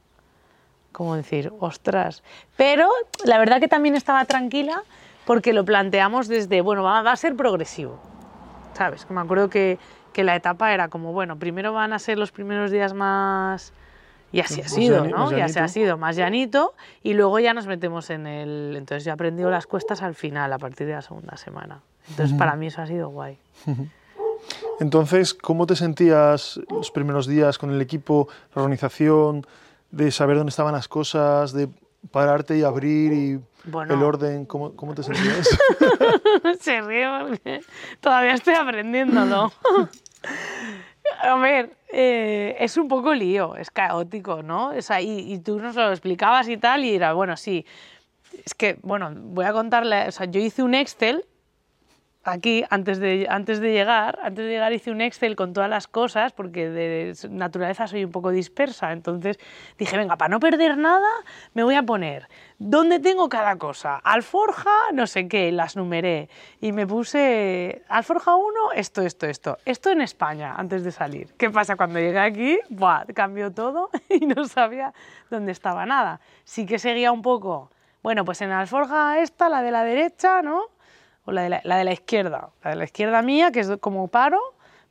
como 0.92 1.16
decir, 1.16 1.53
ostras. 1.61 2.22
Pero 2.57 2.88
la 3.24 3.38
verdad 3.38 3.61
que 3.61 3.68
también 3.68 3.94
estaba 3.94 4.24
tranquila 4.24 4.83
porque 5.24 5.53
lo 5.53 5.64
planteamos 5.64 6.29
desde, 6.29 6.61
bueno, 6.61 6.83
va, 6.83 7.03
va 7.03 7.12
a 7.12 7.16
ser 7.16 7.37
progresivo. 7.37 7.98
¿Sabes? 8.74 9.09
Me 9.11 9.20
acuerdo 9.20 9.50
que, 9.50 9.79
que 10.12 10.24
la 10.24 10.35
etapa 10.37 10.72
era 10.72 10.88
como, 10.88 11.12
bueno, 11.12 11.38
primero 11.38 11.72
van 11.72 11.92
a 11.92 11.98
ser 11.98 12.18
los 12.18 12.33
primeros 12.33 12.70
días 12.70 12.94
más... 12.94 13.72
Y 14.33 14.38
así 14.38 14.61
ha 14.61 14.68
sido, 14.68 15.05
llani- 15.05 15.11
¿no? 15.11 15.33
Ya 15.33 15.48
se 15.48 15.59
ha 15.59 15.66
sido 15.66 15.98
más 15.98 16.14
llanito 16.14 16.74
y 17.03 17.14
luego 17.14 17.40
ya 17.40 17.53
nos 17.53 17.66
metemos 17.66 18.11
en 18.11 18.29
el... 18.29 18.76
Entonces 18.76 19.05
yo 19.05 19.11
he 19.11 19.12
aprendido 19.12 19.50
las 19.50 19.66
cuestas 19.66 20.03
al 20.03 20.14
final, 20.14 20.53
a 20.53 20.59
partir 20.59 20.87
de 20.87 20.92
la 20.92 21.03
segunda 21.03 21.37
semana. 21.37 21.81
Entonces 22.09 22.38
para 22.38 22.55
mí 22.55 22.68
eso 22.68 22.81
ha 22.81 22.87
sido 22.87 23.09
guay. 23.09 23.38
Entonces, 24.79 25.35
¿cómo 25.35 25.66
te 25.66 25.74
sentías 25.74 26.61
los 26.70 26.92
primeros 26.92 27.26
días 27.26 27.59
con 27.59 27.70
el 27.70 27.81
equipo, 27.83 28.29
la 28.55 28.62
organización, 28.62 29.44
de 29.90 30.11
saber 30.11 30.37
dónde 30.37 30.50
estaban 30.50 30.72
las 30.72 30.88
cosas, 30.88 31.53
de 31.53 31.68
pararte 32.11 32.57
y 32.57 32.62
abrir 32.62 33.12
y 33.12 33.40
Bueno. 33.64 33.94
el 33.94 34.03
orden, 34.03 34.46
¿cómo, 34.46 34.74
cómo 34.76 34.94
te 34.94 35.03
sentías? 35.03 35.48
Se 36.61 36.81
ríe 36.81 37.07
porque 37.29 37.61
todavía 38.00 38.33
estoy 38.35 38.55
aprendiéndolo. 38.55 39.53
A 41.22 41.35
ver, 41.37 41.70
eh, 41.92 42.57
es 42.61 42.76
un 42.76 42.87
poco 42.87 43.12
lío, 43.14 43.57
es 43.57 43.70
caótico, 43.70 44.42
¿no? 44.42 44.68
O 44.68 44.83
sea, 44.83 45.00
y, 45.00 45.33
y 45.33 45.38
tú 45.40 45.59
nos 45.59 45.74
lo 45.74 45.90
explicabas 45.90 46.48
y 46.48 46.57
tal, 46.57 46.85
y 46.85 46.94
era, 46.94 47.14
bueno, 47.14 47.37
sí. 47.37 47.66
Es 48.44 48.55
que, 48.55 48.79
bueno, 48.83 49.11
voy 49.14 49.44
a 49.44 49.53
contarle, 49.53 50.07
o 50.09 50.12
sea, 50.12 50.26
yo 50.26 50.40
hice 50.40 50.62
un 50.62 50.74
Excel 50.74 51.24
aquí 52.24 52.64
antes 52.68 52.98
de, 52.98 53.26
antes 53.30 53.61
de 53.61 53.72
llegar, 53.72 54.18
antes 54.22 54.44
de 54.44 54.50
llegar 54.50 54.72
hice 54.72 54.90
un 54.90 55.00
Excel 55.00 55.37
con 55.37 55.52
todas 55.52 55.70
las 55.70 55.87
cosas, 55.88 56.33
porque 56.33 56.68
de 56.68 57.14
naturaleza 57.30 57.87
soy 57.87 58.04
un 58.04 58.11
poco 58.11 58.30
dispersa, 58.30 58.92
entonces 58.92 59.38
dije, 59.78 59.96
venga, 59.96 60.16
para 60.16 60.28
no 60.28 60.40
perder 60.40 60.76
nada, 60.76 61.09
me 61.54 61.62
voy 61.62 61.74
a 61.74 61.83
poner 61.83 62.28
dónde 62.59 63.00
tengo 63.00 63.28
cada 63.28 63.56
cosa, 63.56 63.96
alforja, 63.96 64.70
no 64.92 65.06
sé 65.06 65.28
qué, 65.28 65.50
las 65.50 65.76
numeré, 65.76 66.28
y 66.61 66.72
me 66.72 66.87
puse 66.87 67.83
alforja 67.88 68.37
1, 68.37 68.72
esto, 68.74 69.02
esto, 69.02 69.26
esto, 69.26 69.59
esto 69.64 69.90
en 69.90 70.02
España, 70.02 70.54
antes 70.56 70.85
de 70.85 70.92
salir. 70.92 71.33
¿Qué 71.38 71.50
pasa? 71.50 71.76
Cuando 71.76 71.98
llegué 71.98 72.18
aquí, 72.18 72.59
¡buah! 72.68 73.06
cambió 73.14 73.50
todo 73.50 73.90
y 74.09 74.26
no 74.26 74.44
sabía 74.44 74.92
dónde 75.30 75.52
estaba 75.52 75.87
nada. 75.87 76.20
Sí 76.44 76.66
que 76.66 76.78
seguía 76.78 77.12
un 77.12 77.22
poco, 77.22 77.70
bueno, 78.02 78.24
pues 78.24 78.40
en 78.42 78.50
alforja 78.50 79.20
esta, 79.20 79.48
la 79.48 79.62
de 79.62 79.70
la 79.70 79.85
derecha, 79.85 80.42
¿no? 80.42 80.66
O 81.31 81.33
la 81.33 81.43
de 81.43 81.49
la, 81.49 81.61
la 81.64 81.77
de 81.79 81.85
la 81.85 81.93
izquierda, 81.93 82.51
la 82.62 82.71
de 82.71 82.77
la 82.77 82.85
izquierda 82.85 83.23
mía, 83.23 83.51
que 83.53 83.61
es 83.61 83.71
como 83.81 84.09
paro, 84.09 84.38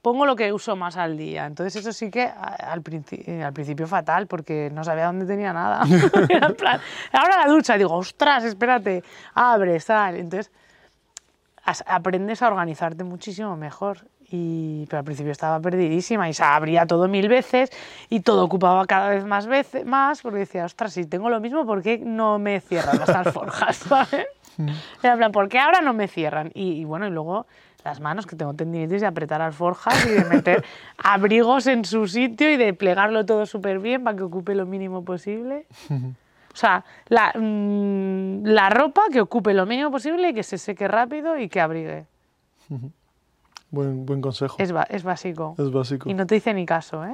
pongo 0.01 0.25
lo 0.25 0.35
que 0.35 0.51
uso 0.53 0.75
más 0.75 0.95
al 0.97 1.17
día. 1.17 1.45
Entonces 1.45 1.75
eso 1.75 1.91
sí 1.93 2.09
que 2.09 2.23
al, 2.23 2.81
princi- 2.81 3.23
eh, 3.27 3.43
al 3.43 3.53
principio 3.53 3.85
fatal, 3.87 4.27
porque 4.27 4.71
no 4.73 4.83
sabía 4.83 5.05
dónde 5.07 5.25
tenía 5.25 5.51
nada. 5.53 5.83
Era 6.29 6.47
en 6.47 6.55
plan, 6.55 6.79
ahora 7.11 7.45
la 7.45 7.51
ducha, 7.51 7.77
digo, 7.77 7.93
ostras, 7.95 8.43
espérate, 8.45 9.03
abre, 9.35 9.79
sal. 9.79 10.15
Entonces 10.15 10.51
aprendes 11.85 12.41
a 12.41 12.47
organizarte 12.47 13.03
muchísimo 13.03 13.55
mejor. 13.55 13.99
Y, 14.31 14.85
pero 14.87 14.99
al 14.99 15.03
principio 15.05 15.31
estaba 15.31 15.59
perdidísima 15.59 16.29
y 16.29 16.35
se 16.35 16.43
abría 16.43 16.85
todo 16.85 17.07
mil 17.07 17.27
veces 17.27 17.71
y 18.09 18.19
todo 18.19 18.45
ocupaba 18.45 18.85
cada 18.85 19.09
vez 19.09 19.25
más 19.25 19.47
veces 19.47 19.87
más 19.87 20.21
porque 20.21 20.37
decía, 20.39 20.65
ostras, 20.65 20.93
si 20.93 21.07
tengo 21.07 21.31
lo 21.31 21.39
mismo, 21.39 21.65
¿por 21.65 21.81
qué 21.81 21.97
no 21.97 22.37
me 22.37 22.61
cierran 22.61 22.99
las 22.99 23.09
alforjas? 23.25 23.77
¿sabes? 23.77 24.27
Era 25.01 25.13
en 25.13 25.17
plan, 25.17 25.31
¿por 25.31 25.47
qué 25.49 25.59
ahora 25.59 25.81
no 25.81 25.93
me 25.93 26.07
cierran? 26.07 26.51
Y, 26.53 26.73
y 26.73 26.85
bueno, 26.85 27.07
y 27.07 27.11
luego 27.11 27.45
las 27.85 28.01
manos, 28.01 28.25
que 28.25 28.35
tengo 28.35 28.53
tendinitis 28.53 28.99
de 29.01 29.07
apretar 29.07 29.41
alforjas 29.41 30.05
y 30.05 30.09
de 30.09 30.25
meter 30.25 30.65
abrigos 30.97 31.65
en 31.67 31.85
su 31.85 32.07
sitio 32.07 32.51
y 32.51 32.57
de 32.57 32.73
plegarlo 32.73 33.25
todo 33.25 33.45
súper 33.45 33.79
bien 33.79 34.03
para 34.03 34.17
que 34.17 34.23
ocupe 34.23 34.53
lo 34.55 34.65
mínimo 34.65 35.03
posible. 35.03 35.65
O 36.51 36.57
sea, 36.59 36.83
la, 37.07 37.31
mm, 37.35 38.43
la 38.43 38.69
ropa 38.71 39.03
que 39.13 39.21
ocupe 39.21 39.53
lo 39.53 39.65
mínimo 39.67 39.91
posible 39.91 40.29
y 40.29 40.33
que 40.33 40.41
se 40.43 40.57
seque 40.57 40.87
rápido 40.87 41.37
y 41.37 41.47
que 41.47 41.61
abrigue. 41.61 42.05
buen, 43.69 44.05
buen 44.05 44.19
consejo. 44.19 44.55
Es, 44.57 44.73
es 44.89 45.03
básico. 45.03 45.55
Es 45.57 45.71
básico. 45.71 46.09
Y 46.09 46.13
no 46.15 46.25
te 46.25 46.35
hice 46.37 46.53
ni 46.53 46.65
caso, 46.65 47.05
¿eh? 47.05 47.13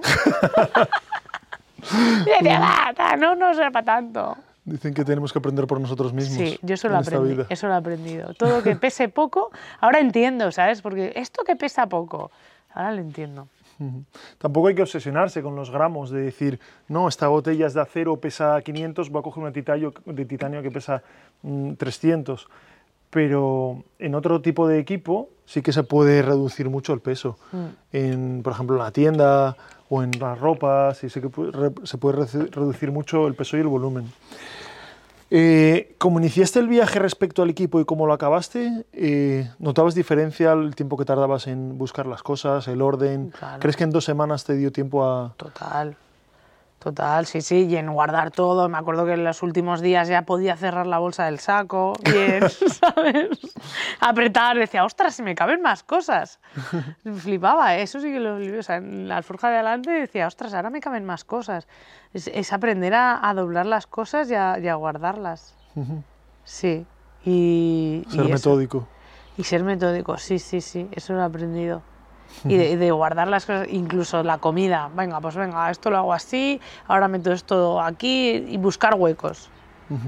y 2.25 2.29
decía, 2.43 2.59
"Ah, 2.63 2.93
ta, 2.95 3.15
no, 3.17 3.35
no 3.35 3.53
será 3.53 3.71
para 3.71 3.85
tanto. 3.85 4.37
Dicen 4.65 4.95
que 4.95 5.05
tenemos 5.05 5.31
que 5.31 5.37
aprender 5.37 5.67
por 5.67 5.79
nosotros 5.79 6.11
mismos. 6.11 6.37
Sí, 6.37 6.59
yo 6.63 6.73
eso 6.73 6.89
lo, 6.89 6.97
aprendí, 6.97 7.43
eso 7.49 7.67
lo 7.67 7.73
he 7.73 7.77
aprendido. 7.77 8.33
Todo 8.33 8.63
que 8.63 8.75
pese 8.75 9.09
poco, 9.09 9.51
ahora 9.79 9.99
entiendo, 9.99 10.51
¿sabes? 10.51 10.81
Porque 10.81 11.13
esto 11.15 11.43
que 11.43 11.55
pesa 11.55 11.87
poco, 11.87 12.31
ahora 12.73 12.91
lo 12.91 13.01
entiendo. 13.01 13.47
Tampoco 14.37 14.67
hay 14.67 14.75
que 14.75 14.81
obsesionarse 14.81 15.43
con 15.43 15.55
los 15.55 15.69
gramos, 15.69 16.09
de 16.09 16.21
decir, 16.21 16.59
no, 16.87 17.07
esta 17.07 17.27
botella 17.27 17.67
es 17.67 17.73
de 17.73 17.81
acero, 17.81 18.15
pesa 18.17 18.59
500, 18.61 19.09
voy 19.09 19.19
a 19.19 19.23
coger 19.23 19.43
una 19.43 19.51
titanio, 19.51 19.93
de 20.05 20.25
titanio 20.25 20.61
que 20.63 20.71
pesa 20.71 21.03
mm, 21.43 21.73
300. 21.73 22.47
Pero 23.09 23.83
en 23.99 24.15
otro 24.15 24.41
tipo 24.41 24.67
de 24.67 24.79
equipo 24.79 25.29
sí 25.45 25.61
que 25.61 25.71
se 25.71 25.83
puede 25.83 26.21
reducir 26.21 26.69
mucho 26.69 26.93
el 26.93 26.99
peso. 26.99 27.37
Mm. 27.51 27.65
En, 27.93 28.43
por 28.43 28.53
ejemplo, 28.53 28.75
en 28.75 28.81
la 28.83 28.91
tienda 28.91 29.55
o 29.89 30.01
en 30.03 30.11
las 30.19 30.39
ropas, 30.39 30.97
sí, 30.97 31.09
sí 31.09 31.21
que 31.21 31.29
se 31.83 31.97
puede 31.97 32.17
redu- 32.17 32.49
reducir 32.51 32.91
mucho 32.91 33.27
el 33.27 33.35
peso 33.35 33.55
y 33.57 33.61
el 33.61 33.67
volumen. 33.67 34.11
Eh, 35.31 35.95
¿Cómo 35.97 36.19
iniciaste 36.19 36.59
el 36.59 36.67
viaje 36.67 36.99
respecto 36.99 37.41
al 37.41 37.49
equipo 37.49 37.79
y 37.79 37.85
cómo 37.85 38.05
lo 38.05 38.13
acabaste? 38.13 38.85
Eh, 38.93 39.49
¿Notabas 39.57 39.95
diferencia 39.95 40.51
el 40.53 40.75
tiempo 40.75 40.97
que 40.97 41.05
tardabas 41.05 41.47
en 41.47 41.77
buscar 41.77 42.05
las 42.05 42.21
cosas, 42.21 42.67
el 42.67 42.81
orden? 42.81 43.31
Claro. 43.31 43.59
¿Crees 43.59 43.75
que 43.75 43.83
en 43.85 43.89
dos 43.89 44.05
semanas 44.05 44.43
te 44.43 44.55
dio 44.55 44.71
tiempo 44.71 45.03
a...? 45.03 45.33
Total. 45.37 45.97
Total, 46.85 47.25
sí, 47.25 47.41
sí, 47.41 47.65
y 47.65 47.77
en 47.77 47.91
guardar 47.91 48.29
todo. 48.29 48.69
Me 48.69 48.77
acuerdo 48.77 49.07
que 49.07 49.13
en 49.13 49.23
los 49.23 49.41
últimos 49.41 49.81
días 49.81 50.07
ya 50.07 50.21
podía 50.21 50.55
cerrar 50.55 50.85
la 50.85 50.99
bolsa 50.99 51.25
del 51.25 51.39
saco, 51.39 51.93
bien, 52.03 52.47
¿sabes? 52.49 53.39
Apretar, 53.99 54.55
decía, 54.55 54.85
ostras, 54.85 55.15
si 55.15 55.23
me 55.23 55.33
caben 55.33 55.63
más 55.63 55.81
cosas. 55.81 56.39
Flipaba, 57.15 57.75
eso 57.75 57.99
sí 57.99 58.11
que 58.11 58.19
lo 58.19 58.35
flipé. 58.37 58.59
O 58.59 58.61
sea, 58.61 58.75
en 58.75 59.07
la 59.07 59.17
alforja 59.17 59.49
de 59.49 59.55
adelante 59.55 59.89
decía, 59.89 60.27
ostras, 60.27 60.53
ahora 60.53 60.69
me 60.69 60.79
caben 60.79 61.05
más 61.05 61.23
cosas. 61.23 61.67
Es, 62.13 62.27
es 62.27 62.53
aprender 62.53 62.93
a, 62.93 63.27
a 63.27 63.33
doblar 63.33 63.65
las 63.65 63.87
cosas 63.87 64.29
y 64.29 64.35
a, 64.35 64.59
y 64.59 64.67
a 64.67 64.75
guardarlas. 64.75 65.55
Sí. 66.43 66.85
Y, 67.25 68.05
Ser 68.11 68.29
metódico. 68.29 68.87
Y 69.37 69.43
ser 69.43 69.63
metódico, 69.63 70.19
sí, 70.19 70.37
sí, 70.37 70.61
sí, 70.61 70.87
eso 70.91 71.13
lo 71.13 71.21
he 71.21 71.23
aprendido. 71.23 71.81
Y 72.43 72.57
de, 72.57 72.77
de 72.77 72.91
guardar 72.91 73.27
las 73.27 73.45
cosas, 73.45 73.67
incluso 73.71 74.21
la 74.23 74.37
comida. 74.39 74.89
Venga, 74.95 75.19
pues 75.21 75.35
venga, 75.35 75.71
esto 75.71 75.89
lo 75.89 75.97
hago 75.97 76.13
así, 76.13 76.59
ahora 76.87 77.07
meto 77.07 77.31
esto 77.31 77.79
aquí 77.81 78.31
y 78.47 78.57
buscar 78.57 78.95
huecos. 78.95 79.49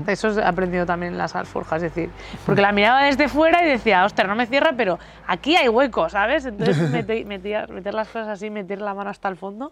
Eso 0.08 0.30
he 0.40 0.44
aprendido 0.44 0.88
también 0.88 1.12
en 1.14 1.18
las 1.20 1.36
alforjas, 1.36 1.84
es 1.84 1.94
decir, 1.94 2.10
porque 2.48 2.62
la 2.62 2.72
miraba 2.72 3.04
desde 3.04 3.28
fuera 3.30 3.64
y 3.64 3.70
decía, 3.70 4.04
ostras, 4.06 4.28
no 4.28 4.36
me 4.36 4.48
cierra, 4.48 4.74
pero 4.76 4.98
aquí 5.28 5.56
hay 5.56 5.70
huecos, 5.70 6.14
¿sabes? 6.14 6.46
Entonces 6.46 6.90
mete- 6.92 7.24
metía- 7.26 7.68
meter 7.68 7.94
las 7.94 8.08
cosas 8.08 8.28
así, 8.30 8.50
meter 8.50 8.82
la 8.82 8.96
mano 8.96 9.12
hasta 9.12 9.30
el 9.30 9.38
fondo. 9.38 9.72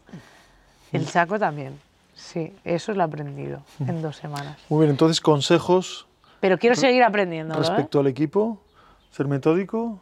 El 0.92 1.08
saco 1.08 1.40
también, 1.40 1.80
sí, 2.14 2.54
eso 2.64 2.94
lo 2.94 3.02
he 3.02 3.04
aprendido 3.06 3.62
en 3.80 4.04
dos 4.04 4.16
semanas. 4.18 4.60
Muy 4.70 4.82
bien, 4.82 4.92
entonces 4.92 5.20
consejos 5.20 6.06
Pero 6.40 6.60
quiero 6.60 6.76
seguir 6.76 7.04
aprendiéndolo, 7.04 7.60
¿eh? 7.60 7.68
respecto 7.68 8.00
al 8.00 8.06
equipo, 8.08 8.60
ser 9.10 9.28
metódico, 9.28 10.00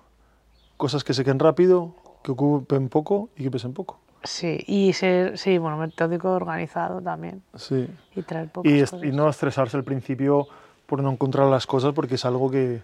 cosas 0.76 1.06
que 1.06 1.14
sequen 1.14 1.40
rápido, 1.40 1.96
que 2.24 2.32
ocupen 2.32 2.90
poco 2.90 3.30
y 3.36 3.44
que 3.44 3.52
pesen 3.52 3.74
poco. 3.74 4.00
Sí, 4.24 4.64
y 4.68 4.94
ser, 4.94 5.38
sí, 5.38 5.58
bueno, 5.58 5.78
metódico 5.78 6.32
organizado 6.32 7.02
también. 7.02 7.44
Sí. 7.56 7.88
Y 8.16 8.22
traer 8.22 8.50
pocas 8.50 8.72
Y, 8.72 8.80
cosas. 8.82 9.04
y 9.04 9.12
no 9.12 9.30
estresarse 9.30 9.76
al 9.76 9.84
principio 9.84 10.48
por 10.86 11.04
no 11.04 11.12
encontrar 11.12 11.48
las 11.48 11.68
cosas 11.68 11.94
porque 11.94 12.16
es 12.16 12.24
algo 12.26 12.50
que, 12.50 12.82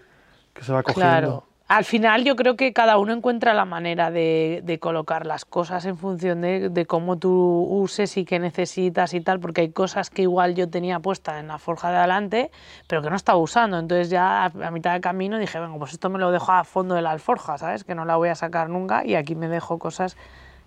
que 0.52 0.62
se 0.62 0.72
va 0.72 0.82
cogiendo. 0.82 1.00
Claro. 1.10 1.44
Al 1.70 1.84
final 1.84 2.24
yo 2.24 2.34
creo 2.34 2.56
que 2.56 2.72
cada 2.72 2.98
uno 2.98 3.12
encuentra 3.12 3.54
la 3.54 3.64
manera 3.64 4.10
de, 4.10 4.60
de 4.64 4.80
colocar 4.80 5.24
las 5.24 5.44
cosas 5.44 5.84
en 5.84 5.96
función 5.96 6.40
de, 6.40 6.68
de 6.68 6.84
cómo 6.84 7.16
tú 7.16 7.64
uses 7.70 8.16
y 8.16 8.24
qué 8.24 8.40
necesitas 8.40 9.14
y 9.14 9.20
tal, 9.20 9.38
porque 9.38 9.60
hay 9.60 9.70
cosas 9.70 10.10
que 10.10 10.22
igual 10.22 10.56
yo 10.56 10.68
tenía 10.68 10.98
puesta 10.98 11.38
en 11.38 11.46
la 11.46 11.58
forja 11.58 11.92
de 11.92 11.98
adelante, 11.98 12.50
pero 12.88 13.02
que 13.02 13.10
no 13.10 13.14
estaba 13.14 13.38
usando. 13.38 13.78
Entonces 13.78 14.10
ya 14.10 14.46
a, 14.46 14.46
a 14.46 14.70
mitad 14.72 14.94
de 14.94 15.00
camino 15.00 15.38
dije, 15.38 15.60
venga, 15.60 15.78
pues 15.78 15.92
esto 15.92 16.10
me 16.10 16.18
lo 16.18 16.32
dejo 16.32 16.50
a 16.50 16.64
fondo 16.64 16.96
de 16.96 17.02
la 17.02 17.12
alforja, 17.12 17.56
¿sabes? 17.56 17.84
Que 17.84 17.94
no 17.94 18.04
la 18.04 18.16
voy 18.16 18.30
a 18.30 18.34
sacar 18.34 18.68
nunca 18.68 19.06
y 19.06 19.14
aquí 19.14 19.36
me 19.36 19.46
dejo 19.46 19.78
cosas 19.78 20.16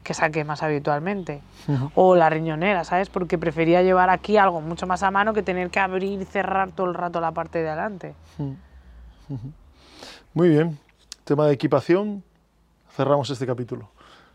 que 0.03 0.13
saqué 0.13 0.45
más 0.45 0.63
habitualmente. 0.63 1.41
O 1.95 2.15
la 2.15 2.29
riñonera, 2.29 2.85
¿sabes? 2.85 3.09
Porque 3.09 3.37
prefería 3.37 3.81
llevar 3.81 4.09
aquí 4.09 4.37
algo 4.37 4.61
mucho 4.61 4.87
más 4.87 5.03
a 5.03 5.11
mano 5.11 5.33
que 5.33 5.43
tener 5.43 5.69
que 5.69 5.81
abrir 5.81 6.21
y 6.21 6.23
cerrar 6.23 6.71
todo 6.71 6.87
el 6.87 6.93
rato 6.93 7.19
la 7.19 7.33
parte 7.33 7.61
de 7.61 7.67
adelante. 7.67 8.15
Muy 10.33 10.47
bien. 10.47 10.79
Tema 11.25 11.47
de 11.47 11.53
equipación, 11.53 12.23
cerramos 12.95 13.29
este 13.29 13.45
capítulo. 13.45 13.89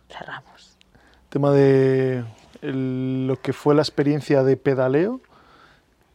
Cerramos. 0.09 0.77
Tema 1.29 1.51
de 1.53 2.25
el- 2.63 3.27
lo 3.27 3.41
que 3.41 3.53
fue 3.53 3.75
la 3.75 3.83
experiencia 3.83 4.43
de 4.43 4.57
pedaleo. 4.57 5.21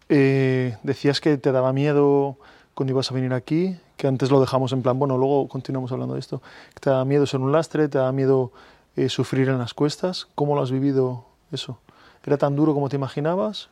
Eh, 0.09 0.77
decías 0.83 1.21
que 1.21 1.37
te 1.37 1.51
daba 1.51 1.73
miedo 1.73 2.37
cuando 2.73 2.91
ibas 2.91 3.11
a 3.11 3.13
venir 3.13 3.33
aquí, 3.33 3.77
que 3.97 4.07
antes 4.07 4.31
lo 4.31 4.41
dejamos 4.41 4.71
en 4.73 4.81
plan, 4.81 4.97
bueno, 4.97 5.17
luego 5.17 5.47
continuamos 5.47 5.91
hablando 5.91 6.15
de 6.15 6.19
esto. 6.19 6.41
Te 6.79 6.89
da 6.89 7.05
miedo 7.05 7.25
ser 7.27 7.39
un 7.39 7.51
lastre, 7.51 7.87
te 7.87 7.99
da 7.99 8.11
miedo 8.11 8.51
eh, 8.95 9.09
sufrir 9.09 9.49
en 9.49 9.59
las 9.59 9.73
cuestas. 9.73 10.27
¿Cómo 10.35 10.55
lo 10.55 10.61
has 10.63 10.71
vivido 10.71 11.25
eso? 11.51 11.79
¿Era 12.25 12.37
tan 12.37 12.55
duro 12.55 12.73
como 12.73 12.89
te 12.89 12.95
imaginabas? 12.95 13.69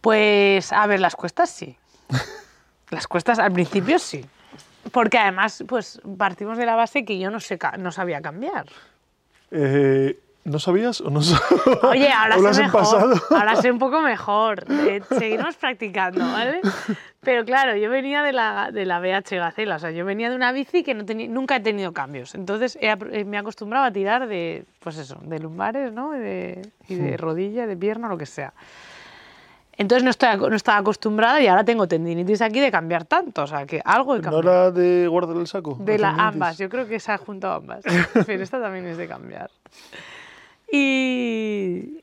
Pues, 0.00 0.72
a 0.72 0.86
ver, 0.86 1.00
las 1.00 1.14
cuestas 1.16 1.50
sí. 1.50 1.76
Las 2.90 3.08
cuestas 3.08 3.38
al 3.38 3.50
principio 3.50 3.98
sí. 3.98 4.24
Porque 4.92 5.18
además, 5.18 5.64
pues 5.66 6.00
partimos 6.18 6.58
de 6.58 6.66
la 6.66 6.74
base 6.76 7.04
que 7.04 7.18
yo 7.18 7.30
no, 7.30 7.40
sé, 7.40 7.58
no 7.78 7.90
sabía 7.92 8.20
cambiar. 8.20 8.66
Eh, 9.50 10.18
¿No 10.44 10.58
sabías 10.58 11.00
o 11.00 11.08
no 11.08 11.22
sa- 11.22 11.40
Oye, 11.88 12.10
ahora 12.12 12.34
¿Hablas 12.34 12.56
sé 12.56 12.62
mejor. 12.64 12.80
pasado? 12.82 13.14
Ahora 13.30 13.56
sé 13.56 13.70
un 13.70 13.78
poco 13.78 14.02
mejor. 14.02 14.64
Eh, 14.70 15.00
seguiremos 15.08 15.56
practicando, 15.56 16.20
¿vale? 16.20 16.60
Pero 17.22 17.46
claro, 17.46 17.74
yo 17.76 17.88
venía 17.88 18.22
de 18.22 18.32
la, 18.34 18.70
de 18.70 18.84
la 18.84 19.00
BH 19.00 19.30
Gacela, 19.38 19.76
o 19.76 19.78
sea, 19.78 19.90
yo 19.90 20.04
venía 20.04 20.28
de 20.28 20.36
una 20.36 20.52
bici 20.52 20.82
que 20.82 20.92
no 20.92 21.04
nunca 21.30 21.56
he 21.56 21.60
tenido 21.60 21.92
cambios. 21.94 22.34
Entonces 22.34 22.76
he 22.82 22.90
eh, 22.90 23.24
me 23.24 23.38
he 23.38 23.40
acostumbrado 23.40 23.86
a 23.86 23.90
tirar 23.90 24.26
de, 24.28 24.66
pues 24.80 24.98
eso, 24.98 25.16
de 25.22 25.38
lumbares, 25.38 25.94
¿no? 25.94 26.14
Y 26.14 26.18
de, 26.20 26.68
y 26.88 26.94
de 26.96 27.16
rodilla, 27.16 27.66
de 27.66 27.76
pierna, 27.78 28.08
lo 28.08 28.18
que 28.18 28.26
sea. 28.26 28.52
Entonces 29.76 30.04
no, 30.04 30.10
estoy, 30.10 30.36
no 30.36 30.54
estaba 30.54 30.78
acostumbrada 30.78 31.40
y 31.40 31.46
ahora 31.46 31.64
tengo 31.64 31.88
tendinitis 31.88 32.40
aquí 32.42 32.60
de 32.60 32.70
cambiar 32.70 33.04
tanto, 33.04 33.42
o 33.42 33.46
sea 33.46 33.66
que 33.66 33.80
algo 33.84 34.14
he 34.14 34.18
¿No 34.18 34.24
cambiado. 34.24 34.42
era 34.42 34.70
de 34.70 35.08
guardar 35.08 35.36
el 35.36 35.46
saco? 35.46 35.76
De 35.80 35.98
la, 35.98 36.08
tendinitis? 36.08 36.34
ambas, 36.34 36.58
yo 36.58 36.68
creo 36.68 36.86
que 36.86 37.00
se 37.00 37.12
ha 37.12 37.18
juntado 37.18 37.54
ambas. 37.54 37.82
Pero 38.26 38.42
esta 38.42 38.60
también 38.60 38.86
es 38.86 38.96
de 38.96 39.08
cambiar. 39.08 39.50
Y, 40.70 42.02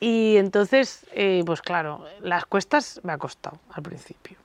y 0.00 0.36
entonces, 0.36 1.06
eh, 1.12 1.42
pues 1.46 1.60
claro, 1.62 2.04
las 2.20 2.44
cuestas 2.46 3.00
me 3.02 3.12
ha 3.12 3.18
costado 3.18 3.58
al 3.72 3.82
principio. 3.82 4.36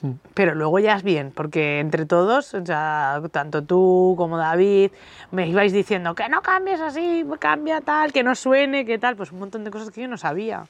Hmm. 0.00 0.12
Pero 0.34 0.54
luego 0.54 0.78
ya 0.78 0.96
es 0.96 1.02
bien, 1.02 1.32
porque 1.34 1.80
entre 1.80 2.06
todos, 2.06 2.54
o 2.54 2.64
sea, 2.64 3.20
tanto 3.30 3.62
tú 3.62 4.14
como 4.16 4.38
David, 4.38 4.90
me 5.30 5.46
ibais 5.46 5.72
diciendo 5.72 6.14
que 6.14 6.28
no 6.28 6.42
cambies 6.42 6.80
así, 6.80 7.24
cambia 7.38 7.80
tal, 7.82 8.12
que 8.12 8.22
no 8.22 8.34
suene, 8.34 8.84
que 8.86 8.98
tal, 8.98 9.16
pues 9.16 9.32
un 9.32 9.38
montón 9.38 9.64
de 9.64 9.70
cosas 9.70 9.90
que 9.90 10.00
yo 10.00 10.08
no 10.08 10.16
sabía. 10.16 10.64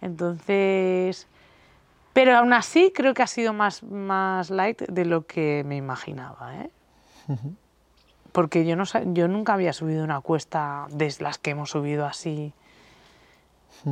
Entonces, 0.00 1.26
pero 2.12 2.36
aún 2.36 2.52
así 2.52 2.92
creo 2.94 3.14
que 3.14 3.22
ha 3.22 3.26
sido 3.26 3.52
más, 3.52 3.82
más 3.82 4.50
light 4.50 4.82
de 4.82 5.04
lo 5.04 5.26
que 5.26 5.62
me 5.66 5.76
imaginaba, 5.76 6.56
¿eh? 6.56 6.70
Porque 8.32 8.64
yo, 8.64 8.76
no, 8.76 8.84
yo 9.12 9.28
nunca 9.28 9.54
había 9.54 9.72
subido 9.72 10.02
una 10.04 10.20
cuesta 10.20 10.86
de 10.90 11.14
las 11.20 11.38
que 11.38 11.50
hemos 11.50 11.70
subido 11.70 12.06
así, 12.06 12.52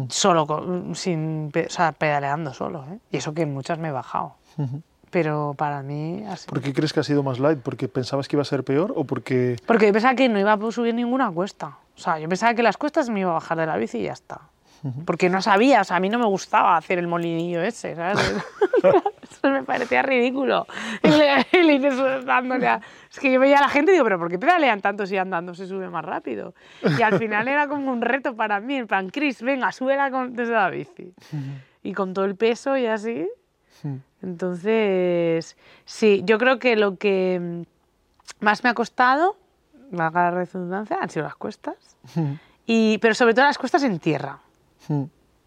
solo, 0.08 0.46
con- 0.46 0.94
sin, 0.94 1.50
o 1.54 1.70
sea, 1.70 1.92
pedaleando 1.92 2.54
solo, 2.54 2.84
¿eh? 2.90 2.98
Y 3.10 3.18
eso 3.18 3.34
que 3.34 3.42
en 3.42 3.52
muchas 3.52 3.78
me 3.78 3.88
he 3.88 3.92
bajado. 3.92 4.34
Pero 5.10 5.54
para 5.58 5.82
mí 5.82 6.24
¿Por 6.46 6.60
qué 6.60 6.72
crees 6.72 6.92
que 6.92 7.00
ha 7.00 7.02
sido 7.02 7.22
más 7.24 7.38
light? 7.40 7.58
¿Porque 7.60 7.88
pensabas 7.88 8.28
que 8.28 8.36
iba 8.36 8.42
a 8.42 8.44
ser 8.44 8.62
peor 8.62 8.92
o 8.94 9.04
porque...? 9.04 9.56
Porque 9.66 9.86
yo 9.86 9.92
pensaba 9.92 10.14
que 10.14 10.28
no 10.28 10.38
iba 10.38 10.52
a 10.52 10.70
subir 10.70 10.94
ninguna 10.94 11.30
cuesta. 11.32 11.78
O 11.96 11.98
sea, 12.00 12.18
yo 12.20 12.28
pensaba 12.28 12.54
que 12.54 12.62
las 12.62 12.76
cuestas 12.76 13.08
me 13.10 13.20
iba 13.20 13.30
a 13.30 13.34
bajar 13.34 13.58
de 13.58 13.66
la 13.66 13.76
bici 13.76 13.98
y 13.98 14.02
ya 14.04 14.12
está. 14.12 14.40
Porque 15.04 15.28
no 15.28 15.42
sabía, 15.42 15.80
o 15.82 15.84
sea, 15.84 15.96
a 15.96 16.00
mí 16.00 16.08
no 16.08 16.18
me 16.18 16.24
gustaba 16.26 16.76
hacer 16.76 16.98
el 16.98 17.06
molinillo 17.06 17.62
ese, 17.62 17.94
¿sabes? 17.94 18.18
Eso 19.30 19.50
me 19.50 19.62
parecía 19.62 20.02
ridículo. 20.02 20.66
El, 21.02 21.20
el 21.52 21.70
ir 21.70 21.84
eso 21.86 22.22
dándole 22.22 22.66
a- 22.68 22.80
Es 23.10 23.18
que 23.20 23.30
yo 23.30 23.38
veía 23.40 23.58
a 23.58 23.62
la 23.62 23.68
gente 23.68 23.90
y 23.92 23.94
digo, 23.94 24.04
pero 24.04 24.18
¿por 24.18 24.30
qué 24.30 24.38
pedalean 24.38 24.80
tanto 24.80 25.06
si 25.06 25.16
andando 25.18 25.54
se 25.54 25.66
sube 25.66 25.88
más 25.88 26.04
rápido? 26.04 26.54
Y 26.98 27.02
al 27.02 27.14
final 27.18 27.46
era 27.48 27.68
como 27.68 27.92
un 27.92 28.00
reto 28.02 28.34
para 28.34 28.58
mí, 28.60 28.76
en 28.76 28.86
plan, 28.86 29.08
Chris, 29.10 29.42
venga, 29.42 29.70
súbela 29.72 30.10
con, 30.10 30.34
desde 30.34 30.52
la 30.54 30.70
bici. 30.70 31.12
Y 31.82 31.92
con 31.92 32.12
todo 32.14 32.24
el 32.24 32.36
peso 32.36 32.76
y 32.76 32.86
así. 32.86 33.28
Entonces, 34.22 35.56
sí, 35.84 36.22
yo 36.24 36.38
creo 36.38 36.58
que 36.58 36.76
lo 36.76 36.96
que 36.96 37.38
mm, 38.40 38.44
más 38.44 38.62
me 38.64 38.70
ha 38.70 38.74
costado, 38.74 39.36
valga 39.90 40.24
la 40.24 40.30
redundancia, 40.30 40.98
han 41.00 41.10
sido 41.10 41.24
las 41.24 41.36
cuestas. 41.36 41.76
Y, 42.66 42.98
pero 42.98 43.14
sobre 43.14 43.34
todo 43.34 43.44
las 43.44 43.58
cuestas 43.58 43.82
en 43.82 43.98
tierra, 43.98 44.38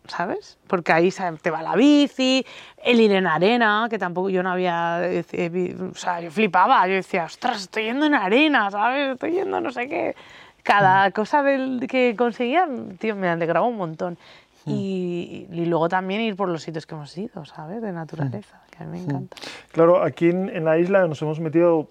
¿sabes? 0.07 0.57
Porque 0.67 0.91
ahí 0.91 1.09
te 1.41 1.49
va 1.49 1.61
la 1.61 1.75
bici, 1.75 2.45
el 2.83 2.99
ir 2.99 3.11
en 3.13 3.27
arena, 3.27 3.87
que 3.89 3.97
tampoco 3.97 4.29
yo 4.29 4.43
no 4.43 4.51
había... 4.51 4.99
eh, 5.03 5.75
O 5.91 5.95
sea, 5.95 6.19
yo 6.21 6.29
flipaba, 6.29 6.85
yo 6.87 6.95
decía, 6.95 7.25
ostras, 7.25 7.61
estoy 7.61 7.85
yendo 7.85 8.05
en 8.05 8.15
arena, 8.15 8.69
¿sabes? 8.69 9.13
Estoy 9.13 9.31
yendo 9.31 9.61
no 9.61 9.71
sé 9.71 9.87
qué. 9.87 10.15
Cada 10.63 11.11
cosa 11.11 11.43
del, 11.43 11.87
que 11.87 12.15
conseguía, 12.17 12.67
tío, 12.99 13.15
me 13.15 13.29
alegraba 13.29 13.65
un 13.65 13.77
montón. 13.77 14.17
Y, 14.65 15.45
y 15.51 15.65
luego 15.65 15.89
también 15.89 16.21
ir 16.21 16.37
por 16.37 16.47
los 16.47 16.63
sitios 16.63 16.85
que 16.85 16.95
hemos 16.95 17.17
ido, 17.17 17.43
¿sabes? 17.43 17.81
De 17.81 17.91
naturaleza, 17.91 18.61
que 18.71 18.83
a 18.83 18.85
mí 18.85 18.97
me 18.97 19.03
encanta. 19.03 19.35
Claro, 19.73 20.01
aquí 20.01 20.29
en, 20.29 20.47
en 20.47 20.63
la 20.63 20.77
isla 20.77 21.05
nos 21.05 21.21
hemos 21.21 21.41
metido 21.41 21.89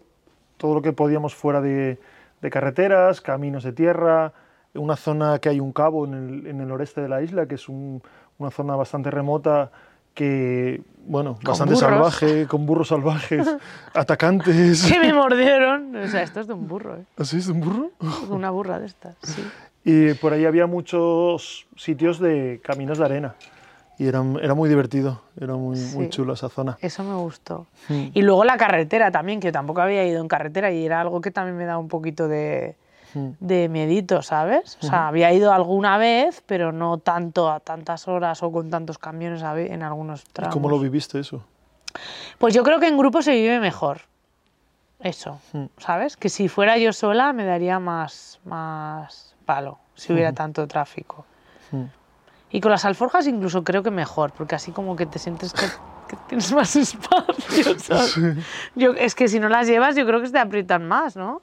todo 0.57 0.75
lo 0.75 0.81
que 0.81 0.95
podíamos 0.95 1.35
fuera 1.35 1.61
de, 1.61 1.99
de 2.41 2.51
carreteras, 2.51 3.21
caminos 3.21 3.63
de 3.65 3.73
tierra, 3.73 4.33
una 4.75 4.97
zona 4.97 5.39
que 5.39 5.49
hay 5.49 5.61
un 5.61 5.73
cabo 5.73 6.05
en 6.07 6.15
el, 6.15 6.47
en 6.47 6.61
el 6.61 6.69
noreste 6.69 7.01
de 7.01 7.09
la 7.09 7.23
isla, 7.23 7.47
que 7.47 7.57
es 7.57 7.69
un- 7.69 8.03
una 8.39 8.51
zona 8.51 8.75
bastante 8.77 9.11
remota 9.11 9.71
que, 10.15 10.83
bueno, 11.07 11.39
bastante 11.43 11.75
burros. 11.75 11.91
salvaje, 11.91 12.47
con 12.47 12.67
burros 12.67 12.89
salvajes, 12.89 13.47
atacantes. 13.95 14.85
que 14.91 14.99
me 15.01 15.13
mordieron. 15.13 15.95
O 15.97 16.07
sea, 16.09 16.23
esto 16.23 16.41
es 16.41 16.47
de 16.47 16.55
un 16.55 16.69
burro, 16.69 16.97
¿eh? 16.97 17.05
¿Así 17.17 17.39
es 17.39 17.49
un 17.49 17.61
burro? 17.61 17.91
Una 18.29 18.51
burra 18.51 18.79
de 18.79 18.87
estas, 18.87 19.17
sí. 19.23 19.43
Y 19.85 20.15
por 20.15 20.33
ahí 20.33 20.45
había 20.45 20.67
muchos 20.67 21.67
sitios 21.77 22.19
de 22.19 22.61
caminos 22.63 22.99
de 22.99 23.05
arena. 23.05 23.35
Y 23.99 24.07
era, 24.07 24.23
era 24.43 24.55
muy 24.55 24.69
divertido, 24.69 25.23
era 25.41 25.55
muy, 25.55 25.79
muy 25.95 26.09
chulo 26.09 26.33
esa 26.35 26.49
zona. 26.49 26.79
Eso 26.81 27.05
me 27.05 27.15
gustó. 27.15 27.67
Mm. 27.89 28.07
Y 28.15 28.23
luego 28.23 28.45
la 28.45 28.57
carretera 28.57 29.11
también, 29.11 29.39
que 29.41 29.49
yo 29.49 29.53
tampoco 29.53 29.81
había 29.81 30.05
ido 30.07 30.21
en 30.21 30.29
carretera 30.29 30.71
y 30.73 30.85
era 30.85 31.01
algo 31.01 31.21
que 31.21 31.31
también 31.31 31.57
me 31.57 31.65
da 31.65 31.79
un 31.79 31.89
poquito 31.89 32.27
de. 32.29 32.77
De 33.15 33.69
miedito, 33.69 34.23
¿sabes? 34.23 34.79
O 34.83 34.87
sea, 34.87 35.09
había 35.09 35.33
ido 35.33 35.53
alguna 35.53 35.99
vez, 35.99 36.43
pero 36.47 36.73
no 36.73 36.99
tanto 36.99 37.51
a 37.51 37.61
tantas 37.61 38.09
horas 38.09 38.43
o 38.43 38.51
con 38.53 38.71
tantos 38.71 38.99
camiones 38.99 39.43
en 39.43 39.83
algunos 39.83 40.23
¿Y 40.25 40.33
tramos. 40.33 40.55
cómo 40.55 40.69
lo 40.71 40.79
viviste 40.79 41.19
eso? 41.21 41.45
Pues 42.39 42.55
yo 42.55 42.63
creo 42.63 42.81
que 42.81 42.89
en 42.89 42.97
grupo 42.97 43.21
se 43.23 43.33
vive 43.33 43.61
mejor. 43.61 44.01
Eso, 45.01 45.41
Mm. 45.53 45.65
¿sabes? 45.79 46.17
Que 46.17 46.29
si 46.29 46.49
fuera 46.49 46.79
yo 46.79 46.93
sola 46.93 47.33
me 47.33 47.45
daría 47.45 47.79
más, 47.81 48.39
más 48.45 49.35
palo, 49.45 49.79
si 49.95 50.13
hubiera 50.13 50.33
tanto 50.33 50.67
tráfico. 50.69 51.27
Mm. 51.73 51.85
Y 52.51 52.61
con 52.61 52.71
las 52.71 52.85
alforjas 52.85 53.27
incluso 53.27 53.65
creo 53.65 53.83
que 53.83 53.91
mejor, 53.91 54.33
porque 54.33 54.55
así 54.55 54.71
como 54.73 54.95
que 54.95 55.07
te 55.07 55.19
sientes 55.19 55.53
que, 55.53 55.67
que 56.09 56.17
tienes 56.29 56.53
más 56.53 56.77
espacio, 56.77 57.79
¿sabes? 57.81 58.17
Yo, 58.77 58.93
es 58.93 59.15
que 59.15 59.27
si 59.29 59.41
no 59.41 59.49
las 59.49 59.67
llevas 59.67 59.97
yo 59.97 60.07
creo 60.07 60.21
que 60.21 60.27
se 60.29 60.35
te 60.35 60.39
aprietan 60.39 60.87
más, 60.87 61.17
¿no? 61.17 61.43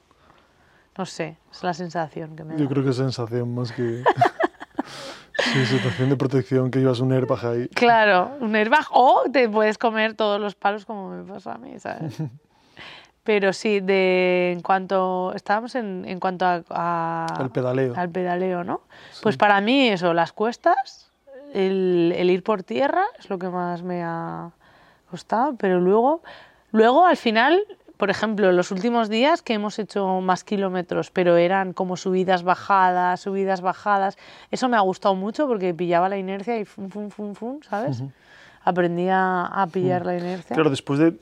No 0.98 1.06
sé, 1.06 1.38
es 1.52 1.62
la 1.62 1.72
sensación 1.74 2.36
que 2.36 2.44
me 2.44 2.54
da. 2.54 2.60
Yo 2.60 2.68
creo 2.68 2.82
que 2.84 2.90
es 2.90 2.96
sensación 2.96 3.54
más 3.54 3.72
que... 3.72 4.02
sí, 5.38 5.64
sensación 5.64 6.08
de 6.08 6.16
protección 6.16 6.70
que 6.70 6.80
llevas 6.80 7.00
un 7.00 7.12
airbag 7.12 7.44
ahí. 7.46 7.68
Claro, 7.68 8.32
un 8.40 8.54
airbag 8.54 8.86
o 8.90 9.22
te 9.32 9.48
puedes 9.48 9.78
comer 9.78 10.14
todos 10.14 10.40
los 10.40 10.54
palos 10.54 10.84
como 10.84 11.10
me 11.10 11.24
pasa 11.24 11.54
a 11.54 11.58
mí, 11.58 11.78
¿sabes? 11.78 12.16
Pero 13.24 13.52
sí, 13.52 13.80
de, 13.80 14.50
en 14.52 14.60
cuanto 14.62 15.32
estábamos 15.34 15.74
en, 15.74 16.04
en 16.06 16.18
cuanto 16.18 16.46
a, 16.46 16.62
a- 16.70 17.26
Al 17.38 17.50
pedaleo. 17.50 17.94
al 17.96 18.08
pedaleo, 18.10 18.64
¿no? 18.64 18.80
Pues 19.22 19.36
para 19.36 19.60
mí 19.60 19.88
eso, 19.88 20.14
las 20.14 20.32
cuestas, 20.32 21.10
el, 21.52 22.12
el 22.16 22.30
ir 22.30 22.42
por 22.42 22.62
tierra 22.62 23.04
es 23.18 23.28
lo 23.28 23.38
que 23.38 23.48
más 23.48 23.82
me 23.82 24.02
ha 24.02 24.50
costado, 25.10 25.54
pero 25.56 25.80
luego, 25.80 26.22
luego 26.72 27.04
al 27.04 27.16
final, 27.18 27.62
por 28.00 28.10
ejemplo, 28.10 28.50
los 28.50 28.72
últimos 28.72 29.08
días 29.08 29.42
que 29.42 29.52
hemos 29.54 29.78
hecho 29.78 30.20
más 30.20 30.42
kilómetros, 30.42 31.10
pero 31.12 31.36
eran 31.36 31.72
como 31.72 31.96
subidas, 31.96 32.42
bajadas, 32.42 33.20
subidas, 33.20 33.60
bajadas, 33.60 34.16
eso 34.50 34.68
me 34.68 34.76
ha 34.76 34.80
gustado 34.80 35.14
mucho 35.14 35.46
porque 35.46 35.72
pillaba 35.74 36.08
la 36.08 36.16
inercia 36.18 36.58
y 36.58 36.64
fum, 36.64 36.88
fum, 36.88 37.10
fum, 37.10 37.34
fum, 37.34 37.60
¿sabes? 37.62 38.02
Aprendí 38.64 39.08
a, 39.08 39.44
a 39.46 39.66
pillar 39.68 40.04
la 40.06 40.16
inercia. 40.16 40.54
Claro, 40.54 40.70
después 40.70 40.98
de 40.98 41.14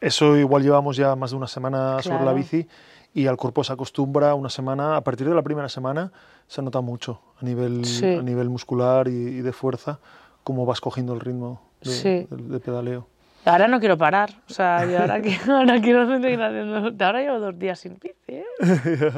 eso 0.00 0.36
igual 0.36 0.62
llevamos 0.62 0.96
ya 0.96 1.16
más 1.16 1.30
de 1.30 1.36
una 1.36 1.46
semana 1.46 2.02
sobre 2.02 2.24
la 2.24 2.32
bici 2.34 2.66
y 3.14 3.28
al 3.28 3.36
cuerpo 3.36 3.64
se 3.64 3.72
acostumbra 3.72 4.34
una 4.34 4.50
semana, 4.50 4.96
a 4.96 5.00
partir 5.00 5.28
de 5.28 5.34
la 5.34 5.42
primera 5.42 5.68
semana 5.70 6.12
se 6.48 6.60
nota 6.60 6.80
mucho 6.82 7.20
a 7.40 7.44
nivel, 7.44 7.84
Sí. 7.84 8.14
a 8.14 8.22
nivel 8.22 8.50
muscular 8.50 9.08
y, 9.08 9.12
y 9.12 9.40
de 9.42 9.52
fuerza, 9.52 10.00
cómo 10.44 10.66
vas 10.66 10.80
cogiendo 10.80 11.14
el 11.14 11.20
ritmo 11.20 11.62
de, 11.82 11.90
Sí. 11.90 12.26
de- 12.30 12.48
de 12.48 12.60
pedaleo. 12.60 13.06
Ahora 13.46 13.68
no 13.68 13.78
quiero 13.78 13.96
parar, 13.96 14.30
o 14.50 14.52
sea, 14.52 14.84
yo 14.86 14.98
ahora, 14.98 15.20
quiero, 15.22 15.56
ahora 15.56 15.80
quiero 15.80 16.06
seguir 16.20 16.42
haciendo... 16.42 17.04
Ahora 17.04 17.20
llevo 17.22 17.38
dos 17.38 17.56
días 17.56 17.78
sin 17.78 17.94
bici, 17.94 18.16
¿eh? 18.28 18.44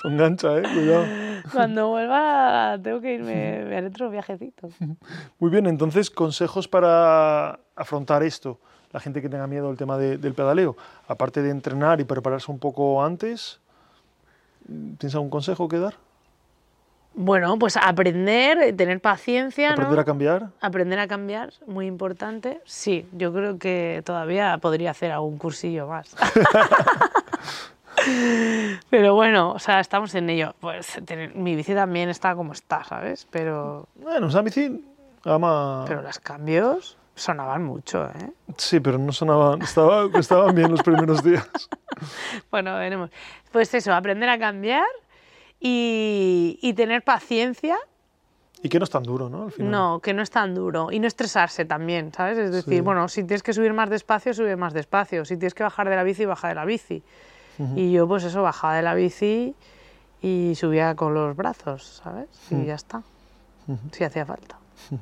Son 0.00 0.20
¿eh? 0.20 0.62
Cuidado. 0.62 1.04
Cuando 1.52 1.88
vuelva 1.88 2.78
tengo 2.80 3.00
que 3.00 3.14
irme, 3.14 3.64
me 3.64 3.76
haré 3.76 3.88
otro 3.88 4.10
viajecito. 4.10 4.68
Muy 5.40 5.50
bien, 5.50 5.66
entonces, 5.66 6.08
consejos 6.08 6.68
para 6.68 7.58
afrontar 7.74 8.22
esto, 8.22 8.60
la 8.92 9.00
gente 9.00 9.20
que 9.20 9.28
tenga 9.28 9.48
miedo 9.48 9.68
al 9.68 9.76
tema 9.76 9.98
de- 9.98 10.18
del 10.18 10.34
pedaleo. 10.34 10.76
Aparte 11.08 11.42
de 11.42 11.50
entrenar 11.50 12.00
y 12.00 12.04
prepararse 12.04 12.52
un 12.52 12.60
poco 12.60 13.02
antes, 13.04 13.60
¿tienes 14.98 15.14
algún 15.16 15.30
consejo 15.30 15.66
que 15.66 15.78
dar? 15.78 15.94
Bueno, 17.20 17.58
pues 17.58 17.76
aprender, 17.76 18.76
tener 18.76 19.00
paciencia, 19.00 19.72
¿Aprender 19.72 19.96
¿no? 19.96 20.00
a 20.00 20.04
cambiar? 20.04 20.48
Aprender 20.60 21.00
a 21.00 21.08
cambiar, 21.08 21.52
muy 21.66 21.86
importante. 21.86 22.60
Sí, 22.64 23.08
yo 23.12 23.32
creo 23.32 23.58
que 23.58 24.02
todavía 24.06 24.56
podría 24.58 24.92
hacer 24.92 25.10
algún 25.10 25.36
cursillo 25.36 25.88
más. 25.88 26.14
Pero 28.90 29.14
bueno, 29.14 29.50
o 29.50 29.58
sea, 29.58 29.80
estamos 29.80 30.14
en 30.14 30.30
ello. 30.30 30.54
Pues 30.60 31.00
tener- 31.04 31.34
mi 31.34 31.56
bici 31.56 31.74
también 31.74 32.08
está 32.08 32.36
como 32.36 32.52
está, 32.52 32.84
¿sabes? 32.84 33.26
Pero, 33.32 33.88
Bueno, 33.96 34.28
esa 34.28 34.40
bici, 34.42 34.84
ama... 35.24 35.84
pero 35.88 36.02
los 36.02 36.20
cambios 36.20 36.96
sonaban 37.16 37.64
mucho, 37.64 38.04
¿eh? 38.06 38.30
Sí, 38.56 38.78
pero 38.78 38.96
no 38.98 39.10
sonaban, 39.10 39.60
estaba, 39.62 40.04
estaban 40.18 40.54
bien 40.54 40.70
los 40.70 40.82
primeros 40.82 41.22
días. 41.24 41.46
Bueno, 42.52 42.76
veremos. 42.76 43.10
Pues 43.50 43.74
eso, 43.74 43.92
aprender 43.92 44.28
a 44.28 44.38
cambiar 44.38 44.84
y, 45.60 46.58
y 46.62 46.72
tener 46.74 47.02
paciencia. 47.02 47.76
Y 48.62 48.68
que 48.68 48.78
no 48.78 48.84
es 48.84 48.90
tan 48.90 49.04
duro, 49.04 49.28
¿no? 49.28 49.44
Al 49.44 49.52
final. 49.52 49.70
No, 49.70 50.00
que 50.00 50.12
no 50.14 50.22
es 50.22 50.30
tan 50.30 50.54
duro. 50.54 50.90
Y 50.90 50.98
no 50.98 51.06
estresarse 51.06 51.64
también, 51.64 52.12
¿sabes? 52.12 52.38
Es 52.38 52.50
decir, 52.50 52.74
Sí. 52.74 52.80
bueno, 52.80 53.08
si 53.08 53.22
tienes 53.22 53.42
que 53.44 53.52
subir 53.52 53.72
más 53.72 53.88
despacio, 53.88 54.34
sube 54.34 54.56
más 54.56 54.72
despacio. 54.72 55.24
Si 55.24 55.36
tienes 55.36 55.54
que 55.54 55.62
bajar 55.62 55.88
de 55.88 55.94
la 55.96 56.02
bici, 56.02 56.24
baja 56.24 56.48
de 56.48 56.54
la 56.56 56.64
bici. 56.64 57.02
Y 57.74 57.90
yo, 57.92 58.06
pues 58.06 58.22
eso, 58.22 58.42
bajaba 58.42 58.76
de 58.76 58.82
la 58.82 58.94
bici 58.94 59.54
y 60.22 60.52
subía 60.54 60.94
con 60.94 61.12
los 61.14 61.34
brazos, 61.36 62.00
¿sabes? 62.02 62.28
Y 62.50 62.64
ya 62.66 62.74
está. 62.74 63.02
Si 63.92 64.04
hacía 64.04 64.24
falta. 64.26 64.56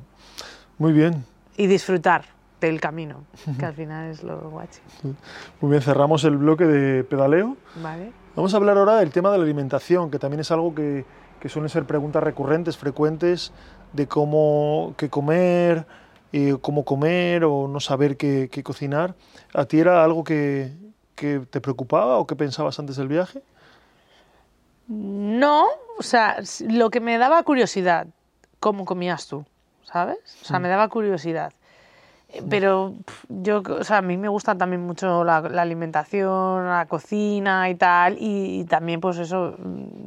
Muy 0.79 0.91
bien. 0.91 1.23
Y 1.55 1.67
disfrutar 1.67 2.25
del 2.61 2.79
camino, 2.79 3.23
que 3.59 3.65
al 3.65 3.73
final 3.75 4.09
es 4.11 4.23
lo 4.23 4.37
guachi. 4.49 4.79
Muy 5.61 5.69
bien, 5.71 5.81
cerramos 5.83 6.23
el 6.23 6.37
bloque 6.37 6.65
de 6.65 7.03
pedaleo. 7.03 7.57
Vale. 7.75 8.11
Vamos 8.37 8.53
a 8.53 8.57
hablar 8.57 8.77
ahora 8.77 8.97
del 8.97 9.11
tema 9.11 9.31
de 9.31 9.39
la 9.39 9.45
alimentación, 9.45 10.11
que 10.11 10.19
también 10.19 10.41
es 10.41 10.51
algo 10.51 10.75
que, 10.75 11.05
que 11.39 11.49
suelen 11.49 11.69
ser 11.69 11.85
preguntas 11.85 12.21
recurrentes, 12.21 12.77
frecuentes, 12.77 13.51
de 13.93 14.07
cómo 14.07 14.93
qué 14.95 15.09
comer, 15.09 15.87
eh, 16.31 16.55
cómo 16.61 16.85
comer 16.85 17.45
o 17.45 17.67
no 17.67 17.79
saber 17.79 18.15
qué, 18.15 18.47
qué, 18.51 18.61
cocinar. 18.61 19.15
¿A 19.55 19.65
ti 19.65 19.79
era 19.79 20.03
algo 20.03 20.23
que, 20.23 20.71
que 21.15 21.39
te 21.49 21.61
preocupaba 21.61 22.19
o 22.19 22.27
que 22.27 22.35
pensabas 22.35 22.77
antes 22.77 22.97
del 22.97 23.07
viaje? 23.07 23.41
No, 24.87 25.65
o 25.97 26.03
sea, 26.03 26.37
lo 26.69 26.91
que 26.91 26.99
me 26.99 27.17
daba 27.17 27.41
curiosidad, 27.41 28.05
cómo 28.59 28.85
comías 28.85 29.25
tú, 29.25 29.47
¿sabes? 29.81 30.19
O 30.43 30.45
sea, 30.45 30.59
me 30.59 30.69
daba 30.69 30.89
curiosidad. 30.89 31.53
Pero 32.49 32.93
yo, 33.29 33.61
o 33.61 33.83
sea, 33.83 33.99
a 33.99 34.01
mí 34.01 34.17
me 34.17 34.27
gusta 34.27 34.55
también 34.55 34.81
mucho 34.81 35.23
la, 35.23 35.41
la 35.41 35.61
alimentación, 35.61 36.67
la 36.67 36.85
cocina 36.85 37.69
y 37.69 37.75
tal, 37.75 38.17
y, 38.19 38.61
y, 38.61 38.65
también 38.65 38.99
pues 38.99 39.17
eso, 39.17 39.55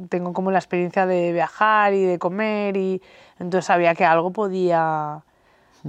tengo 0.07 0.31
como 0.31 0.51
la 0.51 0.59
experiencia 0.59 1.07
de 1.07 1.31
viajar 1.33 1.93
y 1.93 2.03
de 2.03 2.19
comer, 2.19 2.77
y 2.77 3.01
entonces 3.39 3.65
sabía 3.65 3.95
que 3.95 4.05
algo 4.05 4.31
podía 4.31 5.23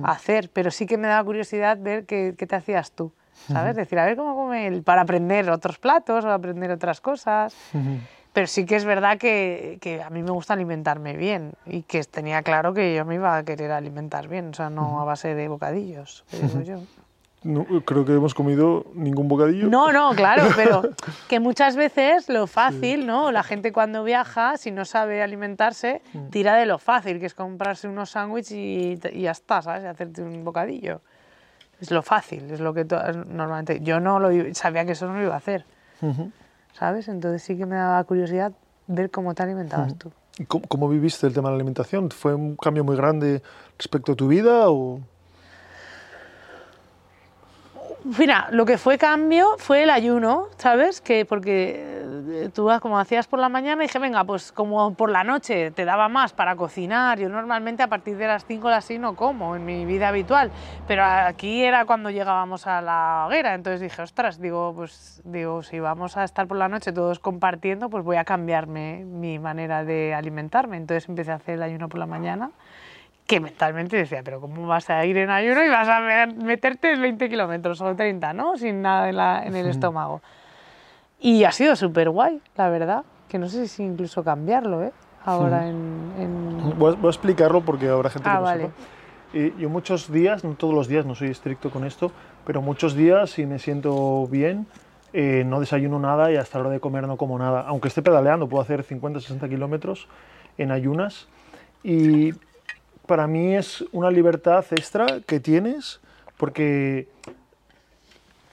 hacer, 0.03 0.51
pero 0.53 0.71
sí 0.71 0.87
que 0.87 0.97
me 0.97 1.07
daba 1.07 1.23
curiosidad 1.23 1.77
ver 1.79 2.07
qué, 2.07 2.35
qué 2.37 2.47
te 2.47 2.57
hacías 2.57 2.93
tú, 2.93 3.13
¿sabes? 3.49 3.77
Decir, 3.77 3.99
a 3.99 4.07
ver 4.07 4.17
cómo 4.17 4.35
come 4.35 4.67
él, 4.67 4.83
para 4.83 5.03
aprender 5.03 5.51
otros 5.51 5.79
platos 5.79 6.25
o 6.25 6.31
aprender 6.31 6.71
otras 6.71 7.03
cosas. 7.03 7.55
Pero 8.33 8.47
sí 8.47 8.65
que 8.65 8.77
es 8.77 8.85
verdad 8.85 9.19
que, 9.19 9.79
que, 9.81 10.03
a 10.03 10.09
mí 10.09 10.23
me 10.23 10.31
gusta 10.31 10.55
alimentarme 10.55 11.17
bien 11.17 11.53
y 11.67 11.83
que 11.83 12.03
tenía 12.05 12.43
claro 12.43 12.73
que 12.73 12.95
yo 12.95 13.05
me 13.05 13.17
iba 13.17 13.37
a 13.37 13.45
querer 13.45 13.73
alimentar 13.73 14.29
bien, 14.29 14.49
o 14.49 14.55
sea, 14.55 14.71
no 14.71 15.01
a 15.01 15.05
base 15.05 15.35
de 15.35 15.49
bocadillos, 15.49 16.25
que 16.31 16.39
digo 16.39 16.61
yo. 16.63 16.81
No, 17.45 17.67
creo 17.85 18.05
que 18.05 18.13
hemos 18.13 18.35
comido 18.35 18.87
ningún 18.95 19.27
bocadillo. 19.27 19.67
No, 19.69 19.91
no, 19.91 20.15
claro, 20.15 20.45
pero 20.55 20.83
que 21.29 21.41
muchas 21.41 21.75
veces 21.75 22.29
lo 22.29 22.47
fácil, 22.47 23.01
sí. 23.01 23.05
¿no? 23.05 23.33
La 23.33 23.43
gente 23.43 23.73
cuando 23.73 24.05
viaja, 24.05 24.57
si 24.59 24.71
no 24.71 24.85
sabe 24.85 25.23
alimentarse, 25.23 26.03
tira 26.31 26.55
de 26.55 26.67
lo 26.67 26.79
fácil, 26.79 27.19
que 27.19 27.27
es 27.27 27.35
comprarse 27.35 27.89
unos 27.89 28.11
sándwiches 28.11 28.53
y, 28.53 29.01
y, 29.13 29.23
ya 29.23 29.33
está, 29.33 29.61
¿sabes? 29.61 29.83
Y 29.83 29.87
hacerte 29.87 30.23
un 30.23 30.45
bocadillo. 30.45 31.01
Es 31.81 31.91
lo 31.91 32.03
fácil, 32.03 32.49
es 32.49 32.61
lo 32.61 32.73
que 32.73 32.85
normalmente... 33.27 33.81
Yo 33.81 33.99
no 33.99 34.21
lo 34.21 34.31
sabía 34.55 34.85
que 34.85 34.93
eso 34.93 35.09
no 35.09 35.15
lo 35.15 35.25
iba 35.25 35.35
a 35.35 35.39
hacer. 35.39 35.65
Uh 36.01 36.07
-huh. 36.07 36.31
¿Sabes? 36.73 37.09
Entonces 37.09 37.43
sí 37.43 37.57
que 37.57 37.67
me 37.67 37.77
daba 37.77 38.03
curiosidad 38.05 38.53
ver 38.87 39.11
cómo 39.11 39.35
te 39.35 39.43
alimentabas 39.43 39.97
tú. 39.97 40.13
¿Cómo, 40.49 40.67
¿Cómo, 40.67 40.89
viviste 40.89 41.27
el 41.27 41.35
tema 41.35 41.49
de 41.49 41.53
la 41.53 41.57
alimentación? 41.57 42.11
¿Fue 42.11 42.35
un 42.35 42.57
cambio 42.57 42.85
muy 42.85 42.97
grande 42.97 43.43
respecto 43.79 44.13
a 44.13 44.15
tu 44.17 44.29
vida 44.29 44.71
o...? 44.71 45.01
Mira, 48.05 48.49
lo 48.51 48.65
que 48.67 48.79
fue 48.79 48.99
cambio 48.99 49.55
fue 49.59 49.85
el 49.85 49.91
ayuno, 49.91 50.49
¿sabes? 50.57 51.01
Que 51.01 51.25
porque 51.25 52.51
tú 52.53 52.69
como 52.81 52.99
hacías 52.99 53.29
por 53.29 53.39
la 53.39 53.49
mañana 53.49 53.83
dije, 53.83 54.01
venga, 54.01 54.25
pues 54.25 54.51
como 54.51 54.95
por 54.95 55.09
la 55.09 55.23
noche 55.23 55.71
te 55.71 55.85
daba 55.85 56.09
más 56.09 56.33
para 56.33 56.57
cocinar, 56.57 57.21
yo 57.21 57.29
normalmente 57.29 57.85
a 57.85 57.87
partir 57.87 58.17
de 58.17 58.27
las 58.27 58.45
5 58.45 58.67
o 58.67 58.71
las 58.71 58.87
6 58.87 58.99
no 58.99 59.15
como 59.15 59.55
en 59.55 59.65
mi 59.65 59.85
vida 59.85 60.09
habitual, 60.09 60.51
pero 60.89 61.05
aquí 61.05 61.63
era 61.63 61.85
cuando 61.85 62.11
llegábamos 62.11 62.67
a 62.67 62.83
la 62.83 63.25
hoguera, 63.29 63.55
entonces 63.55 63.81
dije, 63.81 64.03
ostras, 64.03 64.41
digo, 64.41 64.73
pues 64.75 65.23
digo, 65.25 65.63
si 65.63 65.79
vamos 65.79 66.17
a 66.17 66.25
estar 66.25 66.49
por 66.49 66.57
la 66.57 66.69
noche 66.69 66.93
todos 66.93 67.21
compartiendo, 67.21 67.89
pues 67.89 68.03
voy 68.03 68.17
a 68.17 68.25
cambiarme 68.25 69.05
mi 69.05 69.39
manera 69.39 69.85
de 69.85 70.13
alimentarme, 70.13 70.77
entonces 70.77 71.09
empecé 71.09 71.31
a 71.31 71.37
hacer 71.37 71.55
el 71.55 71.63
ayuno 71.63 71.89
por 71.89 72.01
la 72.01 72.07
mañana 72.07 72.51
que 73.27 73.41
mentalmente 73.41 73.97
decía, 73.97 74.23
pero 74.23 74.41
¿cómo 74.41 74.67
vas 74.67 74.91
a 74.91 75.05
ir 75.05 75.17
en 75.17 75.31
ayuno 75.31 75.65
y 75.65 75.69
vas 75.69 75.89
a 75.89 76.27
meterte 76.27 76.97
20 76.97 77.29
kilómetros 77.29 77.81
o 77.81 77.95
30, 77.95 78.33
¿no? 78.33 78.57
Sin 78.57 78.83
nada 78.83 79.09
en, 79.09 79.17
la, 79.17 79.47
en 79.47 79.57
el 79.57 79.67
estómago. 79.69 80.21
Y 81.21 81.45
ha 81.45 81.53
sido 81.53 81.77
súper 81.77 82.11
guay, 82.11 82.41
la 82.57 82.69
verdad, 82.69 83.05
que 83.29 83.39
no 83.39 83.49
sé 83.49 83.69
si 83.69 83.85
incluso 83.85 84.25
cambiarlo, 84.25 84.83
¿eh? 84.83 84.93
Ahora 85.25 85.69
en... 85.69 86.13
en... 86.19 86.79
Voy, 86.79 86.93
a, 86.93 86.97
voy, 86.97 87.07
a, 87.07 87.11
explicarlo 87.11 87.61
porque 87.61 87.89
habrá 87.89 88.11
gente 88.11 88.29
ah, 88.29 88.33
que 88.33 88.39
no 88.39 88.43
vale. 88.43 88.63
sepa. 88.65 88.75
Y 89.35 89.61
yo 89.61 89.71
muchos 89.71 90.13
días, 90.13 90.45
no 90.45 90.55
todos 90.55 90.75
los 90.75 90.89
días, 90.89 91.07
no 91.07 91.15
soy 91.15 91.31
estricto 91.31 91.71
con 91.71 91.85
esto, 91.85 92.13
pero 92.45 92.61
muchos 92.61 92.95
días 92.95 93.31
si 93.31 93.47
me 93.47 93.59
siento 93.59 94.27
bien, 94.27 94.67
eh, 95.15 95.45
no 95.47 95.61
desayuno 95.61 95.99
nada 95.99 96.31
y 96.33 96.37
hasta 96.37 96.59
la 96.59 96.65
hora 96.65 96.73
de 96.73 96.81
comer 96.81 97.07
no 97.07 97.17
como 97.17 97.39
nada. 97.39 97.65
Aunque 97.67 97.89
esté 97.89 98.03
pedaleando, 98.03 98.49
puedo 98.49 98.63
hacer 98.63 98.83
50, 98.83 99.21
60 99.21 99.49
kilómetros 99.49 100.09
en 100.59 100.71
ayunas. 100.71 101.29
Y 101.83 102.33
para 103.07 103.27
mí 103.27 103.55
es 103.55 103.85
una 103.93 104.11
libertad 104.11 104.65
extra 104.71 105.21
que 105.27 105.41
tienes 105.41 106.01
porque 106.37 107.09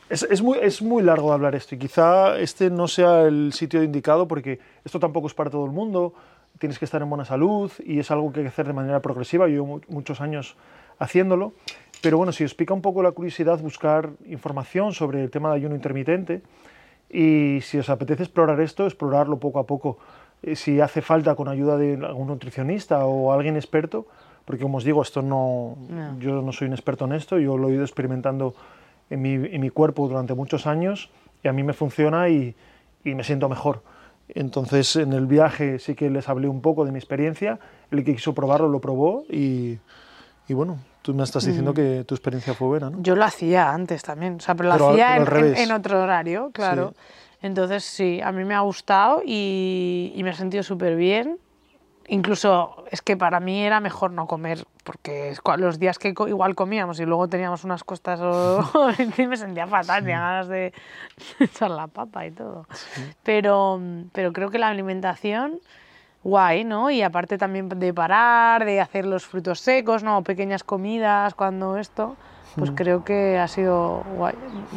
es, 0.10 0.24
es, 0.24 0.42
muy, 0.42 0.58
es 0.60 0.82
muy 0.82 1.04
largo 1.04 1.30
de 1.30 1.34
hablar 1.36 1.56
esto 1.56 1.76
y 1.76 1.78
quizá 1.78 2.38
este 2.40 2.70
no 2.70 2.88
sea 2.88 3.24
el 3.24 3.54
sitio 3.54 3.84
indicado 3.84 4.28
porque 4.28 4.60
esto 4.84 5.00
tampoco 5.00 5.28
es 5.28 5.34
para 5.34 5.50
todo 5.50 5.66
el 5.66 5.72
mundo, 5.72 6.14
tienes 6.58 6.80
que 6.80 6.86
estar 6.86 7.02
en 7.02 7.10
buena 7.10 7.26
salud 7.26 7.72
y 7.86 8.00
es 8.00 8.12
algo 8.12 8.32
que 8.32 8.40
hay 8.40 8.46
que 8.46 8.50
hacer 8.50 8.68
de 8.68 8.74
manera 8.74 9.02
progresiva, 9.02 9.48
yo 9.48 9.54
llevo 9.54 9.82
muchos 9.88 10.22
años 10.22 10.56
haciéndolo, 10.98 11.54
pero 12.02 12.18
bueno, 12.18 12.32
si 12.32 12.44
os 12.44 12.54
pica 12.54 12.74
un 12.74 12.82
poco 12.82 13.04
la 13.04 13.12
curiosidad 13.12 13.60
buscar 13.60 14.12
información 14.26 14.94
sobre 14.94 15.24
el 15.24 15.30
tema 15.30 15.50
de 15.50 15.58
ayuno 15.58 15.76
intermitente 15.76 16.42
y 17.10 17.60
si 17.62 17.78
os 17.78 17.90
apetece 17.90 18.24
explorar 18.24 18.60
esto, 18.62 18.86
explorarlo 18.86 19.40
poco 19.40 19.60
a 19.60 19.66
poco, 19.66 19.98
eh, 20.44 20.56
si 20.56 20.80
hace 20.80 21.02
falta 21.02 21.36
con 21.36 21.48
ayuda 21.48 21.78
de 21.78 21.94
algún 21.94 22.28
nutricionista 22.28 23.06
o 23.06 23.34
alguien 23.34 23.56
experto, 23.56 24.08
porque 24.50 24.64
como 24.64 24.80
os 24.80 24.84
digo, 24.84 25.04
esto 25.04 25.22
no, 25.22 25.78
no, 25.90 26.18
yo 26.18 26.42
no 26.42 26.52
soy 26.52 26.66
un 26.70 26.74
experto 26.74 27.06
en 27.06 27.14
esto, 27.14 27.38
yo 27.38 27.56
lo 27.56 27.70
he 27.70 27.74
ido 27.74 27.84
experimentando 27.84 28.56
en 29.12 29.22
mi, 29.22 29.34
en 29.34 29.62
mi 29.62 29.70
cuerpo 29.70 30.08
durante 30.08 30.34
muchos 30.34 30.66
años 30.66 31.12
y 31.44 31.50
a 31.50 31.54
mí 31.54 31.62
me 31.62 31.74
funciona 31.74 32.30
y, 32.30 32.56
y, 33.04 33.14
me 33.14 33.24
siento 33.24 33.48
mejor. 33.48 33.84
Entonces 34.30 34.96
en 34.96 35.14
el 35.14 35.28
viaje 35.28 35.78
sí 35.78 35.94
que 35.94 36.10
les 36.10 36.28
hablé 36.30 36.48
un 36.48 36.62
poco 36.62 36.84
de 36.84 36.92
mi 36.92 36.98
experiencia, 36.98 37.60
el 37.92 38.04
que 38.04 38.16
quiso 38.16 38.34
probarlo 38.34 38.70
lo 38.70 38.82
probó 38.82 39.24
y, 39.30 39.78
y 40.48 40.54
bueno, 40.56 40.80
tú 41.04 41.14
me 41.14 41.22
estás 41.22 41.46
diciendo 41.46 41.74
mm. 41.74 41.76
que 41.76 42.04
tu 42.08 42.16
experiencia 42.16 42.56
fue 42.56 42.70
buena, 42.70 42.90
¿no? 42.90 43.04
Yo 43.04 43.16
lo 43.16 43.26
hacía 43.26 43.72
antes 43.72 44.02
también, 44.02 44.38
o 44.38 44.40
sea, 44.40 44.56
pero 44.56 44.70
lo 44.70 44.74
pero 44.74 44.90
hacía 44.90 45.14
al, 45.14 45.28
en, 45.28 45.46
en, 45.46 45.58
en, 45.58 45.72
otro 45.74 46.02
horario, 46.02 46.50
claro. 46.54 46.96
Sí. 46.96 47.02
Entonces 47.44 47.84
sí, 47.84 48.20
a 48.24 48.32
mí 48.32 48.44
me 48.46 48.56
ha 48.56 48.62
gustado 48.62 49.22
y, 49.24 50.12
y 50.16 50.24
me 50.24 50.32
he 50.32 50.34
sentido 50.34 50.64
súper 50.64 50.96
bien 50.96 51.38
incluso 52.10 52.84
es 52.92 53.02
que 53.02 53.16
para 53.16 53.40
mí 53.40 53.64
era 53.64 53.80
mejor 53.80 54.12
no 54.12 54.28
comer, 54.28 54.66
porque 54.84 55.34
los 55.58 55.80
días 55.80 56.00
que 56.00 56.10
igual 56.10 56.56
comíamos 56.56 57.00
y 57.00 57.06
luego 57.06 57.28
teníamos 57.28 57.64
unas 57.64 57.84
costas 57.84 58.20
o 58.20 58.64
me 59.18 59.38
sentía 59.38 59.68
fatal, 59.68 60.04
tenía 60.04 60.20
ganas 60.20 60.48
de 60.48 60.74
echar 61.40 61.72
la 61.72 61.88
papa 61.88 62.26
y 62.26 62.32
todo. 62.32 62.66
Sí. 62.72 63.02
Pero, 63.24 63.80
pero 64.12 64.34
creo 64.34 64.50
que 64.50 64.60
la 64.60 64.70
alimentación, 64.70 65.60
guay, 66.24 66.64
¿no? 66.64 66.90
Y 66.90 67.02
aparte 67.02 67.38
también 67.38 67.70
de 67.70 67.94
parar, 67.94 68.66
de 68.66 68.82
hacer 68.82 69.06
los 69.06 69.26
frutos 69.26 69.60
secos, 69.60 70.04
¿no? 70.04 70.24
Pequeñas 70.24 70.64
comidas, 70.64 71.34
cuando 71.36 71.78
esto, 71.78 72.16
pues 72.56 72.72
creo 72.76 73.04
que 73.04 73.38
ha 73.38 73.48
sido 73.48 74.04
guay, 74.16 74.36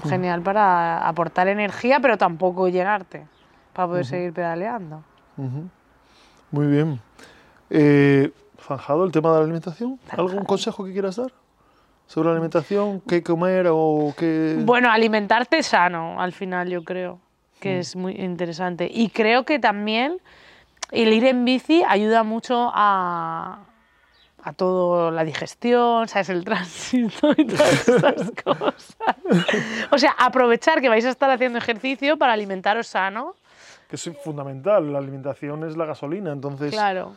genial 0.09 0.43
para 0.43 1.09
aportar 1.09 1.49
energía, 1.49 1.99
pero 2.01 2.19
tampoco 2.19 2.69
llenarte, 2.69 3.27
para 3.73 3.89
poder 3.89 4.03
uh 4.03 4.07
-huh. 4.07 4.11
seguir 4.11 4.33
pedaleando. 4.33 5.03
Uh 5.39 5.43
-huh. 5.43 5.69
Muy 6.53 6.67
bien. 6.67 7.01
Eh, 7.71 8.31
Fanjado, 8.59 9.05
el 9.05 9.11
tema 9.11 9.31
de 9.31 9.39
la 9.39 9.43
alimentación. 9.43 9.99
¿Algún 10.11 10.45
consejo 10.45 10.85
que 10.85 10.93
quieras 10.93 11.17
dar? 11.17 11.33
sobre 12.13 12.27
la 12.27 12.33
alimentación, 12.33 13.01
qué 13.01 13.23
comer 13.23 13.69
o 13.71 14.13
qué... 14.19 14.59
Bueno, 14.59 14.91
alimentarte 14.91 15.63
sano, 15.63 16.21
al 16.21 16.33
final 16.33 16.69
yo 16.69 16.85
creo 16.85 17.21
que 17.59 17.77
mm. 17.77 17.81
es 17.81 17.97
muy 17.97 18.13
interesante. 18.17 18.87
Y 18.93 19.09
creo 19.09 19.45
que 19.45 19.59
también 19.59 20.19
el 20.91 21.11
ir 21.11 21.25
en 21.25 21.47
bici 21.47 21.83
ayuda 21.89 22.23
mucho 22.23 22.71
a, 22.75 23.61
a 24.43 24.53
todo 24.53 25.11
la 25.11 25.25
digestión, 25.25 26.07
¿sabes? 26.07 26.29
El 26.29 26.45
tránsito 26.45 27.33
y 27.35 27.47
todas 27.47 27.89
esas 27.89 28.33
cosas. 28.45 28.97
O 29.91 29.97
sea, 29.97 30.15
aprovechar 30.19 30.83
que 30.83 30.91
vais 30.91 31.07
a 31.07 31.11
estar 31.11 31.31
haciendo 31.31 31.59
ejercicio 31.59 32.19
para 32.19 32.35
alimentaros 32.35 32.89
sano. 32.89 33.37
Que 33.93 33.97
es 33.97 34.11
fundamental, 34.25 34.91
la 34.91 35.01
alimentación 35.01 35.65
es 35.65 35.77
la 35.77 35.85
gasolina, 35.85 36.33
entonces... 36.33 36.71
Claro. 36.71 37.13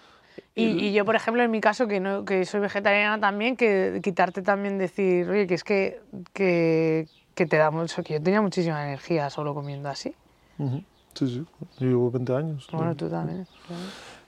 Y, 0.53 0.65
y, 0.87 0.91
yo, 0.91 1.05
por 1.05 1.15
ejemplo, 1.15 1.41
en 1.41 1.49
mi 1.49 1.61
caso, 1.61 1.87
que, 1.87 2.01
no, 2.01 2.25
que 2.25 2.43
soy 2.43 2.59
vegetariana 2.59 3.17
también, 3.17 3.55
que 3.55 4.01
quitarte 4.03 4.41
también 4.41 4.77
decir, 4.77 5.29
oye, 5.29 5.47
que 5.47 5.53
es 5.53 5.63
que, 5.63 6.01
que, 6.33 7.07
que 7.33 7.45
te 7.45 7.55
da 7.55 7.71
mucho, 7.71 8.03
que 8.03 8.15
yo 8.15 8.21
tenía 8.21 8.41
muchísima 8.41 8.83
energía 8.83 9.29
solo 9.29 9.53
comiendo 9.53 9.87
así. 9.87 10.13
Uh 10.57 10.65
-huh. 10.65 10.83
Sí, 11.13 11.27
sí, 11.29 11.45
yo 11.79 11.87
llevo 11.87 12.11
20 12.11 12.35
años. 12.35 12.67
Bueno, 12.73 12.93
tú 12.93 13.09
también. 13.09 13.47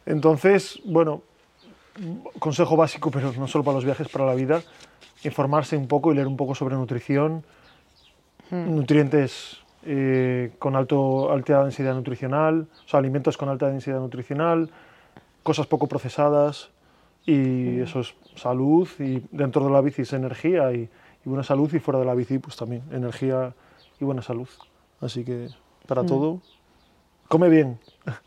Entonces, 0.05 0.79
bueno, 0.85 1.23
consejo 2.39 2.77
básico, 2.77 3.11
pero 3.11 3.33
no 3.33 3.45
solo 3.47 3.65
para 3.65 3.75
los 3.75 3.83
viajes, 3.83 4.07
para 4.07 4.25
la 4.25 4.35
vida, 4.35 4.61
informarse 5.25 5.75
un 5.75 5.89
poco 5.89 6.13
y 6.13 6.15
leer 6.15 6.27
un 6.27 6.37
poco 6.37 6.55
sobre 6.55 6.77
nutrición, 6.77 7.43
hmm. 8.51 8.73
nutrientes 8.73 9.57
eh, 9.83 10.51
con 10.59 10.75
alto, 10.75 11.31
alta 11.31 11.63
densidad 11.63 11.93
nutricional, 11.93 12.67
o 12.85 12.87
sea, 12.87 12.99
alimentos 12.99 13.37
con 13.37 13.49
alta 13.49 13.67
densidad 13.67 13.99
nutricional, 13.99 14.69
cosas 15.43 15.67
poco 15.67 15.87
procesadas, 15.87 16.69
y 17.27 17.81
eso 17.81 17.99
es 17.99 18.15
salud 18.35 18.87
y 18.99 19.21
dentro 19.31 19.65
de 19.65 19.71
la 19.71 19.81
bici 19.81 20.03
es 20.03 20.13
energía 20.13 20.71
y, 20.71 20.89
y 21.25 21.29
buena 21.29 21.43
salud 21.43 21.71
y 21.73 21.79
fuera 21.79 21.99
de 21.99 22.05
la 22.05 22.15
bici 22.15 22.39
pues 22.39 22.55
también 22.55 22.83
energía 22.91 23.53
y 23.99 24.05
buena 24.05 24.21
salud. 24.21 24.47
Así 25.01 25.25
que 25.25 25.49
para 25.87 26.05
todo, 26.05 26.39
come 27.27 27.49
bien. 27.49 27.79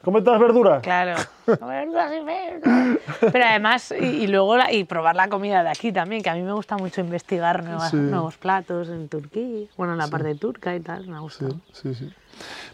Come 0.02 0.20
todas 0.22 0.38
las 0.40 0.48
verduras. 0.48 0.82
Claro, 0.82 1.16
verduras 1.46 2.12
y 2.12 2.24
verduras. 2.24 2.98
Pero 3.32 3.44
además, 3.44 3.94
y, 3.98 4.04
y 4.04 4.26
luego 4.26 4.56
la- 4.56 4.72
y 4.72 4.84
probar 4.84 5.16
la 5.16 5.28
comida 5.28 5.62
de 5.62 5.70
aquí 5.70 5.92
también, 5.92 6.22
que 6.22 6.30
a 6.30 6.34
mí 6.34 6.42
me 6.42 6.52
gusta 6.52 6.76
mucho 6.76 7.00
investigar 7.00 7.64
nuevas- 7.64 7.90
Sí. 7.90 7.96
nuevos 7.96 8.36
platos 8.36 8.88
en 8.88 9.08
Turquía, 9.08 9.66
bueno, 9.76 9.92
en 9.94 9.98
la 9.98 10.08
parte 10.08 10.34
turca 10.34 10.74
y 10.76 10.80
tal, 10.80 11.06
me 11.06 11.18
gusta. 11.18 11.46
Sí, 11.48 11.54
sí, 11.72 11.94
sí. 11.94 12.12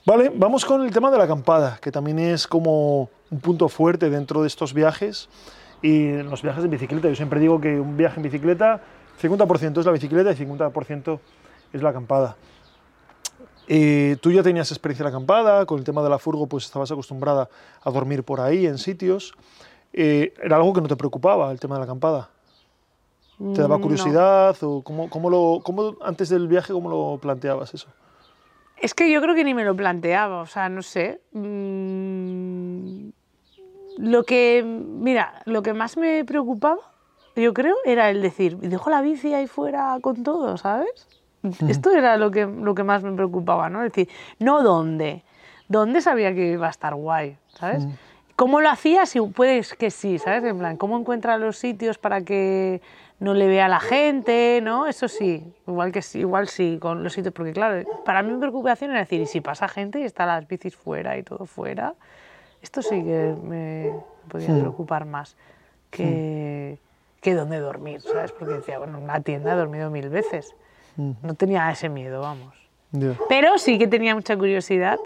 Vale, 0.04 0.30
vamos 0.34 0.64
con 0.64 0.82
el 0.84 0.90
tema 0.92 1.10
de 1.10 1.18
la 1.18 1.24
acampada, 1.24 1.78
que 1.80 1.90
también 1.90 2.18
es 2.18 2.46
como 2.46 3.08
un 3.30 3.40
punto 3.40 3.68
fuerte 3.68 4.10
dentro 4.10 4.42
de 4.42 4.48
estos 4.48 4.72
viajes 4.74 5.28
y 5.82 6.08
en 6.08 6.30
los 6.30 6.42
viajes 6.42 6.64
en 6.64 6.70
bicicleta. 6.70 7.08
Yo 7.08 7.14
siempre 7.16 7.40
digo 7.40 7.60
que 7.60 7.80
un 7.80 7.96
viaje 7.96 8.16
en 8.18 8.22
bicicleta, 8.22 8.80
50% 9.20 9.80
es 9.80 9.86
la 9.86 9.92
bicicleta 9.92 10.30
y 10.32 10.36
50% 10.36 11.18
es 11.72 11.82
la 11.82 11.90
acampada. 11.90 12.36
Eh, 13.68 14.16
tú 14.20 14.30
ya 14.30 14.42
tenías 14.42 14.70
experiencia 14.70 15.02
en 15.02 15.12
la 15.12 15.16
acampada, 15.16 15.66
con 15.66 15.78
el 15.78 15.84
tema 15.84 16.02
de 16.02 16.08
la 16.10 16.18
furgo 16.18 16.46
pues 16.46 16.64
estabas 16.64 16.90
acostumbrada 16.92 17.48
a 17.82 17.90
dormir 17.90 18.22
por 18.22 18.40
ahí 18.40 18.66
en 18.66 18.78
sitios. 18.78 19.34
Eh, 19.92 20.34
¿Era 20.42 20.56
algo 20.56 20.72
que 20.72 20.80
no 20.80 20.88
te 20.88 20.96
preocupaba 20.96 21.50
el 21.50 21.58
tema 21.58 21.74
de 21.76 21.80
la 21.80 21.84
acampada? 21.84 22.28
¿Te 23.54 23.62
daba 23.62 23.76
Mm, 23.76 23.78
no. 23.78 23.82
curiosidad? 23.82 24.56
¿O 24.62 24.82
cómo, 24.82 25.10
cómo 25.10 25.30
lo, 25.30 25.60
cómo, 25.62 25.96
antes 26.00 26.28
del 26.28 26.48
viaje, 26.48 26.72
cómo 26.72 26.88
lo 26.88 27.18
planteabas 27.20 27.74
eso? 27.74 27.88
Es 28.80 28.94
que 28.94 29.10
yo 29.10 29.20
creo 29.22 29.34
que 29.34 29.44
ni 29.44 29.54
me 29.54 29.64
lo 29.64 29.74
planteaba, 29.74 30.42
o 30.42 30.46
sea, 30.46 30.68
no 30.68 30.82
sé. 30.82 31.20
Mm, 31.32 33.08
Lo 33.98 34.24
que, 34.24 34.62
mira, 34.62 35.40
lo 35.46 35.62
que 35.62 35.72
más 35.72 35.96
me 35.96 36.22
preocupaba, 36.26 36.80
yo 37.34 37.54
creo, 37.54 37.76
era 37.86 38.10
el 38.10 38.20
decir, 38.20 38.58
"¿Y 38.60 38.68
dejo 38.68 38.90
la 38.90 39.00
bici 39.00 39.32
ahí 39.32 39.46
fuera 39.46 39.98
con 40.02 40.22
todo, 40.22 40.58
¿sabes? 40.58 41.08
Esto 41.68 41.92
era 41.92 42.16
lo 42.16 42.30
que, 42.30 42.46
lo 42.46 42.74
que 42.74 42.82
más 42.82 43.02
me 43.02 43.12
preocupaba, 43.12 43.68
¿no? 43.68 43.82
Es 43.84 43.92
decir, 43.92 44.08
no 44.38 44.62
dónde. 44.62 45.22
¿Dónde 45.68 46.00
sabía 46.00 46.34
que 46.34 46.52
iba 46.52 46.66
a 46.66 46.70
estar 46.70 46.94
guay, 46.94 47.36
¿sabes? 47.48 47.86
¿Cómo 48.36 48.60
lo 48.60 48.68
hacía? 48.68 49.06
Si 49.06 49.20
puedes 49.20 49.74
que 49.74 49.90
sí, 49.90 50.18
¿sabes? 50.18 50.44
En 50.44 50.58
plan, 50.58 50.76
¿cómo 50.76 50.98
encuentra 50.98 51.38
los 51.38 51.56
sitios 51.56 51.98
para 51.98 52.20
que 52.20 52.82
no 53.18 53.34
le 53.34 53.48
vea 53.48 53.66
la 53.66 53.80
gente, 53.80 54.60
¿no? 54.62 54.86
Eso 54.86 55.08
sí, 55.08 55.42
igual 55.66 55.90
que 55.90 56.02
sí, 56.02 56.20
igual 56.20 56.48
sí, 56.48 56.78
con 56.80 57.02
los 57.02 57.14
sitios, 57.14 57.32
porque 57.32 57.52
claro, 57.52 57.88
para 58.04 58.22
mí 58.22 58.32
mi 58.32 58.38
preocupación 58.38 58.90
era 58.90 59.00
decir, 59.00 59.20
¿y 59.22 59.26
si 59.26 59.40
pasa 59.40 59.68
gente 59.68 60.00
y 60.00 60.02
están 60.02 60.28
las 60.28 60.46
bicis 60.46 60.76
fuera 60.76 61.16
y 61.16 61.22
todo 61.22 61.46
fuera? 61.46 61.94
Esto 62.60 62.82
sí 62.82 63.02
que 63.02 63.34
me 63.42 63.92
podía 64.28 64.48
preocupar 64.48 65.06
más 65.06 65.36
que, 65.90 66.78
que 67.20 67.34
dónde 67.34 67.58
dormir, 67.58 68.02
¿sabes? 68.02 68.32
Porque 68.32 68.54
decía, 68.54 68.78
bueno, 68.78 68.98
en 68.98 69.04
una 69.04 69.20
tienda 69.20 69.54
he 69.54 69.56
dormido 69.56 69.90
mil 69.90 70.10
veces. 70.10 70.54
No 70.96 71.34
tenía 71.34 71.70
ese 71.70 71.88
miedo, 71.88 72.20
vamos. 72.20 72.54
Pero 73.28 73.58
sí 73.58 73.78
que 73.78 73.86
tenía 73.86 74.14
mucha 74.14 74.36
curiosidad 74.36 74.98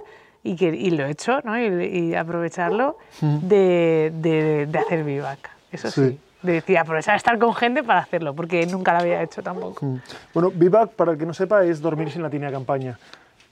y, 0.43 0.57
que, 0.57 0.69
y 0.69 0.91
lo 0.91 1.07
he 1.07 1.11
hecho, 1.11 1.41
¿no? 1.43 1.59
Y, 1.59 1.85
y 1.87 2.15
aprovecharlo 2.15 2.97
de, 3.21 4.13
de, 4.15 4.67
de 4.67 4.79
hacer 4.79 5.05
vivac, 5.05 5.51
eso 5.73 5.91
sí. 5.91 6.11
Sí. 6.11 6.19
De 6.43 6.53
decir, 6.53 6.79
aprovechar 6.79 7.17
estar 7.17 7.39
con 7.39 7.55
gente 7.55 7.83
para 7.83 8.01
hacerlo, 8.01 8.35
porque 8.35 8.67
nunca 8.67 8.95
lo 8.95 9.01
había 9.01 9.23
hecho 9.23 9.43
tampoco. 9.43 9.85
Mm. 9.85 10.01
Bueno, 10.33 10.51
vivac, 10.51 10.91
para 10.93 11.13
el 11.13 11.19
que 11.19 11.27
no 11.27 11.35
sepa, 11.35 11.65
es 11.65 11.83
dormir 11.83 12.11
sin 12.11 12.23
la 12.23 12.31
tienda 12.31 12.47
de 12.49 12.55
campaña. 12.55 12.99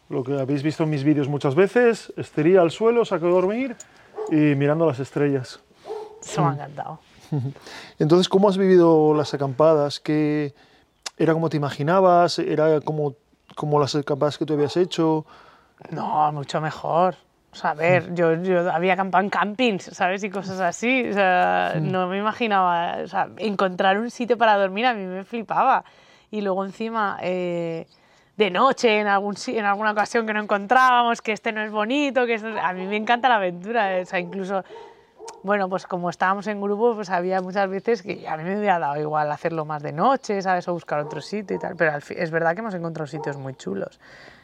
Lo 0.08 0.24
que 0.24 0.40
habéis 0.40 0.62
visto 0.62 0.84
en 0.84 0.90
mis 0.90 1.04
vídeos 1.04 1.28
muchas 1.28 1.54
veces, 1.54 2.10
estería 2.16 2.62
al 2.62 2.70
suelo, 2.70 3.04
saco 3.04 3.26
de 3.26 3.32
dormir 3.32 3.76
y 4.30 4.54
mirando 4.54 4.86
las 4.86 5.00
estrellas. 5.00 5.60
Eso 6.24 6.42
me 6.42 6.48
ha 6.48 6.52
encantado. 6.54 7.00
Entonces, 7.98 8.26
¿cómo 8.26 8.48
has 8.48 8.56
vivido 8.56 9.12
las 9.14 9.34
acampadas? 9.34 10.00
¿Qué 10.00 10.54
¿Era 11.18 11.32
como 11.34 11.48
te 11.48 11.56
imaginabas? 11.56 12.38
¿Era 12.38 12.80
como, 12.80 13.14
como 13.54 13.80
las 13.80 13.94
acampadas 13.94 14.38
que 14.38 14.46
tú 14.46 14.54
habías 14.54 14.76
hecho? 14.76 15.26
No, 15.90 16.30
mucho 16.32 16.60
mejor. 16.60 17.16
O 17.52 17.56
sea, 17.56 17.70
a 17.70 17.74
ver, 17.74 18.14
yo, 18.14 18.34
yo 18.42 18.70
había 18.70 18.92
acampado 18.92 19.24
en 19.24 19.30
campings, 19.30 19.84
¿sabes? 19.84 20.22
Y 20.22 20.30
cosas 20.30 20.60
así. 20.60 21.08
O 21.08 21.12
sea, 21.12 21.74
no 21.80 22.06
me 22.06 22.18
imaginaba. 22.18 22.98
O 23.02 23.08
sea, 23.08 23.28
encontrar 23.38 23.98
un 23.98 24.10
sitio 24.10 24.36
para 24.38 24.56
dormir 24.56 24.86
a 24.86 24.94
mí 24.94 25.04
me 25.04 25.24
flipaba. 25.24 25.84
Y 26.30 26.42
luego 26.42 26.64
encima, 26.64 27.18
eh, 27.22 27.86
de 28.36 28.50
noche, 28.50 29.00
en, 29.00 29.06
algún, 29.08 29.34
en 29.46 29.64
alguna 29.64 29.92
ocasión 29.92 30.26
que 30.26 30.34
no 30.34 30.40
encontrábamos, 30.42 31.22
que 31.22 31.32
este 31.32 31.52
no 31.52 31.62
es 31.62 31.72
bonito, 31.72 32.26
que 32.26 32.34
esto- 32.34 32.48
a 32.62 32.72
mí 32.74 32.86
me 32.86 32.96
encanta 32.96 33.28
la 33.28 33.36
aventura. 33.36 33.98
eh, 33.98 34.02
O 34.02 34.06
sea, 34.06 34.20
incluso, 34.20 34.62
bueno, 35.42 35.68
pues 35.68 35.86
como 35.86 36.10
estábamos 36.10 36.46
en 36.46 36.60
grupo, 36.60 36.94
pues 36.94 37.10
había 37.10 37.40
muchas 37.40 37.68
veces 37.68 38.02
que 38.02 38.26
a 38.28 38.36
mí 38.36 38.44
me 38.44 38.58
hubiera 38.58 38.78
dado 38.78 39.00
igual 39.00 39.30
hacerlo 39.30 39.64
más 39.64 39.82
de 39.82 39.92
noche, 39.92 40.42
¿sabes? 40.42 40.66
O 40.68 40.72
buscar 40.72 40.98
otro 41.00 41.20
sitio 41.20 41.56
y 41.56 41.58
tal. 41.58 41.76
Pero 41.76 41.92
es 41.96 42.30
verdad 42.30 42.54
que 42.54 42.60
hemos 42.60 42.74
encontrado 42.74 43.06
sitios 43.06 43.36
muy 43.36 43.54
chulos 43.54 43.98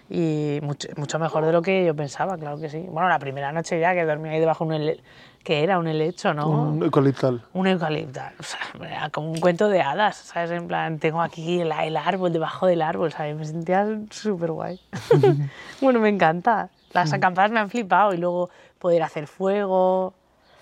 y 0.08 0.58
mucho, 0.62 0.88
mucho 0.96 1.18
mejor 1.18 1.46
de 1.46 1.52
lo 1.52 1.62
que 1.62 1.84
yo 1.84 1.94
pensaba, 1.94 2.36
claro 2.36 2.58
que 2.58 2.68
sí. 2.68 2.86
Bueno, 2.90 3.08
la 3.08 3.18
primera 3.18 3.52
noche 3.52 3.80
ya 3.80 3.94
que 3.94 4.04
dormí 4.04 4.28
ahí 4.28 4.40
debajo 4.40 4.66
de 4.66 4.76
un 4.76 4.96
que 5.42 5.62
era 5.62 5.78
un 5.78 5.86
helecho, 5.86 6.32
¿no? 6.32 6.48
Un 6.48 6.82
eucaliptal. 6.82 7.42
Un 7.52 7.66
eucaliptal, 7.66 8.34
o 8.38 8.42
sea, 8.42 8.60
era 8.80 9.10
como 9.10 9.30
un 9.30 9.40
cuento 9.40 9.68
de 9.68 9.82
hadas, 9.82 10.16
¿sabes? 10.16 10.50
En 10.50 10.66
plan, 10.66 10.98
tengo 10.98 11.20
aquí 11.20 11.60
el, 11.60 11.72
el 11.72 11.96
árbol, 11.96 12.32
debajo 12.32 12.66
del 12.66 12.82
árbol, 12.82 13.12
¿sabes? 13.12 13.36
Me 13.36 13.44
sentía 13.44 13.86
súper 14.10 14.52
guay. 14.52 14.80
bueno, 15.80 16.00
me 16.00 16.08
encanta. 16.08 16.70
Las 16.92 17.12
acampadas 17.12 17.50
me 17.50 17.58
han 17.58 17.68
flipado 17.70 18.14
y 18.14 18.18
luego 18.18 18.50
poder 18.78 19.02
hacer 19.02 19.26
fuego. 19.26 20.14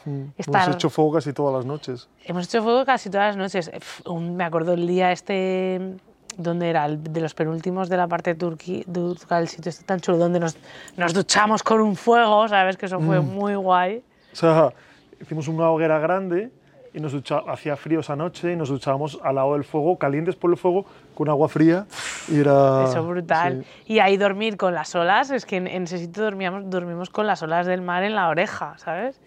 Mm. 0.04 0.22
Estar- 0.38 0.64
Hemos 0.64 0.76
hecho 0.76 0.90
fuego 0.90 1.12
casi 1.12 1.32
todas 1.32 1.54
las 1.54 1.64
noches. 1.66 2.08
Hemos 2.24 2.46
hecho 2.46 2.62
fuego 2.62 2.84
casi 2.84 3.10
todas 3.10 3.34
las 3.34 3.36
noches. 3.36 3.70
Me 4.10 4.44
acuerdo 4.44 4.72
el 4.74 4.86
día 4.86 5.12
este, 5.12 5.96
donde 6.36 6.70
era? 6.70 6.86
El 6.86 7.02
de 7.02 7.20
los 7.20 7.34
penúltimos 7.34 7.88
de 7.88 7.96
la 7.96 8.08
parte 8.08 8.34
turca, 8.34 9.38
el 9.38 9.48
sitio 9.48 9.70
este 9.70 9.84
tan 9.84 10.00
chulo, 10.00 10.18
donde 10.18 10.40
nos, 10.40 10.56
nos 10.96 11.12
duchamos 11.14 11.62
con 11.62 11.80
un 11.80 11.96
fuego, 11.96 12.48
¿sabes? 12.48 12.76
Que 12.76 12.86
eso 12.86 13.00
fue 13.00 13.20
muy 13.20 13.54
guay. 13.54 14.02
O 14.32 14.36
sea, 14.36 14.72
hicimos 15.20 15.46
una 15.48 15.68
hoguera 15.70 15.98
grande 15.98 16.50
y 16.94 17.00
nos 17.00 17.12
ducha- 17.12 17.42
hacía 17.48 17.74
frío 17.76 18.00
esa 18.00 18.16
noche 18.16 18.52
y 18.52 18.56
nos 18.56 18.68
duchábamos 18.68 19.18
al 19.22 19.34
lado 19.36 19.54
del 19.54 19.64
fuego, 19.64 19.96
calientes 19.98 20.36
por 20.36 20.50
el 20.50 20.56
fuego, 20.58 20.84
con 21.14 21.28
agua 21.28 21.48
fría. 21.48 21.86
Y 22.28 22.40
era. 22.40 22.84
Eso 22.84 23.02
brutal. 23.06 23.64
sí. 23.86 23.94
Y 23.94 23.98
ahí 24.00 24.16
dormir 24.16 24.56
con 24.56 24.74
las 24.74 24.94
olas, 24.94 25.30
es 25.30 25.46
que 25.46 25.56
en, 25.56 25.66
en 25.66 25.84
ese 25.84 25.98
sitio 25.98 26.22
dormíamos, 26.22 26.68
dormimos 26.70 27.08
con 27.10 27.26
las 27.26 27.42
olas 27.42 27.66
del 27.66 27.80
mar 27.82 28.02
en 28.04 28.14
la 28.14 28.28
oreja, 28.28 28.74
¿sabes? 28.78 29.18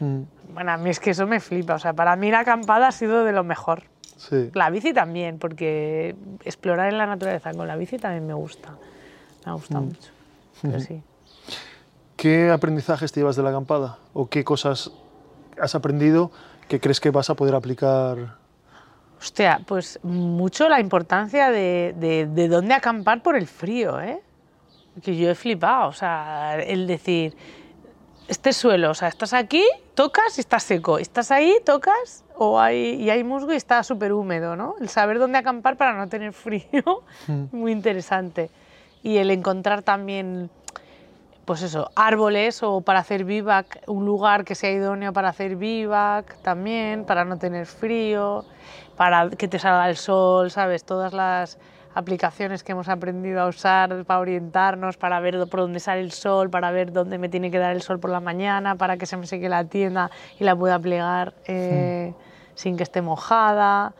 Mm, 0.00 0.22
Bueno, 0.54 0.72
a 0.72 0.76
mí 0.76 0.90
es 0.90 0.98
que 0.98 1.10
eso 1.10 1.26
me 1.26 1.38
flipa. 1.40 1.74
O 1.74 1.78
sea, 1.78 1.92
para 1.92 2.16
mí 2.16 2.30
la 2.30 2.40
acampada 2.40 2.88
ha 2.88 2.92
sido 2.92 3.24
de 3.24 3.32
lo 3.32 3.44
mejor. 3.44 3.84
sí. 4.16 4.50
La 4.54 4.68
bici 4.70 4.92
también, 4.92 5.38
porque 5.38 6.14
explorar 6.44 6.88
en 6.92 6.98
la 6.98 7.06
naturaleza 7.06 7.52
con 7.54 7.66
la 7.68 7.76
bici 7.76 7.96
también 7.98 8.26
me 8.26 8.34
gusta. 8.34 8.70
Me 9.46 9.52
gusta 9.52 9.80
Mm. 9.80 9.84
mucho. 9.84 10.10
Pero 10.62 10.80
sí. 10.80 11.02
¿Qué 12.16 12.50
aprendizajes 12.50 13.12
te 13.12 13.20
llevas 13.20 13.36
de 13.36 13.42
la 13.42 13.48
acampada? 13.50 13.96
¿O 14.12 14.28
qué 14.28 14.44
cosas 14.44 14.90
has 15.60 15.74
aprendido 15.74 16.30
que 16.68 16.78
crees 16.80 17.00
que 17.00 17.10
vas 17.10 17.30
a 17.30 17.34
poder 17.34 17.54
aplicar? 17.54 18.36
Hostia, 19.18 19.60
pues 19.66 19.98
mucho 20.02 20.68
la 20.68 20.80
importancia 20.80 21.50
de, 21.50 21.94
de, 21.98 22.26
de 22.26 22.48
dónde 22.48 22.74
acampar 22.74 23.22
por 23.22 23.36
el 23.36 23.46
frío, 23.46 24.00
¿eh? 24.00 24.20
Que 25.02 25.16
yo 25.16 25.30
he 25.30 25.34
flipado, 25.34 25.88
o 25.88 25.92
sea, 25.92 26.58
el 26.60 26.86
decir, 26.86 27.34
este 28.30 28.52
suelo, 28.52 28.90
o 28.92 28.94
sea, 28.94 29.08
estás 29.08 29.34
aquí, 29.34 29.66
tocas 29.96 30.38
y 30.38 30.40
está 30.40 30.60
seco, 30.60 30.98
estás 30.98 31.32
ahí, 31.32 31.56
tocas 31.64 32.24
o 32.36 32.60
hay, 32.60 32.94
y 32.94 33.10
hay 33.10 33.24
musgo 33.24 33.52
y 33.52 33.56
está 33.56 33.82
súper 33.82 34.12
húmedo, 34.12 34.54
¿no? 34.54 34.76
El 34.80 34.88
saber 34.88 35.18
dónde 35.18 35.38
acampar 35.38 35.76
para 35.76 35.94
no 35.94 36.08
tener 36.08 36.32
frío, 36.46 37.02
muy 37.50 37.72
interesante. 37.72 38.48
Y 39.02 39.16
el 39.16 39.32
encontrar 39.32 39.82
también, 39.82 40.48
pues 41.44 41.62
eso, 41.62 41.90
árboles 41.96 42.62
o 42.62 42.82
para 42.82 43.00
hacer 43.00 43.24
vivac, 43.24 43.82
un 43.88 44.06
lugar 44.06 44.44
que 44.44 44.54
sea 44.54 44.70
idóneo 44.70 45.12
para 45.12 45.30
hacer 45.30 45.56
vivac 45.56 46.40
también, 46.42 47.04
para 47.06 47.24
no 47.24 47.36
tener 47.36 47.66
frío, 47.66 48.44
para 48.96 49.28
que 49.30 49.48
te 49.48 49.58
salga 49.58 49.90
el 49.90 49.96
sol, 49.96 50.52
¿sabes? 50.52 50.84
Todas 50.84 51.12
las 51.12 51.58
aplicaciones 51.94 52.62
que 52.62 52.72
hemos 52.72 52.88
aprendido 52.88 53.40
a 53.40 53.46
usar 53.48 54.04
para 54.04 54.20
orientarnos, 54.20 54.96
para 54.96 55.18
ver 55.20 55.38
por 55.50 55.60
dónde 55.60 55.80
sale 55.80 56.00
el 56.00 56.12
sol, 56.12 56.50
para 56.50 56.70
ver 56.70 56.92
dónde 56.92 57.18
me 57.18 57.28
tiene 57.28 57.50
que 57.50 57.58
dar 57.58 57.72
el 57.72 57.82
sol 57.82 57.98
por 57.98 58.10
la 58.10 58.20
mañana, 58.20 58.76
para 58.76 58.96
que 58.96 59.06
se 59.06 59.16
me 59.16 59.26
seque 59.26 59.48
la 59.48 59.64
tienda 59.64 60.10
y 60.38 60.44
la 60.44 60.54
pueda 60.54 60.78
plegar 60.78 61.34
eh, 61.46 62.12
sin 62.54 62.76
que 62.76 62.84
esté 62.84 63.02
mojada, 63.02 63.92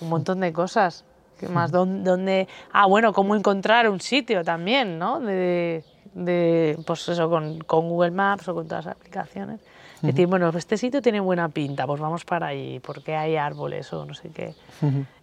un 0.00 0.08
montón 0.08 0.40
de 0.40 0.52
cosas. 0.52 1.04
¿Qué 1.38 1.48
más? 1.48 1.70
¿Dónde, 1.72 2.08
dónde- 2.08 2.48
Ah, 2.72 2.86
bueno, 2.86 3.12
cómo 3.12 3.34
encontrar 3.34 3.88
un 3.90 4.00
sitio 4.00 4.44
también, 4.44 4.98
¿no? 4.98 5.18
De, 5.20 5.82
de, 6.14 6.78
pues 6.86 7.08
eso, 7.08 7.28
con, 7.28 7.58
con 7.60 7.88
Google 7.88 8.10
Maps 8.12 8.48
o 8.48 8.54
con 8.54 8.66
todas 8.68 8.86
las 8.86 8.96
aplicaciones. 8.96 9.60
Decir, 10.02 10.26
bueno, 10.26 10.50
este 10.50 10.76
sitio 10.76 11.00
tiene 11.00 11.18
buena 11.18 11.48
pinta, 11.48 11.86
pues 11.86 11.98
vamos 11.98 12.26
para 12.26 12.48
allí, 12.48 12.78
porque 12.80 13.16
hay 13.16 13.36
árboles 13.36 13.90
o 13.94 14.04
no 14.04 14.12
sé 14.12 14.28
qué. 14.28 14.54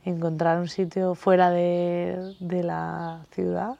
Encontrar 0.05 0.57
un 0.57 0.67
sitio 0.67 1.13
fuera 1.13 1.51
de, 1.51 2.33
de 2.39 2.63
la 2.63 3.19
ciudad 3.31 3.75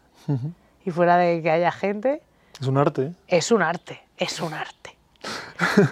y 0.86 0.92
fuera 0.92 1.18
de 1.18 1.42
que 1.42 1.50
haya 1.50 1.72
gente 1.72 2.22
Es 2.60 2.68
un 2.68 2.78
arte. 2.78 3.02
¿eh? 3.04 3.14
es 3.28 3.52
un 3.52 3.64
arte, 3.64 4.00
es 4.18 4.40
un 4.42 4.54
arte. 4.54 4.96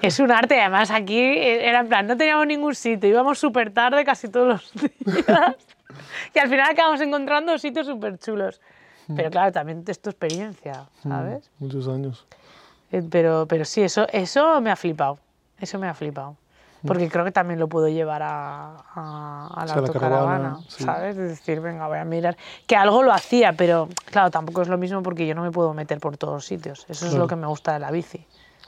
es 0.03 0.19
un 0.19 0.31
arte. 0.31 0.59
Además, 0.61 0.91
aquí 0.91 1.19
era 1.19 1.79
en 1.79 1.89
plan, 1.89 2.05
no 2.05 2.15
teníamos 2.15 2.45
ningún 2.45 2.75
sitio, 2.75 3.09
íbamos 3.09 3.39
súper 3.39 3.73
tarde 3.73 4.05
casi 4.05 4.27
todos 4.29 4.47
los 4.47 4.73
días. 5.05 5.55
y 6.35 6.39
al 6.39 6.49
final 6.49 6.69
acabamos 6.69 7.01
encontrando 7.01 7.57
sitios 7.57 7.87
súper 7.87 8.19
chulos. 8.19 8.61
Pero 9.15 9.29
claro, 9.31 9.51
también 9.51 9.83
es 9.87 9.99
tu 10.01 10.09
experiencia, 10.09 10.85
¿sabes? 11.03 11.49
Muchos 11.59 11.87
años. 11.87 12.25
Eh, 12.91 13.01
Pero, 13.09 13.45
pero 13.47 13.65
sí, 13.65 13.81
eso, 13.81 14.07
eso 14.11 14.61
me 14.61 14.71
ha 14.71 14.75
flipado. 14.75 15.17
Eso 15.59 15.79
me 15.79 15.87
ha 15.87 15.93
flipado. 15.93 16.35
Porque 16.87 17.09
creo 17.09 17.25
que 17.25 17.31
también 17.31 17.59
lo 17.59 17.67
puedo 17.67 17.89
llevar 17.89 18.21
a, 18.23 18.77
a, 18.95 19.47
a 19.53 19.65
la 19.65 19.67
Sí, 19.67 19.71
a 19.73 19.75
la 19.75 19.81
autocaravana, 19.87 20.25
caravana, 20.37 20.59
sí. 20.69 20.83
¿sabes? 20.85 21.17
Es 21.17 21.29
decir, 21.29 21.59
venga, 21.59 21.87
voy 21.87 21.97
a 21.97 22.05
mirar. 22.05 22.37
Que 22.67 22.75
algo 22.77 23.03
lo 23.03 23.11
hacía, 23.11 23.51
pero 23.53 23.89
claro, 24.05 24.31
tampoco 24.31 24.61
es 24.61 24.69
lo 24.69 24.77
mismo 24.77 25.03
porque 25.03 25.27
yo 25.27 25.35
no 25.35 25.41
me 25.43 25.51
puedo 25.51 25.73
meter 25.73 25.99
por 25.99 26.15
todos 26.15 26.45
sitios. 26.45 26.85
Eso 26.87 27.05
es 27.05 27.11
Claro. 27.11 27.17
lo 27.23 27.27
que 27.27 27.35
me 27.35 27.47
gusta 27.47 27.73
de 27.73 27.79
la 27.79 27.91
bici. 27.91 28.25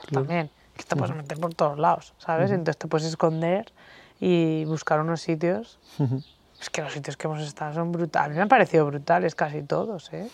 Claro. 0.08 0.26
También. 0.26 0.50
Que 0.76 0.84
te 0.84 0.94
puedes 0.96 1.14
meter 1.16 1.38
por 1.38 1.54
todos 1.54 1.78
lados, 1.78 2.12
¿sabes? 2.18 2.50
Entonces 2.50 2.76
te 2.78 2.86
puedes 2.86 3.06
esconder 3.06 3.72
y 4.20 4.64
buscar 4.66 5.00
unos 5.00 5.20
sitios. 5.22 5.78
Es 6.62 6.70
que 6.70 6.80
los 6.80 6.92
sitios 6.92 7.16
que 7.16 7.26
hemos 7.26 7.42
estado 7.42 7.74
son 7.74 7.90
brutales. 7.90 8.26
A 8.26 8.30
mí 8.30 8.36
me 8.36 8.42
han 8.42 8.48
parecido 8.48 8.86
brutales 8.86 9.34
casi 9.34 9.64
todos, 9.64 10.12
¿eh? 10.12 10.28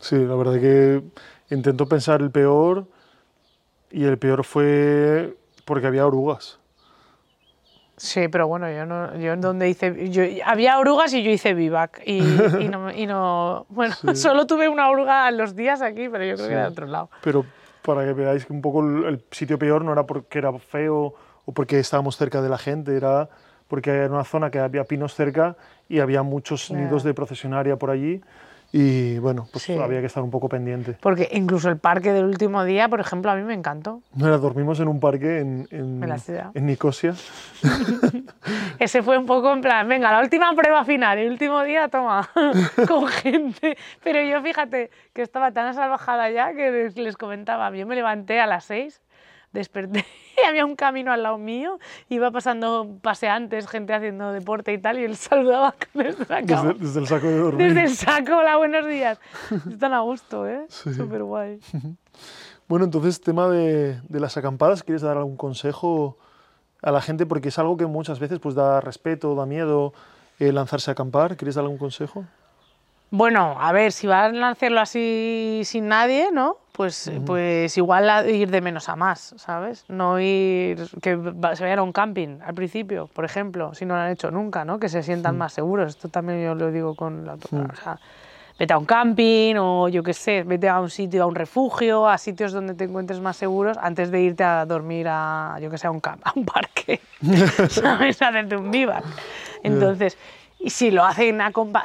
Sí, 0.00 0.16
la 0.16 0.36
verdad 0.36 0.60
que 0.60 1.02
intento 1.50 1.88
pensar 1.88 2.22
el 2.22 2.30
peor 2.30 2.86
y 3.90 4.04
el 4.04 4.16
peor 4.16 4.44
fue 4.44 5.36
porque 5.64 5.88
había 5.88 6.06
orugas. 6.06 6.60
Sí, 7.96 8.28
pero 8.28 8.46
bueno, 8.46 8.70
yo 8.70 8.86
no, 8.86 9.16
yo 9.16 9.32
en 9.32 9.40
donde 9.40 9.68
hice, 9.68 10.08
yo, 10.10 10.22
había 10.44 10.78
orugas 10.78 11.12
y 11.14 11.24
yo 11.24 11.30
hice 11.32 11.52
vivac 11.52 12.00
y, 12.06 12.20
y 12.60 12.68
no, 12.68 12.92
y 12.92 13.06
no- 13.06 13.66
bueno, 13.70 13.92
solo 14.14 14.46
tuve 14.46 14.68
una 14.68 14.88
oruga 14.88 15.28
en 15.28 15.36
los 15.36 15.56
días 15.56 15.82
aquí, 15.82 16.08
pero 16.08 16.24
yo 16.24 16.36
creo 16.36 16.46
que 16.46 16.52
era 16.52 16.62
de 16.62 16.68
otro 16.68 16.86
lado. 16.86 17.10
Pero 17.22 17.44
para 17.82 18.04
que 18.04 18.12
veáis 18.12 18.46
que 18.46 18.52
un 18.52 18.62
poco 18.62 18.82
el, 18.86 19.04
el 19.04 19.24
sitio 19.32 19.58
peor 19.58 19.84
no 19.84 19.92
era 19.92 20.06
porque 20.06 20.38
era 20.38 20.52
feo 20.60 21.12
o 21.44 21.52
porque 21.52 21.80
estábamos 21.80 22.16
cerca 22.16 22.40
de 22.40 22.48
la 22.48 22.58
gente, 22.58 22.96
era 22.96 23.28
porque 23.74 23.90
era 23.90 24.08
una 24.14 24.22
zona 24.22 24.52
que 24.52 24.60
había 24.60 24.84
pinos 24.84 25.14
cerca 25.16 25.56
y 25.88 25.98
había 25.98 26.22
muchos 26.22 26.66
Claro. 26.68 26.84
nidos 26.84 27.02
de 27.02 27.12
procesionaria 27.12 27.74
por 27.76 27.90
allí 27.90 28.20
y 28.72 29.18
bueno, 29.18 29.48
pues 29.52 29.64
Sí. 29.64 29.76
había 29.76 29.98
que 30.00 30.06
estar 30.06 30.22
un 30.22 30.30
poco 30.30 30.48
pendiente. 30.48 30.96
Porque 31.00 31.28
incluso 31.32 31.68
el 31.70 31.78
parque 31.78 32.12
del 32.12 32.24
último 32.24 32.62
día, 32.64 32.88
por 32.88 33.00
ejemplo, 33.00 33.30
a 33.32 33.34
mí 33.36 33.42
me 33.42 33.54
encantó. 33.54 34.00
Mira, 34.14 34.38
dormimos 34.38 34.78
en 34.78 34.86
un 34.88 34.98
parque 35.00 35.40
en, 35.40 35.66
en, 35.72 36.02
En 36.02 36.08
la 36.08 36.18
ciudad. 36.18 36.50
en 36.54 36.66
Nicosia. 36.66 37.14
Ese 38.78 39.02
fue 39.02 39.16
un 39.18 39.26
poco 39.26 39.52
en 39.52 39.60
plan, 39.60 39.88
venga, 39.88 40.10
la 40.12 40.20
última 40.20 40.52
prueba 40.54 40.84
final, 40.84 41.18
el 41.18 41.30
último 41.30 41.62
día, 41.62 41.88
toma, 41.88 42.28
con 42.88 43.06
gente. 43.08 43.76
Pero 44.02 44.22
yo 44.22 44.40
fíjate 44.42 44.90
que 45.12 45.22
estaba 45.22 45.50
tan 45.52 45.72
salvajada 45.74 46.30
ya 46.30 46.52
que 46.54 46.70
les, 46.70 46.96
les 46.96 47.16
comentaba, 47.16 47.70
yo 47.74 47.86
me 47.86 47.94
levanté 47.94 48.40
a 48.40 48.46
las 48.46 48.64
seis, 48.64 49.00
desperté 49.54 50.04
y 50.36 50.44
había 50.46 50.66
un 50.66 50.76
camino 50.76 51.12
al 51.12 51.22
lado 51.22 51.38
mío, 51.38 51.78
iba 52.10 52.30
pasando 52.30 52.98
paseantes, 53.00 53.66
gente 53.68 53.94
haciendo 53.94 54.32
deporte 54.32 54.72
y 54.72 54.78
tal, 54.78 54.98
y 54.98 55.04
él 55.04 55.16
saludaba 55.16 55.74
desde 55.94 56.26
la 56.28 56.42
cama. 56.42 56.74
Desde, 56.74 56.84
desde 56.84 57.00
el 57.00 57.06
saco 57.06 57.26
de 57.28 57.38
dormir. 57.38 57.68
Desde 57.68 57.84
el 57.84 57.96
saco, 57.96 58.36
hola, 58.36 58.56
buenos 58.56 58.86
días. 58.86 59.18
Están 59.70 59.94
a 59.94 60.00
gusto, 60.00 60.46
¿eh? 60.46 60.66
Sí. 60.74 60.92
Súper 60.92 61.22
guay. 61.22 61.60
Bueno, 62.68 62.84
entonces, 62.84 63.20
tema 63.20 63.48
de, 63.48 64.00
de 64.08 64.20
las 64.20 64.36
acampadas, 64.36 64.82
¿quieres 64.82 65.02
dar 65.02 65.16
algún 65.16 65.36
consejo 65.36 66.18
a 66.82 66.90
la 66.90 67.00
gente? 67.00 67.24
Porque 67.26 67.48
es 67.48 67.58
algo 67.58 67.76
que 67.76 67.86
muchas 67.86 68.18
veces 68.18 68.40
pues, 68.40 68.54
da 68.54 68.80
respeto, 68.80 69.34
da 69.34 69.46
miedo 69.46 69.94
eh, 70.40 70.52
lanzarse 70.52 70.90
a 70.90 70.92
acampar. 70.92 71.36
¿Quieres 71.36 71.54
dar 71.54 71.62
algún 71.62 71.78
consejo? 71.78 72.24
Bueno, 73.16 73.56
a 73.60 73.70
ver, 73.70 73.92
si 73.92 74.08
van 74.08 74.42
a 74.42 74.50
hacerlo 74.50 74.80
así 74.80 75.60
sin 75.64 75.86
nadie, 75.86 76.30
¿no? 76.32 76.56
Pues, 76.72 77.12
pues 77.24 77.78
igual 77.78 78.10
a- 78.10 78.26
ir 78.28 78.50
de 78.50 78.60
menos 78.60 78.88
a 78.88 78.96
más, 78.96 79.34
¿sabes? 79.38 79.84
No 79.86 80.18
ir, 80.18 80.88
que 81.00 81.12
se 81.54 81.62
vayan 81.62 81.78
a 81.78 81.82
un 81.84 81.92
camping 81.92 82.40
al 82.44 82.54
principio, 82.54 83.06
por 83.06 83.24
ejemplo, 83.24 83.72
si 83.72 83.84
no 83.86 83.94
lo 83.94 84.00
han 84.00 84.10
hecho 84.10 84.32
nunca, 84.32 84.64
¿no? 84.64 84.80
Que 84.80 84.88
se 84.88 85.04
sientan 85.04 85.38
más 85.38 85.52
seguros. 85.52 85.90
Esto 85.90 86.08
también 86.08 86.42
yo 86.42 86.56
lo 86.56 86.72
digo 86.72 86.96
con 86.96 87.24
la 87.24 87.32
autocar. 87.34 87.70
O 87.72 87.76
sea, 87.80 88.00
vete 88.58 88.72
a 88.72 88.78
un 88.78 88.84
camping 88.86 89.54
o 89.60 89.88
yo 89.88 90.02
qué 90.02 90.12
sé, 90.12 90.42
vete 90.42 90.68
a 90.68 90.80
un 90.80 90.90
sitio, 90.90 91.22
a 91.22 91.26
un 91.26 91.36
refugio, 91.36 92.08
a 92.08 92.18
sitios 92.18 92.52
donde 92.52 92.74
te 92.74 92.82
encuentres 92.82 93.20
más 93.20 93.36
seguros 93.36 93.76
antes 93.80 94.10
de 94.10 94.20
irte 94.22 94.42
a 94.42 94.66
dormir 94.66 95.06
a, 95.08 95.56
yo 95.60 95.70
qué 95.70 95.78
sé, 95.78 95.86
a 95.86 95.92
un, 95.92 96.00
camp- 96.00 96.22
a 96.26 96.32
un 96.34 96.44
parque, 96.44 97.00
¿sabes? 97.68 98.20
A 98.20 98.28
hacerte 98.30 98.56
un 98.56 98.72
vivac. 98.72 99.04
Entonces, 99.62 100.18
y 100.64 100.70
si 100.70 100.90
lo 100.90 101.04
hacen, 101.04 101.40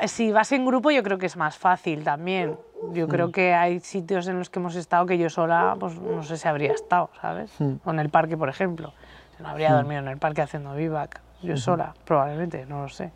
si 0.08 0.32
vas 0.32 0.54
en 0.54 0.66
grupo, 0.66 0.90
yo 0.90 1.04
creo 1.04 1.18
que 1.18 1.26
es 1.26 1.36
más 1.36 1.58
fácil 1.58 2.06
también. 2.06 2.58
Yo 2.94 3.10
creo 3.10 3.30
que 3.30 3.54
hay 3.54 3.82
sitios 3.82 4.26
en 4.30 4.40
los 4.40 4.50
que 4.50 4.60
hemos 4.60 4.78
estado 4.78 5.06
que 5.06 5.18
yo 5.18 5.30
sola, 5.30 5.76
pues 5.78 6.00
no 6.00 6.24
sé 6.24 6.38
si 6.38 6.48
habría 6.48 6.72
estado, 6.72 7.10
¿sabes? 7.20 7.52
O 7.84 7.92
en 7.92 8.00
el 8.00 8.10
parque, 8.10 8.38
por 8.38 8.48
ejemplo. 8.48 8.94
No 9.38 9.50
habría 9.50 9.74
dormido 9.74 10.00
en 10.00 10.08
el 10.08 10.18
parque 10.18 10.42
haciendo 10.42 10.74
vivac, 10.76 11.20
yo 11.42 11.58
sola, 11.58 11.94
probablemente, 12.06 12.66
no 12.66 12.84
lo 12.84 12.88
sé. 12.90 13.12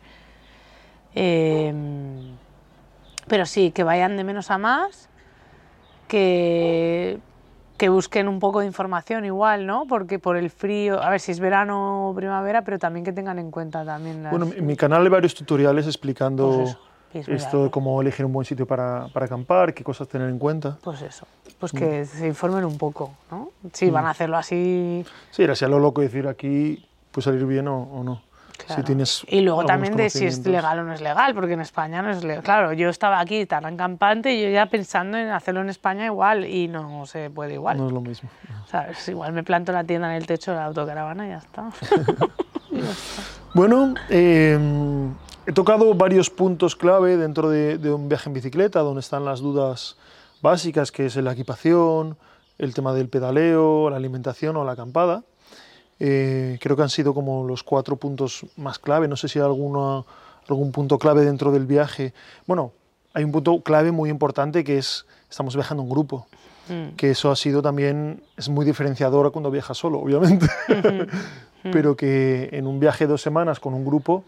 Em, 1.14 2.36
pero 3.26 3.46
sí, 3.46 3.70
que 3.70 3.84
vayan 3.84 4.18
de 4.18 4.24
menos 4.24 4.50
a 4.50 4.58
más, 4.58 5.08
que, 6.08 7.20
que 7.76 7.88
busquen 7.88 8.28
un 8.28 8.38
poco 8.38 8.60
de 8.60 8.66
información 8.66 9.24
igual, 9.24 9.66
¿no? 9.66 9.86
Porque 9.88 10.18
por 10.18 10.36
el 10.36 10.50
frío, 10.50 11.02
a 11.02 11.10
ver 11.10 11.20
si 11.20 11.32
es 11.32 11.40
verano 11.40 12.08
o 12.10 12.14
primavera, 12.14 12.62
pero 12.62 12.78
también 12.78 13.04
que 13.04 13.12
tengan 13.12 13.38
en 13.38 13.50
cuenta 13.50 13.84
también 13.84 14.22
las... 14.22 14.30
Bueno, 14.30 14.52
en 14.56 14.64
mi 14.66 14.76
canal 14.76 15.02
hay 15.02 15.08
varios 15.08 15.34
tutoriales 15.34 15.86
explicando 15.86 16.50
Pues 16.56 16.68
eso, 16.70 16.78
y 17.14 17.18
es 17.18 17.28
esto 17.28 17.56
verdad. 17.58 17.64
de 17.64 17.70
cómo 17.72 18.00
elegir 18.00 18.24
un 18.26 18.32
buen 18.32 18.44
sitio 18.44 18.64
para, 18.66 19.08
para 19.12 19.26
acampar, 19.26 19.74
qué 19.74 19.82
cosas 19.82 20.06
tener 20.06 20.28
en 20.28 20.38
cuenta. 20.38 20.78
Pues 20.84 21.02
eso, 21.02 21.26
pues 21.58 21.72
que 21.72 22.04
se 22.04 22.28
informen 22.28 22.64
un 22.64 22.78
poco, 22.78 23.12
¿no? 23.30 23.50
Si 23.72 23.90
van 23.90 24.06
a 24.06 24.10
hacerlo 24.10 24.36
así... 24.36 25.04
Sí, 25.30 25.42
era 25.42 25.54
así 25.54 25.64
a 25.64 25.68
lo 25.68 25.80
loco 25.80 26.00
decir 26.00 26.28
aquí 26.28 26.86
puede 27.10 27.24
salir 27.24 27.44
bien 27.44 27.66
o, 27.68 27.82
o 27.82 28.04
no. 28.04 28.22
Claro. 28.56 28.82
Si 28.82 28.86
tienes 28.86 29.26
y 29.28 29.40
luego 29.40 29.64
también 29.64 29.96
de 29.96 30.10
si 30.10 30.26
es 30.26 30.44
legal 30.46 30.78
o 30.78 30.84
no 30.84 30.92
es 30.92 31.00
legal, 31.00 31.34
porque 31.34 31.54
en 31.54 31.60
España 31.60 32.02
no 32.02 32.10
es 32.10 32.24
legal. 32.24 32.42
Claro, 32.42 32.72
yo 32.72 32.88
estaba 32.88 33.20
aquí 33.20 33.46
tan 33.46 33.76
campante 33.76 34.34
y 34.34 34.42
yo 34.42 34.48
ya 34.48 34.66
pensando 34.66 35.18
en 35.18 35.28
hacerlo 35.30 35.60
en 35.60 35.70
España 35.70 36.06
igual 36.06 36.44
y 36.44 36.68
no 36.68 37.06
se 37.06 37.30
puede 37.30 37.54
igual. 37.54 37.78
No 37.78 37.86
es 37.86 37.92
lo 37.92 38.00
mismo. 38.00 38.28
¿Sabes? 38.70 39.08
Igual 39.08 39.32
me 39.32 39.42
planto 39.42 39.72
la 39.72 39.84
tienda 39.84 40.10
en 40.10 40.16
el 40.16 40.26
techo 40.26 40.52
de 40.52 40.58
la 40.58 40.66
autocaravana 40.66 41.26
y 41.26 41.30
ya 41.30 41.38
está. 41.38 41.70
Bueno, 43.54 43.94
eh, 44.08 44.58
he 45.46 45.52
tocado 45.52 45.94
varios 45.94 46.28
puntos 46.28 46.74
clave 46.74 47.16
dentro 47.16 47.48
de, 47.48 47.78
de 47.78 47.92
un 47.92 48.08
viaje 48.08 48.28
en 48.28 48.34
bicicleta, 48.34 48.80
donde 48.80 48.98
están 48.98 49.24
las 49.24 49.38
dudas 49.38 49.96
básicas, 50.42 50.90
que 50.90 51.06
es 51.06 51.14
la 51.14 51.32
equipación, 51.32 52.18
el 52.58 52.74
tema 52.74 52.92
del 52.92 53.08
pedaleo, 53.08 53.90
la 53.90 53.96
alimentación 53.96 54.56
o 54.56 54.64
la 54.64 54.72
acampada. 54.72 55.22
Eh, 56.06 56.58
creo 56.60 56.76
que 56.76 56.82
han 56.82 56.90
sido 56.90 57.14
como 57.14 57.46
los 57.46 57.62
cuatro 57.62 57.96
puntos 57.96 58.44
más 58.56 58.78
clave. 58.78 59.08
No 59.08 59.16
sé 59.16 59.26
si 59.26 59.38
hay 59.38 59.44
alguna, 59.46 60.04
algún 60.48 60.70
punto 60.70 60.98
clave 60.98 61.24
dentro 61.24 61.50
del 61.50 61.64
viaje. 61.64 62.12
Bueno, 62.46 62.72
hay 63.14 63.24
un 63.24 63.32
punto 63.32 63.62
clave 63.62 63.90
muy 63.90 64.10
importante 64.10 64.64
que 64.64 64.76
es, 64.76 65.06
estamos 65.30 65.54
viajando 65.54 65.82
en 65.82 65.88
grupo. 65.88 66.26
Mm. 66.68 66.96
Que 66.96 67.10
eso 67.12 67.30
ha 67.30 67.36
sido 67.36 67.62
también, 67.62 68.22
es 68.36 68.50
muy 68.50 68.66
diferenciador 68.66 69.32
cuando 69.32 69.50
viajas 69.50 69.78
solo, 69.78 69.98
obviamente. 69.98 70.46
Pero 71.62 71.96
que 71.96 72.50
en 72.52 72.66
un 72.66 72.78
viaje 72.80 73.04
de 73.04 73.12
dos 73.12 73.22
semanas 73.22 73.58
con 73.58 73.72
un 73.72 73.86
grupo, 73.86 74.24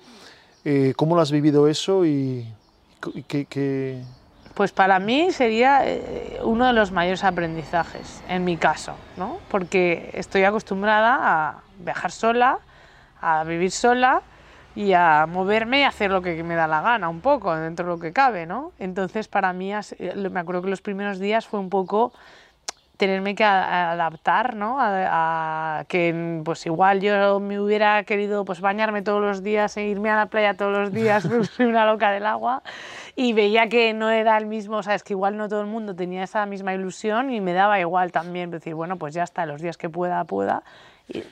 eh, 0.64 0.94
¿cómo 0.96 1.14
lo 1.14 1.20
has 1.20 1.30
vivido 1.30 1.68
eso 1.68 2.06
y, 2.06 2.46
y 3.12 3.22
qué, 3.24 3.44
qué- 3.44 4.02
Pues 4.57 4.72
para 4.72 4.98
mí 4.98 5.32
sería 5.32 5.86
eh, 5.86 6.38
uno 6.42 6.66
de 6.66 6.72
los 6.72 6.90
mayores 6.90 7.22
aprendizajes, 7.24 8.22
en 8.26 8.42
mi 8.46 8.57
caso, 8.57 8.94
¿no? 9.18 9.36
Porque 9.50 10.09
estoy 10.14 10.44
acostumbrada 10.44 11.18
a 11.20 11.61
viajar 11.78 12.11
sola, 12.11 12.61
a 13.20 13.44
vivir 13.44 13.70
sola 13.70 14.22
y 14.74 14.94
a 14.94 15.26
moverme 15.26 15.80
y 15.80 15.82
hacer 15.82 16.11
lo 16.11 16.22
que 16.22 16.42
me 16.42 16.54
da 16.54 16.66
la 16.66 16.80
gana, 16.80 17.11
un 17.11 17.20
poco, 17.20 17.54
dentro 17.54 17.84
de 17.84 17.92
lo 17.92 17.98
que 17.98 18.14
cabe, 18.14 18.46
¿no? 18.46 18.72
Entonces, 18.78 19.28
para 19.28 19.52
mí, 19.52 19.74
eh, 19.74 20.30
me 20.30 20.40
acuerdo 20.40 20.62
que 20.62 20.70
los 20.70 20.80
primeros 20.80 21.18
días 21.18 21.46
fue 21.46 21.61
un 21.61 21.68
poco 21.68 22.14
tenerme 22.97 23.34
que 23.34 23.44
adaptar, 23.44 24.57
¿no? 24.57 24.80
A, 24.80 25.80
a 25.80 25.84
que 25.84 26.40
pues 26.44 26.64
igual 26.66 27.01
yo 27.01 27.40
me 27.40 27.61
hubiera 27.61 28.05
querido 28.05 28.44
pues 28.44 28.61
bañarme 28.61 29.03
todos 29.03 29.20
los 29.20 29.42
días 29.42 29.76
e 29.76 29.84
irme 29.84 30.11
a 30.11 30.16
la 30.16 30.26
playa 30.26 30.55
todos 30.55 30.72
los 30.72 30.92
días, 30.92 31.26
porque 31.28 31.44
soy 31.44 31.66
una 31.66 31.84
loca 31.84 32.11
del 32.11 32.26
agua 32.26 32.62
y 33.14 33.32
veía 33.32 33.68
que 33.68 33.94
no 33.94 34.11
era 34.11 34.36
el 34.36 34.47
mismo, 34.47 34.76
o 34.76 34.82
sea, 34.82 34.94
es 34.94 35.03
que 35.03 35.14
igual 35.14 35.36
no 35.36 35.49
todo 35.49 35.62
el 35.62 35.66
mundo 35.66 35.97
tenía 35.97 36.22
esa 36.22 36.44
misma 36.47 36.74
ilusión 36.74 37.30
y 37.30 37.40
me 37.40 37.55
daba 37.55 37.80
igual 37.80 38.12
también 38.12 38.51
decir, 38.51 38.74
bueno, 38.74 38.97
pues 38.97 39.14
ya 39.14 39.22
está, 39.22 39.47
los 39.47 39.62
días 39.62 39.78
que 39.78 39.88
pueda, 39.88 40.22
pueda. 40.24 40.62
Y 41.09 41.22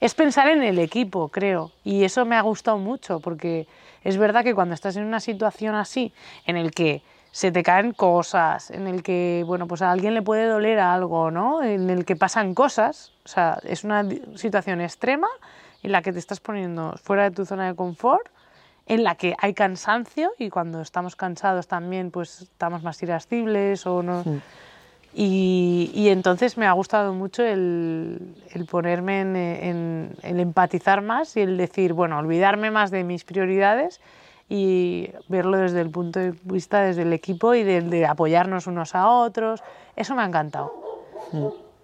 es 0.00 0.14
pensar 0.14 0.48
en 0.48 0.62
el 0.62 0.78
equipo, 0.78 1.28
creo, 1.28 1.72
y 1.84 2.04
eso 2.04 2.24
me 2.24 2.36
ha 2.36 2.40
gustado 2.40 2.78
mucho 2.78 3.20
porque 3.20 3.66
es 4.02 4.16
verdad 4.16 4.42
que 4.42 4.54
cuando 4.54 4.74
estás 4.74 4.96
en 4.96 5.04
una 5.04 5.20
situación 5.20 5.74
así, 5.74 6.12
en 6.44 6.56
el 6.56 6.72
que 6.72 7.02
se 7.30 7.52
te 7.52 7.62
caen 7.62 7.92
cosas, 7.92 8.70
en 8.70 8.86
el 8.86 9.02
que, 9.02 9.44
bueno, 9.46 9.66
pues 9.66 9.82
a 9.82 9.90
alguien 9.92 10.14
le 10.14 10.22
puede 10.22 10.46
doler 10.46 10.78
algo, 10.80 11.30
¿no? 11.30 11.62
En 11.62 11.90
el 11.90 12.04
que 12.04 12.16
pasan 12.16 12.54
cosas, 12.54 13.12
o 13.24 13.28
sea, 13.28 13.58
es 13.62 13.84
una 13.84 14.04
situación 14.34 14.80
extrema 14.80 15.28
en 15.82 15.92
la 15.92 16.02
que 16.02 16.12
te 16.12 16.18
estás 16.18 16.40
poniendo 16.40 16.94
fuera 17.02 17.24
de 17.24 17.30
tu 17.30 17.44
zona 17.46 17.68
de 17.68 17.74
confort, 17.76 18.26
en 18.86 19.04
la 19.04 19.14
que 19.16 19.34
hay 19.38 19.52
cansancio 19.54 20.32
y 20.38 20.48
cuando 20.48 20.80
estamos 20.80 21.14
cansados 21.14 21.68
también, 21.68 22.10
pues 22.10 22.40
estamos 22.40 22.82
más 22.82 23.02
irascibles 23.02 23.86
o 23.86 24.02
no... 24.02 24.24
Y, 25.14 25.90
y 25.94 26.10
entonces 26.10 26.58
me 26.58 26.66
ha 26.66 26.72
gustado 26.72 27.14
mucho 27.14 27.42
el, 27.42 28.34
el 28.52 28.66
ponerme 28.66 29.20
en, 29.20 29.36
en- 29.36 30.10
el 30.22 30.38
empatizar 30.38 31.00
más 31.00 31.36
y 31.36 31.40
el 31.40 31.56
decir, 31.56 31.92
bueno, 31.94 32.18
olvidarme 32.18 32.70
más 32.70 32.90
de 32.90 33.04
mis 33.04 33.24
prioridades 33.24 34.00
y 34.48 35.10
verlo 35.28 35.58
desde 35.58 35.80
el 35.80 35.90
punto 35.90 36.18
de 36.18 36.34
vista 36.42 36.80
desde 36.80 37.02
el 37.02 37.12
equipo 37.12 37.54
y 37.54 37.64
de, 37.64 37.82
de 37.82 38.06
apoyarnos 38.06 38.66
unos 38.66 38.94
a 38.94 39.08
otros. 39.08 39.62
Eso 39.94 40.14
me 40.14 40.22
ha 40.22 40.26
encantado. 40.26 40.72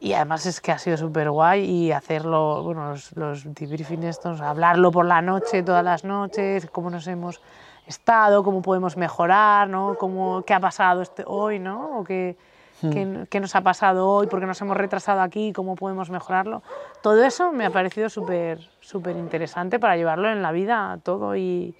Y 0.01 0.13
además 0.15 0.47
es 0.47 0.61
que 0.61 0.73
ha 0.73 0.79
sido 0.79 0.97
súper 0.97 1.31
guay 1.31 1.65
y 1.65 1.93
hacerlo, 1.93 2.63
bueno, 2.63 2.91
los, 2.91 3.17
los 3.17 3.47
estos, 3.47 4.41
hablarlo 4.41 4.91
por 4.91 5.07
la 5.07 5.23
noche, 5.23 5.63
todas 5.63 5.85
las 5.85 6.05
noches, 6.05 6.69
cómo 6.71 6.91
nos 6.91 7.07
hemos 7.07 7.41
estado, 7.87 8.43
cómo 8.43 8.63
podemos 8.63 8.97
mejorar, 8.97 9.69
¿no? 9.69 9.97
Cómo, 9.99 10.43
qué 10.43 10.55
ha 10.55 10.61
pasado 10.61 11.03
este, 11.03 11.23
hoy, 11.27 11.59
¿no? 11.59 11.99
O 11.99 12.05
qué, 12.05 12.37
qué, 12.81 13.27
qué 13.29 13.41
nos 13.41 13.55
ha 13.55 13.61
pasado 13.61 14.09
hoy, 14.09 14.27
por 14.27 14.41
qué 14.41 14.47
nos 14.47 14.61
hemos 14.63 14.77
retrasado 14.77 15.21
aquí, 15.21 15.53
cómo 15.53 15.75
podemos 15.75 16.09
mejorarlo. 16.11 16.63
Todo 17.03 17.23
eso 17.25 17.53
me 17.53 17.67
ha 17.67 17.71
parecido 17.71 18.09
súper 18.09 18.59
súper 18.81 19.17
interesante 19.17 19.79
para 19.79 19.97
llevarlo 19.97 20.31
en 20.31 20.43
la 20.43 20.53
vida 20.53 20.99
todo 21.03 21.37
y, 21.37 21.75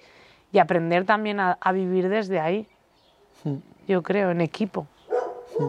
y 0.55 0.59
aprender 0.59 1.03
también 1.05 1.41
a, 1.41 1.57
a 1.59 1.71
vivir 1.73 2.07
desde 2.07 2.39
ahí, 2.39 2.65
yo 3.87 4.01
creo, 4.01 4.31
en 4.31 4.39
equipo 4.39 4.87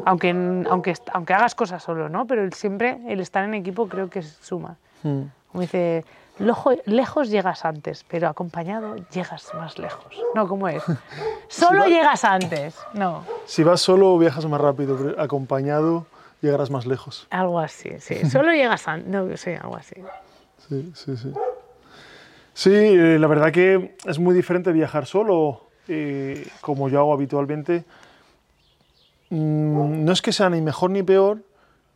aunque, 0.05 0.31
aunque, 0.69 0.91
est- 0.93 1.09
aunque 1.13 1.33
hagas 1.35 1.55
cosas 1.55 1.81
solo, 1.83 2.09
¿no? 2.09 2.27
Pero 2.27 2.43
el- 2.43 2.53
siempre 2.53 2.99
el 3.09 3.21
estar 3.21 3.43
en 3.45 3.55
equipo 3.55 3.89
creo 3.89 4.09
que 4.11 4.21
suma. 4.23 4.77
Mm. 5.05 5.23
Como 5.53 5.61
dice, 5.61 6.05
"Lojo- 6.41 6.81
lejos 6.87 7.31
llegas 7.31 7.65
antes, 7.65 8.05
pero 8.09 8.29
acompañado 8.29 8.97
llegas 9.13 9.53
más 9.55 9.79
lejos. 9.79 10.21
No, 10.35 10.47
¿cómo 10.49 10.67
es? 10.69 10.83
Solo 11.49 11.87
llegas 11.87 12.25
antes. 12.25 12.77
No, 12.95 13.23
Si 13.45 13.63
vas 13.65 13.81
solo, 13.81 14.17
viajas 14.19 14.47
más 14.47 14.61
rápido, 14.61 14.97
pero 14.97 15.21
acompañado, 15.23 16.07
llegarás 16.43 16.71
más 16.71 16.85
lejos. 16.87 17.27
algo 17.31 17.59
así, 17.61 17.91
sí. 18.01 18.25
Solo 18.31 18.53
llegas 18.53 18.87
antes. 18.89 19.09
No, 19.09 19.37
sí, 19.37 19.51
algo 19.53 19.77
así. 19.77 19.97
Sí, 20.69 20.93
sí, 20.97 21.17
sí. 21.17 21.33
Sí, 22.57 22.71
eh, 22.73 23.19
la 23.19 23.27
verdad 23.27 23.53
que 23.53 23.97
es 24.07 24.19
muy 24.19 24.35
diferente 24.35 24.73
viajar 24.73 25.05
solo, 25.05 25.69
eh, 25.89 26.47
como 26.63 26.89
yo 26.89 27.01
hago 27.01 27.13
habitualmente. 27.13 27.85
Mm, 29.29 30.07
no 30.07 30.11
es 30.13 30.23
que 30.23 30.33
sea 30.33 30.49
ni 30.49 30.63
mejor 30.63 30.89
ni 30.91 31.03
peor, 31.03 31.41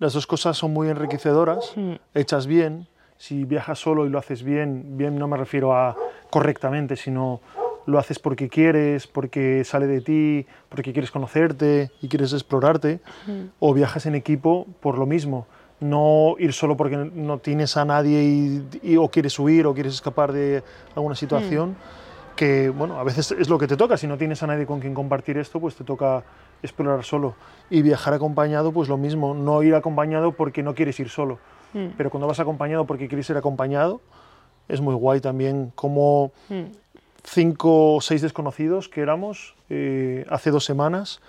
las 0.00 0.12
dos 0.12 0.26
cosas 0.26 0.58
son 0.58 0.74
muy 0.74 0.90
enriquecedoras, 0.90 1.72
Mm. 1.76 1.92
hechas 2.14 2.46
bien. 2.46 2.86
Si 3.16 3.44
viajas 3.44 3.78
solo 3.78 4.04
y 4.04 4.10
lo 4.10 4.18
haces 4.18 4.42
bien, 4.42 4.98
bien 4.98 5.16
no 5.18 5.28
me 5.28 5.38
refiero 5.38 5.74
a 5.74 5.96
correctamente, 6.28 6.94
sino 6.96 7.40
lo 7.86 7.98
haces 7.98 8.18
porque 8.18 8.50
quieres, 8.50 9.06
porque 9.06 9.64
sale 9.64 9.86
de 9.86 10.02
ti, 10.02 10.46
porque 10.68 10.92
quieres 10.92 11.10
conocerte 11.10 11.90
y 12.02 12.08
quieres 12.08 12.34
explorarte, 12.34 13.00
o 13.60 13.72
viajas 13.72 14.04
en 14.04 14.14
equipo 14.14 14.66
por 14.80 14.98
lo 14.98 15.06
mismo. 15.06 15.46
No 15.80 16.34
ir 16.38 16.52
solo 16.52 16.76
porque 16.76 16.96
no 16.96 17.38
tienes 17.38 17.76
a 17.76 17.84
nadie 17.84 18.22
y, 18.22 18.68
y- 18.82 18.96
o 18.96 19.08
quieres 19.08 19.38
huir 19.38 19.66
o 19.66 19.74
quieres 19.74 19.94
escapar 19.94 20.32
de 20.32 20.62
alguna 20.94 21.14
situación, 21.14 21.74
que 22.36 22.68
bueno, 22.68 22.98
a 22.98 23.04
veces 23.04 23.32
es 23.32 23.48
lo 23.48 23.58
que 23.58 23.66
te 23.66 23.76
toca. 23.76 23.96
Si 23.96 24.06
no 24.06 24.18
tienes 24.18 24.42
a 24.42 24.46
nadie 24.46 24.66
con 24.66 24.80
quien 24.80 24.92
compartir 24.94 25.38
esto, 25.38 25.58
pues 25.60 25.74
te 25.74 25.84
toca 25.84 26.22
explorar 26.62 27.02
solo. 27.04 27.34
Y 27.70 27.80
viajar 27.82 28.12
acompañado, 28.12 28.72
pues 28.72 28.88
lo 28.88 28.98
mismo. 28.98 29.32
No 29.34 29.62
ir 29.62 29.74
acompañado 29.74 30.32
porque 30.32 30.62
no 30.62 30.74
quieres 30.74 31.00
ir 31.00 31.08
solo. 31.08 31.38
Mm. 31.72 31.86
Pero 31.96 32.10
cuando 32.10 32.26
vas 32.26 32.40
acompañado 32.40 32.84
porque 32.86 33.08
quieres 33.08 33.28
ir 33.30 33.36
acompañado, 33.36 34.00
es 34.68 34.80
muy 34.80 34.94
guay 34.94 35.20
también 35.20 35.72
como 35.74 36.32
Mm. 36.50 36.72
cinco 37.24 37.96
o 37.96 38.00
seis 38.00 38.22
desconocidos 38.22 38.88
que 38.88 39.00
éramos 39.00 39.54
eh, 39.68 40.24
hace 40.30 40.50
dos 40.50 40.64
semanas, 40.64 41.20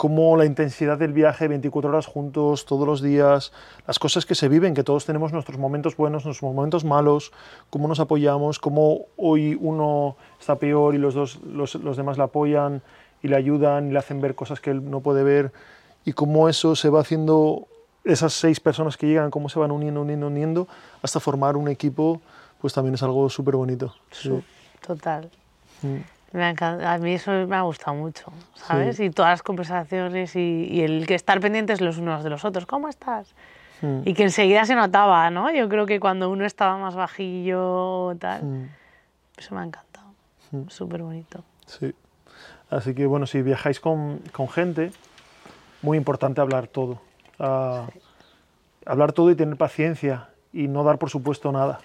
como 0.00 0.34
la 0.38 0.46
intensidad 0.46 0.96
del 0.96 1.12
viaje, 1.12 1.46
24 1.46 1.90
horas 1.90 2.06
juntos, 2.06 2.64
todos 2.64 2.86
los 2.86 3.02
días, 3.02 3.52
las 3.86 3.98
cosas 3.98 4.24
que 4.24 4.34
se 4.34 4.48
viven, 4.48 4.72
que 4.72 4.82
todos 4.82 5.04
tenemos 5.04 5.30
nuestros 5.30 5.58
momentos 5.58 5.94
buenos, 5.94 6.24
nuestros 6.24 6.54
momentos 6.54 6.86
malos, 6.86 7.32
cómo 7.68 7.86
nos 7.86 8.00
apoyamos, 8.00 8.58
cómo 8.58 9.00
hoy 9.18 9.58
uno 9.60 10.16
está 10.40 10.56
peor 10.56 10.94
y 10.94 10.98
los, 10.98 11.12
dos, 11.12 11.38
los, 11.44 11.74
los 11.74 11.98
demás 11.98 12.16
le 12.16 12.22
apoyan 12.24 12.80
y 13.22 13.28
le 13.28 13.36
ayudan 13.36 13.88
y 13.88 13.92
le 13.92 13.98
hacen 13.98 14.22
ver 14.22 14.34
cosas 14.34 14.58
que 14.58 14.70
él 14.70 14.90
no 14.90 15.00
puede 15.00 15.22
ver, 15.22 15.52
y 16.06 16.14
cómo 16.14 16.48
eso 16.48 16.74
se 16.76 16.88
va 16.88 17.00
haciendo, 17.00 17.68
esas 18.02 18.32
seis 18.32 18.58
personas 18.58 18.96
que 18.96 19.06
llegan, 19.06 19.30
cómo 19.30 19.50
se 19.50 19.58
van 19.58 19.70
uniendo, 19.70 20.00
uniendo, 20.00 20.28
uniendo, 20.28 20.66
hasta 21.02 21.20
formar 21.20 21.58
un 21.58 21.68
equipo, 21.68 22.22
pues 22.58 22.72
también 22.72 22.94
es 22.94 23.02
algo 23.02 23.28
súper 23.28 23.54
bonito. 23.54 23.94
Su- 24.10 24.42
Total. 24.80 25.28
Mm. 25.82 25.96
Me 26.32 26.44
ha 26.44 26.54
encan- 26.54 26.82
a 26.84 26.98
mí 26.98 27.14
eso 27.14 27.32
me 27.32 27.56
ha 27.56 27.62
gustado 27.62 27.96
mucho, 27.96 28.32
¿sabes? 28.54 29.00
Y 29.00 29.10
todas 29.10 29.30
las 29.32 29.42
conversaciones 29.42 30.36
y, 30.36 30.68
y 30.70 30.82
el 30.82 31.06
que 31.06 31.14
estar 31.16 31.40
pendientes 31.40 31.80
los 31.80 31.98
unos 31.98 32.22
de 32.22 32.30
los 32.30 32.44
otros. 32.44 32.66
¿Cómo 32.66 32.88
estás? 32.88 33.34
Mm. 33.82 34.02
Y 34.04 34.14
que 34.14 34.22
enseguida 34.22 34.64
se 34.64 34.74
notaba, 34.76 35.28
¿no? 35.30 35.50
Yo 35.52 35.68
creo 35.68 35.86
que 35.86 35.98
cuando 35.98 36.30
uno 36.30 36.44
estaba 36.44 36.76
más 36.76 36.94
bajillo, 36.94 38.14
tal, 38.20 38.44
Mm. 38.44 38.68
eso 39.38 39.54
me 39.54 39.60
ha 39.62 39.64
encantado. 39.64 40.06
Súper 40.68 41.02
bonito. 41.02 41.42
Sí. 41.66 41.94
Así 42.70 42.94
que 42.94 43.06
bueno, 43.06 43.26
si 43.26 43.42
viajáis 43.42 43.80
con, 43.80 44.18
con 44.32 44.48
gente, 44.48 44.92
muy 45.82 45.96
importante 45.98 46.40
hablar 46.40 46.66
todo. 46.68 47.00
Ah, 47.38 47.86
Hablar 48.86 49.12
todo 49.12 49.30
y 49.30 49.34
tener 49.36 49.56
paciencia 49.56 50.28
y 50.52 50.66
no 50.66 50.82
dar 50.84 50.98
por 50.98 51.10
supuesto 51.10 51.52
nada. 51.52 51.80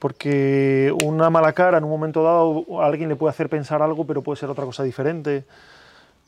Porque 0.00 0.92
una 1.04 1.30
mala 1.30 1.52
cara 1.52 1.78
en 1.78 1.84
un 1.84 1.90
momento 1.90 2.24
dado 2.24 2.82
a 2.82 2.86
alguien 2.86 3.08
le 3.08 3.16
puede 3.16 3.30
hacer 3.30 3.48
pensar 3.48 3.82
algo, 3.82 4.06
pero 4.06 4.22
puede 4.22 4.40
ser 4.40 4.50
otra 4.50 4.64
cosa 4.64 4.82
diferente. 4.82 5.44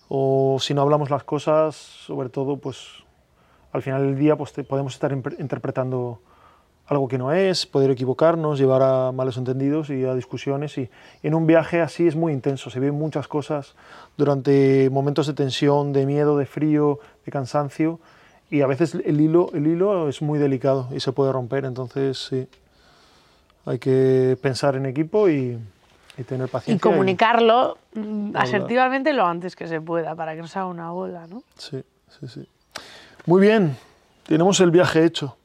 O 0.09 0.59
si 0.61 0.75
no 0.75 0.83
hablamos 0.83 1.11
las 1.11 1.25
cosas, 1.25 1.75
sobre 1.75 2.29
todo, 2.29 2.59
pues 2.59 3.03
al 3.73 3.83
final 3.83 4.07
del 4.07 4.19
día 4.19 4.37
pues, 4.37 4.53
podemos 4.69 4.93
estar 4.93 5.11
interpretando 5.13 6.21
algo 6.87 7.09
que 7.09 7.17
no 7.17 7.33
es, 7.33 7.67
poder 7.67 7.91
equivocarnos, 7.91 8.59
llevar 8.59 8.83
a 8.83 9.13
malos 9.13 9.37
entendidos 9.37 9.89
y 9.91 10.05
a 10.05 10.15
discusiones. 10.15 10.77
Y 10.79 10.91
en 11.23 11.35
un 11.35 11.47
viaje 11.47 11.81
así 11.81 12.07
es 12.07 12.15
muy 12.15 12.33
intenso, 12.33 12.71
se 12.71 12.81
ven 12.81 12.95
muchas 12.95 13.29
cosas 13.29 13.75
durante 14.17 14.91
momentos 14.91 15.27
de 15.27 15.33
tensión, 15.33 15.93
de 15.93 16.07
miedo, 16.07 16.37
de 16.37 16.47
frío, 16.47 16.99
de 17.25 17.33
cansancio. 17.33 17.99
Y 18.51 18.61
a 18.61 18.67
veces 18.67 18.95
el 18.95 19.21
hilo, 19.21 19.49
el 19.55 19.67
hilo 19.67 20.09
es 20.11 20.21
muy 20.21 20.39
delicado 20.39 20.89
y 20.95 21.01
se 21.01 21.13
puede 21.13 21.33
romper. 21.33 21.65
Entonces, 21.65 22.19
sí, 22.19 22.47
hay 23.67 23.79
que 23.79 24.37
pensar 24.43 24.77
en 24.77 24.87
equipo 24.87 25.29
y, 25.29 25.59
y 26.19 26.23
tener 26.25 26.49
Y 26.49 26.51
paciencia. 26.51 26.91
comunicarlo 26.91 27.79
mm, 27.95 28.27
Hablar. 28.29 28.43
asertivamente 28.43 29.13
lo 29.13 29.27
antes 29.27 29.55
que 29.57 29.69
se 29.69 29.81
pueda, 29.81 30.15
para 30.15 30.35
que 30.35 30.41
no 30.43 30.49
se 30.49 30.59
haga 30.59 30.69
una 30.69 30.91
bola, 30.91 31.27
¿no? 31.27 31.43
Sí, 31.57 31.83
sí, 32.21 32.29
sí. 32.29 32.49
Muy 33.27 33.41
bien, 33.41 33.77
tenemos 34.27 34.59
el 34.61 34.71
viaje 34.71 35.05
hecho. 35.05 35.37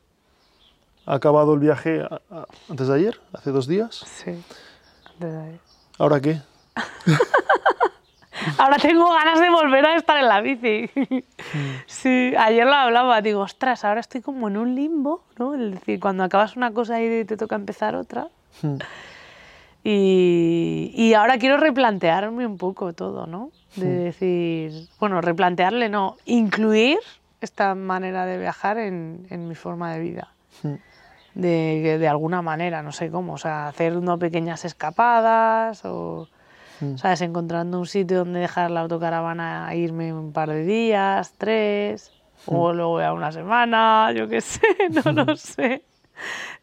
Ha 1.05 1.13
acabado 1.15 1.53
el 1.53 1.59
viaje 1.59 2.01
a- 2.01 2.19
a- 2.31 2.45
antes 2.69 2.87
de 2.87 2.95
ayer, 2.95 3.19
hace 3.33 3.51
dos 3.51 3.67
días. 3.67 4.03
Sí. 4.05 4.31
Antes 5.13 5.31
de 5.33 5.37
ahí. 5.39 5.59
¿Ahora 5.99 6.19
qué? 6.19 6.41
Ahora 8.57 8.77
tengo 8.77 9.09
ganas 9.11 9.39
de 9.39 9.49
volver 9.49 9.85
a 9.85 9.95
estar 9.95 10.17
en 10.17 10.27
la 10.27 10.41
bici. 10.41 10.89
Sí, 11.85 12.33
ayer 12.37 12.65
lo 12.65 12.73
hablaba, 12.73 13.21
digo, 13.21 13.41
ostras, 13.41 13.83
ahora 13.85 13.99
estoy 13.99 14.21
como 14.21 14.47
en 14.47 14.57
un 14.57 14.75
limbo, 14.75 15.23
¿no? 15.37 15.55
Es 15.55 15.71
decir, 15.71 15.99
cuando 15.99 16.23
acabas 16.23 16.55
una 16.55 16.71
cosa 16.71 17.01
y 17.01 17.25
te 17.25 17.37
toca 17.37 17.55
empezar 17.55 17.95
otra. 17.95 18.27
Hmm. 18.61 18.77
Y, 19.83 20.91
y 20.95 21.13
ahora 21.13 21.37
quiero 21.37 21.57
replantearme 21.57 22.45
un 22.45 22.57
poco 22.57 22.93
todo, 22.93 23.25
¿no? 23.25 23.51
De 23.75 23.87
decir, 23.87 24.89
bueno, 24.99 25.21
replantearle, 25.21 25.87
no, 25.87 26.17
incluir 26.25 26.97
esta 27.41 27.75
manera 27.75 28.25
de 28.25 28.39
viajar 28.39 28.79
en, 28.79 29.27
en 29.29 29.47
mi 29.47 29.55
forma 29.55 29.93
de 29.93 29.99
vida. 29.99 30.27
Hmm. 30.63 30.75
De, 31.35 31.97
de 31.99 32.07
alguna 32.07 32.41
manera, 32.41 32.81
no 32.81 32.91
sé 32.91 33.11
cómo, 33.11 33.33
o 33.33 33.37
sea, 33.37 33.67
hacer 33.67 33.95
unas 33.95 34.17
pequeñas 34.17 34.65
escapadas 34.65 35.85
o, 35.85 36.27
Mm. 36.79 36.97
¿sabes? 36.97 37.21
Encontrando 37.21 37.79
un 37.79 37.87
sitio 37.87 38.19
donde 38.19 38.39
dejar 38.39 38.71
la 38.71 38.81
autocaravana 38.81 39.71
e 39.73 39.77
irme 39.77 40.13
un 40.13 40.31
par 40.31 40.49
de 40.49 40.63
días, 40.63 41.33
tres, 41.37 42.11
o 42.45 42.73
luego 42.73 42.99
a 42.99 43.13
una 43.13 43.31
semana, 43.31 44.11
yo 44.13 44.27
qué 44.27 44.41
sé, 44.41 44.61
no 45.05 45.11
lo 45.11 45.35
sé. 45.35 45.83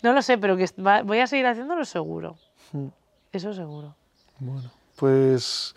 No 0.02 0.12
lo 0.12 0.22
sé, 0.22 0.38
pero 0.38 0.56
que 0.56 0.66
voy 1.04 1.18
a 1.18 1.26
seguir 1.26 1.46
haciéndolo 1.46 1.84
seguro. 1.84 2.36
Hmm. 2.72 2.88
Eso 3.32 3.52
seguro. 3.52 3.94
Bueno, 4.38 4.70
pues 4.96 5.74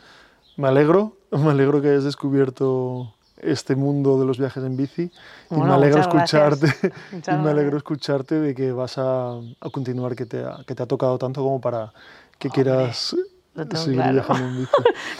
me 0.56 0.68
alegro, 0.68 1.18
me 1.32 1.52
alegro 1.52 1.82
que 1.82 1.90
hayas 1.90 2.04
descubierto 2.04 3.14
este 3.38 3.76
mundo 3.76 4.20
de 4.20 4.26
los 4.26 4.40
viajes 4.40 4.64
en 4.64 4.76
bici 4.76 5.04
y 5.04 5.12
me 5.54 5.58
Bueno, 5.60 5.76
alegro 5.76 6.02
escucharte 6.02 6.68
y 7.12 7.32
me 7.36 7.52
alegro 7.52 7.78
escucharte 7.78 8.40
de 8.40 8.56
que 8.56 8.72
vas 8.72 8.98
a, 8.98 9.34
a 9.34 9.70
continuar 9.72 10.16
que 10.16 10.26
te, 10.26 10.44
ha, 10.44 10.64
que 10.66 10.74
te 10.74 10.82
ha 10.82 10.88
tocado 10.88 11.20
tanto 11.20 11.44
como 11.44 11.62
para 11.62 11.94
que 12.40 12.50
quieras 12.50 13.16
lo 13.64 13.68
tengo 13.68 13.86
claro. 13.93 14.24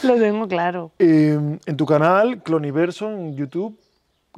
Lo 0.02 0.14
tengo 0.16 0.48
claro. 0.48 0.90
Eh, 0.98 1.58
en 1.66 1.76
tu 1.76 1.86
canal, 1.86 2.42
Cloniverso, 2.42 3.10
en 3.10 3.36
YouTube, 3.36 3.78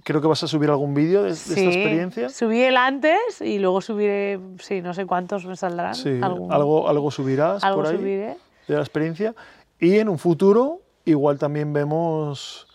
creo 0.05 0.21
que 0.21 0.27
vas 0.27 0.43
a 0.43 0.47
subir 0.49 0.71
algún 0.71 0.95
vídeo 0.95 1.23
de, 1.23 1.29
de 1.29 1.35
esta 1.35 1.61
experiencia. 1.61 2.29
Subí 2.31 2.63
el 2.63 2.77
antes 2.77 3.41
y 3.41 3.59
luego 3.59 3.81
subiré, 3.81 4.41
sí, 4.61 4.81
no 4.81 4.95
sé 4.95 5.07
cuántos 5.07 5.45
me 5.47 5.57
saldrán. 5.57 5.95
Sí, 5.95 6.19
algún- 6.23 6.53
algo, 6.53 6.89
algo 6.89 7.11
subirás 7.11 7.63
algo 7.65 7.83
por 7.83 7.87
ahí 7.93 7.97
subiré. 7.99 8.37
de 8.69 8.75
la 8.75 8.81
experiencia. 8.81 9.35
Y 9.79 9.99
en 9.99 10.09
un 10.09 10.19
futuro, 10.19 10.81
igual 11.05 11.39
también 11.39 11.73
vemos 11.73 12.67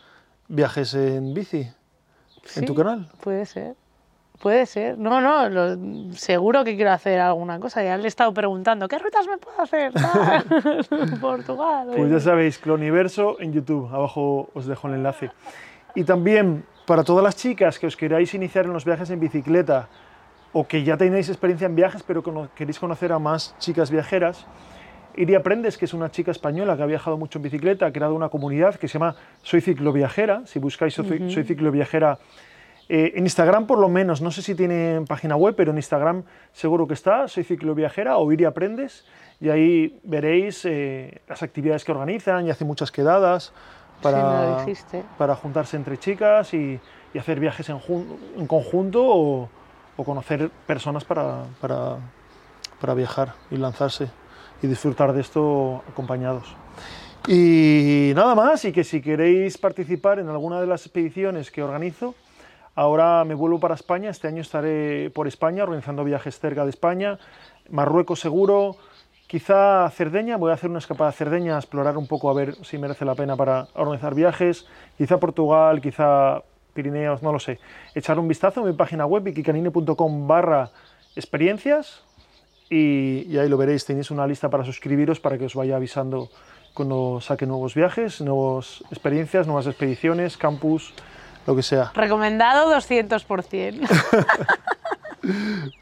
viajes 0.47 0.93
en 0.93 1.33
bici. 1.33 1.67
en 2.55 2.65
tu 2.65 2.75
canal. 2.75 3.09
Puede 3.21 3.45
ser. 3.45 3.75
Puede 4.41 4.65
ser. 4.65 4.97
No, 4.97 5.21
no, 5.21 5.49
lo- 5.49 6.13
seguro 6.13 6.63
que 6.63 6.75
quiero 6.75 6.91
hacer 6.91 7.19
alguna 7.19 7.59
cosa. 7.59 7.83
Ya 7.83 7.97
le 7.97 8.03
he 8.03 8.07
estado 8.07 8.33
preguntando, 8.33 8.87
¿qué 8.87 8.97
rutas 8.99 9.27
me 9.27 9.37
puedo 9.37 9.61
hacer? 9.61 9.91
Portugal. 11.21 11.87
Pues 11.95 12.11
ya 12.11 12.19
sabéis, 12.19 12.57
Cloniverso 12.59 13.39
en 13.39 13.53
YouTube, 13.53 13.87
abajo 13.93 14.49
os 14.53 14.65
dejo 14.65 14.87
el 14.87 14.95
enlace. 14.95 15.31
Y 15.95 16.03
también 16.03 16.63
para 16.85 17.03
todas 17.03 17.23
las 17.23 17.35
chicas 17.35 17.79
que 17.79 17.87
os 17.87 17.95
queráis 17.97 18.33
iniciar 18.33 18.65
en 18.65 18.73
los 18.73 18.85
viajes 18.85 19.09
en 19.09 19.19
bicicleta 19.19 19.87
o 20.53 20.67
que 20.67 20.83
ya 20.83 20.97
tenéis 20.97 21.29
experiencia 21.29 21.65
en 21.65 21.75
viajes 21.75 22.03
pero 22.03 22.23
queréis 22.55 22.79
conocer 22.79 23.11
a 23.11 23.19
más 23.19 23.55
chicas 23.59 23.89
viajeras, 23.91 24.45
Iria 25.17 25.41
Prendes, 25.41 25.77
que 25.77 25.85
es 25.85 25.93
una 25.93 26.11
chica 26.11 26.31
española 26.31 26.75
que 26.75 26.83
ha 26.83 26.85
viajado 26.85 27.17
mucho 27.17 27.39
en 27.39 27.43
bicicleta, 27.43 27.85
ha 27.85 27.91
creado 27.93 28.13
una 28.15 28.27
comunidad 28.29 28.75
que 28.75 28.87
se 28.89 28.93
llama 28.99 29.15
Soy 29.43 29.61
Cicloviajera. 29.61 30.41
Si 30.45 30.59
buscáis 30.59 30.93
Soy, 30.93 31.31
Soy 31.31 31.43
Cicloviajera 31.45 32.19
eh, 32.89 33.13
en 33.15 33.23
Instagram 33.23 33.67
por 33.67 33.79
lo 33.79 33.89
menos, 33.89 34.21
no 34.21 34.31
sé 34.31 34.41
si 34.41 34.55
tiene 34.55 35.03
página 35.07 35.35
web, 35.35 35.55
pero 35.55 35.71
en 35.71 35.77
Instagram 35.77 36.23
seguro 36.53 36.87
que 36.87 36.93
está, 36.93 37.27
Soy 37.27 37.43
Cicloviajera 37.43 38.17
o 38.17 38.31
Iria 38.31 38.49
Aprendes, 38.49 39.05
y 39.41 39.49
ahí 39.49 39.99
veréis 40.03 40.65
eh, 40.65 41.21
las 41.27 41.43
actividades 41.43 41.83
que 41.83 41.91
organizan 41.91 42.47
y 42.47 42.51
hace 42.51 42.63
muchas 42.63 42.91
quedadas 42.91 43.53
para, 44.01 44.59
dijiste. 44.59 45.03
para 45.17 45.35
juntarse 45.35 45.77
entre 45.77 45.97
chicas 45.97 46.53
y, 46.53 46.79
y 47.13 47.17
hacer 47.17 47.39
viajes 47.39 47.69
en, 47.69 47.79
en 48.37 48.47
conjunto 48.47 49.03
o, 49.03 49.49
o 49.97 50.03
conocer 50.03 50.49
personas 50.67 51.03
para, 51.03 51.43
para, 51.59 51.97
para 52.79 52.93
viajar 52.93 53.33
y 53.51 53.57
lanzarse 53.57 54.09
y 54.61 54.67
disfrutar 54.67 55.13
de 55.13 55.21
esto 55.21 55.83
acompañados. 55.89 56.55
Y 57.27 58.11
nada 58.15 58.35
más, 58.35 58.63
y 58.65 58.71
que 58.71 58.83
si 58.83 59.01
queréis 59.01 59.57
participar 59.57 60.19
en 60.19 60.29
alguna 60.29 60.61
de 60.61 60.67
las 60.67 60.85
expediciones 60.85 61.49
que 61.49 61.63
organizo, 61.63 62.13
ahora 62.75 63.23
me 63.23 63.33
vuelvo 63.33 63.59
para 63.59 63.75
España, 63.75 64.09
este 64.09 64.27
año 64.27 64.41
estaré 64.41 65.09
por 65.09 65.27
España 65.27 65.63
organizando 65.63 66.03
viajes 66.03 66.39
cerca 66.39 66.63
de 66.63 66.69
España, 66.69 67.17
Marruecos 67.69 68.19
seguro, 68.19 68.75
quizá 69.27 69.89
Cerdeña, 69.89 70.37
voy 70.37 70.51
a 70.51 70.53
hacer 70.53 70.69
una 70.69 70.79
escapada 70.79 71.09
a 71.09 71.13
Cerdeña, 71.13 71.55
a 71.55 71.59
explorar 71.59 71.97
un 71.97 72.07
poco 72.07 72.29
a 72.29 72.33
ver 72.33 72.55
si 72.63 72.77
merece 72.77 73.05
la 73.05 73.15
pena 73.15 73.35
para 73.35 73.67
organizar 73.73 74.13
viajes, 74.13 74.67
quizá 74.97 75.19
Portugal, 75.19 75.81
quizá 75.81 76.43
Pirineos, 76.73 77.23
no 77.23 77.31
lo 77.31 77.39
sé. 77.39 77.59
Echar 77.95 78.19
un 78.19 78.27
vistazo 78.27 78.61
a 78.61 78.63
mi 78.65 78.73
página 78.73 79.05
web, 79.05 79.25
ikicanine.com 79.27 80.27
barra 80.27 80.69
experiencias, 81.15 82.03
y, 82.69 83.25
y 83.29 83.37
ahí 83.37 83.47
lo 83.47 83.57
veréis, 83.57 83.85
tenéis 83.85 84.11
una 84.11 84.27
lista 84.27 84.49
para 84.49 84.65
suscribiros 84.65 85.19
para 85.19 85.37
que 85.37 85.45
os 85.45 85.55
vaya 85.55 85.75
avisando 85.75 86.29
cuando 86.73 87.21
saque 87.21 87.45
nuevos 87.45 87.73
viajes, 87.73 88.21
nuevas 88.21 88.83
experiencias, 88.91 89.47
nuevas 89.47 89.67
expediciones, 89.67 90.35
campus, 90.35 90.93
lo 91.45 91.55
que 91.55 91.63
sea. 91.63 91.91
Recomendado 91.93 92.73
200%. 92.75 93.87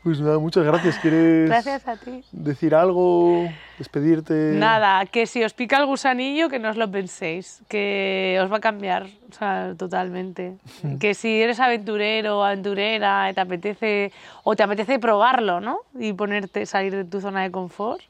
Pues 0.03 0.21
nada, 0.21 0.39
muchas 0.39 0.63
gracias. 0.63 0.97
¿Quieres 0.99 1.49
Gracias 1.49 1.87
a 1.87 1.97
ti. 1.97 2.23
decir 2.31 2.73
algo? 2.73 3.49
¿Despedirte? 3.77 4.33
Nada, 4.33 5.05
que 5.05 5.27
si 5.27 5.43
os 5.43 5.53
pica 5.53 5.77
el 5.77 5.85
gusanillo, 5.85 6.47
que 6.47 6.59
no 6.59 6.69
os 6.69 6.77
lo 6.77 6.89
penséis, 6.89 7.61
que 7.67 8.39
os 8.41 8.51
va 8.51 8.57
a 8.57 8.61
cambiar 8.61 9.03
o 9.03 9.33
sea, 9.33 9.73
totalmente. 9.77 10.57
Que 10.99 11.13
si 11.13 11.41
eres 11.41 11.59
aventurero 11.59 12.43
aventurera, 12.43 13.31
te 13.33 13.41
apetece, 13.41 14.11
o 14.43 14.55
te 14.55 14.63
apetece 14.63 14.99
probarlo, 14.99 15.59
¿no? 15.59 15.79
Y 15.99 16.13
ponerte, 16.13 16.65
salir 16.65 16.95
de 16.95 17.03
tu 17.03 17.19
zona 17.19 17.43
de 17.43 17.51
confort. 17.51 18.01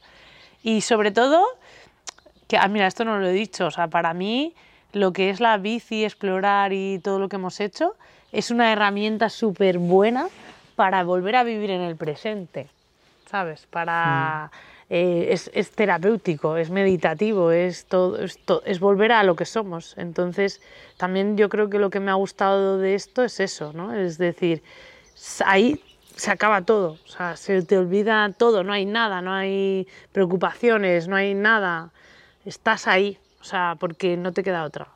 Y 0.62 0.82
sobre 0.82 1.12
todo, 1.12 1.44
que, 2.48 2.58
ah, 2.58 2.68
mira, 2.68 2.88
esto 2.88 3.06
no 3.06 3.18
lo 3.20 3.28
he 3.28 3.34
dicho, 3.34 3.68
o 3.68 3.72
sea, 3.72 3.88
para 3.88 4.14
mí 4.14 4.54
lo 4.94 5.12
que 5.12 5.30
es 5.30 5.40
la 5.40 5.58
bici, 5.58 6.06
explorar 6.06 6.72
y 6.74 7.00
todo 7.00 7.20
lo 7.20 7.28
que 7.30 7.36
hemos 7.36 7.60
hecho, 7.60 7.96
es 8.32 8.52
una 8.52 8.72
herramienta 8.72 9.30
súper 9.30 9.78
buena 9.78 10.28
para 10.76 11.04
volver 11.04 11.36
a 11.36 11.44
vivir 11.44 11.70
en 11.72 11.82
el 11.82 11.96
presente, 11.96 12.68
¿sabes? 13.30 13.68
Para... 13.70 14.52
eh, 14.90 15.28
es, 15.32 15.50
es 15.54 15.72
terapéutico, 15.72 16.58
es 16.58 16.70
meditativo, 16.70 17.52
es, 17.52 17.86
todo, 17.86 18.20
es, 18.20 18.38
to- 18.40 18.62
es 18.66 18.80
volver 18.80 19.12
a 19.12 19.24
lo 19.24 19.36
que 19.36 19.46
somos. 19.46 19.96
Entonces, 19.98 20.62
también 20.98 21.38
yo 21.38 21.50
creo 21.50 21.70
que 21.70 21.80
lo 21.80 21.90
que 21.90 22.00
me 22.00 22.12
ha 22.12 22.16
gustado 22.16 22.78
de 22.78 22.94
esto 22.96 23.24
es 23.24 23.40
eso, 23.40 23.74
¿no? 23.74 23.94
Es 23.94 24.18
decir, 24.18 24.62
ahí 25.46 25.80
se 26.16 26.30
acaba 26.30 26.62
todo, 26.62 26.98
o 27.06 27.08
sea, 27.08 27.36
se 27.38 27.64
te 27.64 27.78
olvida 27.78 28.32
todo, 28.38 28.64
no 28.64 28.72
hay 28.74 28.86
nada, 28.86 29.22
no 29.22 29.34
hay 29.34 29.88
preocupaciones, 30.12 31.08
no 31.08 31.16
hay 31.16 31.34
nada. 31.34 31.90
Estás 32.46 32.88
ahí, 32.88 33.18
o 33.44 33.46
sea, 33.46 33.76
porque 33.78 34.16
no 34.16 34.32
te 34.32 34.42
queda 34.42 34.64
otra. 34.64 34.88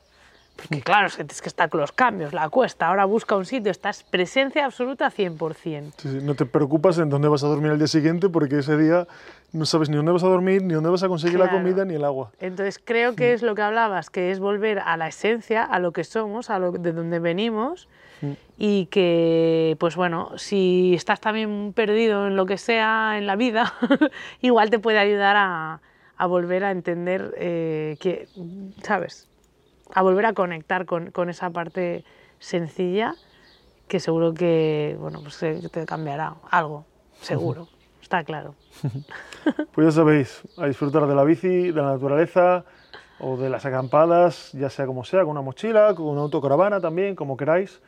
Porque 0.55 0.81
claro, 0.81 1.07
es 1.07 1.41
que 1.41 1.49
estar 1.49 1.69
con 1.69 1.81
los 1.81 1.91
cambios, 1.91 2.33
la 2.33 2.47
cuesta, 2.47 2.87
ahora 2.87 3.03
busca 3.03 3.35
un 3.35 3.45
sitio, 3.45 3.69
estás 3.69 4.03
presencia 4.03 4.63
absoluta 4.63 5.11
100%. 5.11 5.91
Sí, 5.97 6.09
sí, 6.09 6.19
No 6.23 6.33
te 6.33 6.45
preocupas 6.45 6.97
en 6.97 7.09
dónde 7.09 7.27
vas 7.27 7.43
a 7.43 7.47
dormir 7.47 7.71
al 7.71 7.77
día 7.77 7.87
siguiente 7.87 8.29
porque 8.29 8.59
ese 8.59 8.77
día 8.77 9.05
no 9.51 9.65
sabes 9.65 9.89
ni 9.89 9.97
dónde 9.97 10.13
vas 10.13 10.23
a 10.23 10.29
dormir, 10.29 10.63
ni 10.63 10.73
dónde 10.73 10.89
vas 10.89 11.03
a 11.03 11.09
conseguir 11.09 11.37
la 11.37 11.45
Claro. 11.45 11.57
comida, 11.59 11.83
ni 11.83 11.95
el 11.95 12.05
agua. 12.05 12.31
Entonces 12.39 12.79
creo 12.83 13.15
que 13.15 13.33
es 13.33 13.41
lo 13.41 13.53
que 13.53 13.63
hablabas, 13.63 14.09
que 14.09 14.31
es 14.31 14.39
volver 14.39 14.79
a 14.79 14.95
la 14.95 15.09
esencia, 15.09 15.63
a 15.63 15.79
lo 15.79 15.91
que 15.91 16.05
somos, 16.05 16.49
a 16.49 16.57
lo 16.57 16.71
de 16.71 16.93
donde 16.93 17.19
venimos 17.19 17.89
y 18.57 18.85
que, 18.87 19.75
pues 19.79 19.97
bueno, 19.97 20.31
si 20.37 20.93
estás 20.95 21.19
también 21.19 21.73
perdido 21.73 22.27
en 22.27 22.37
lo 22.37 22.45
que 22.45 22.57
sea 22.57 23.17
en 23.17 23.27
la 23.27 23.35
vida, 23.35 23.73
igual 24.41 24.69
te 24.69 24.79
puede 24.79 24.99
ayudar 24.99 25.35
a, 25.37 25.81
a 26.18 26.26
volver 26.26 26.63
a 26.63 26.72
entender 26.72 27.34
eh, 27.38 27.97
que, 27.99 28.28
¿sabes? 28.84 29.28
A 29.93 30.01
volver 30.01 30.26
a 30.26 30.34
conectar 30.34 30.86
con, 30.86 31.11
con 31.11 31.30
esa 31.30 31.49
parte 31.51 32.03
sencilla 32.39 33.15
que 33.88 33.99
seguro 33.99 34.34
que, 34.34 34.97
bueno, 34.99 35.22
pues 35.22 35.38
que 35.38 35.70
te 35.72 35.86
cambiará 35.86 36.36
algo, 36.49 36.86
seguro, 37.22 37.68
está 38.01 38.24
claro. 38.24 38.55
Pues 39.72 39.88
ya 39.88 39.91
sabéis, 39.91 40.41
a 40.57 40.65
disfrutar 40.65 41.07
de 41.07 41.15
la 41.15 41.24
bici, 41.24 41.72
de 41.72 41.82
la 41.82 41.93
naturaleza 41.93 42.65
o 43.20 43.38
de 43.38 43.49
las 43.49 43.65
acampadas, 43.65 44.51
ya 44.53 44.70
sea 44.70 44.86
como 44.86 45.03
sea, 45.03 45.22
con 45.22 45.30
una 45.30 45.41
mochila, 45.41 45.93
con 45.95 46.07
una 46.07 46.22
autocaravana 46.22 46.82
también, 46.82 47.15
como 47.15 47.38
queráis, 47.38 47.80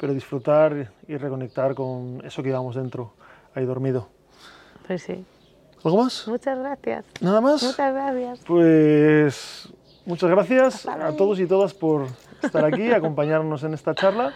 pero 0.00 0.12
disfrutar 0.12 0.90
y 1.06 1.16
reconectar 1.16 1.74
con 1.74 2.20
eso 2.24 2.42
que 2.42 2.48
llevamos 2.48 2.74
dentro, 2.74 3.12
ahí 3.54 3.64
dormido. 3.64 4.08
Pues 4.86 5.02
sí. 5.02 5.24
¿Algo 5.84 6.02
más? 6.02 6.26
Muchas 6.26 6.58
gracias. 6.58 7.04
¿Nada 7.20 7.40
más? 7.42 7.62
Muchas 7.62 7.92
gracias. 7.92 8.40
Pues 8.46 9.68
muchas 10.06 10.30
gracias 10.30 10.86
a 10.86 11.12
todos 11.12 11.38
y 11.40 11.46
todas 11.46 11.74
por 11.74 12.06
estar 12.42 12.64
aquí, 12.64 12.90
acompañarnos 12.92 13.62
en 13.64 13.74
esta 13.74 13.94
charla. 13.94 14.32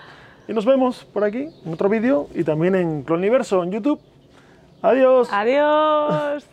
Y 0.47 0.53
nos 0.53 0.67
vemos 0.67 1.07
por 1.07 1.25
aquí 1.25 1.49
en 1.65 1.73
otro 1.73 1.89
vídeo 1.89 2.29
y 2.35 2.45
también 2.45 2.75
en 2.75 3.03
Cloniverso 3.03 3.63
en 3.63 3.73
YouTube. 3.73 4.01
Adiós. 4.83 5.29
Adiós. 5.33 6.45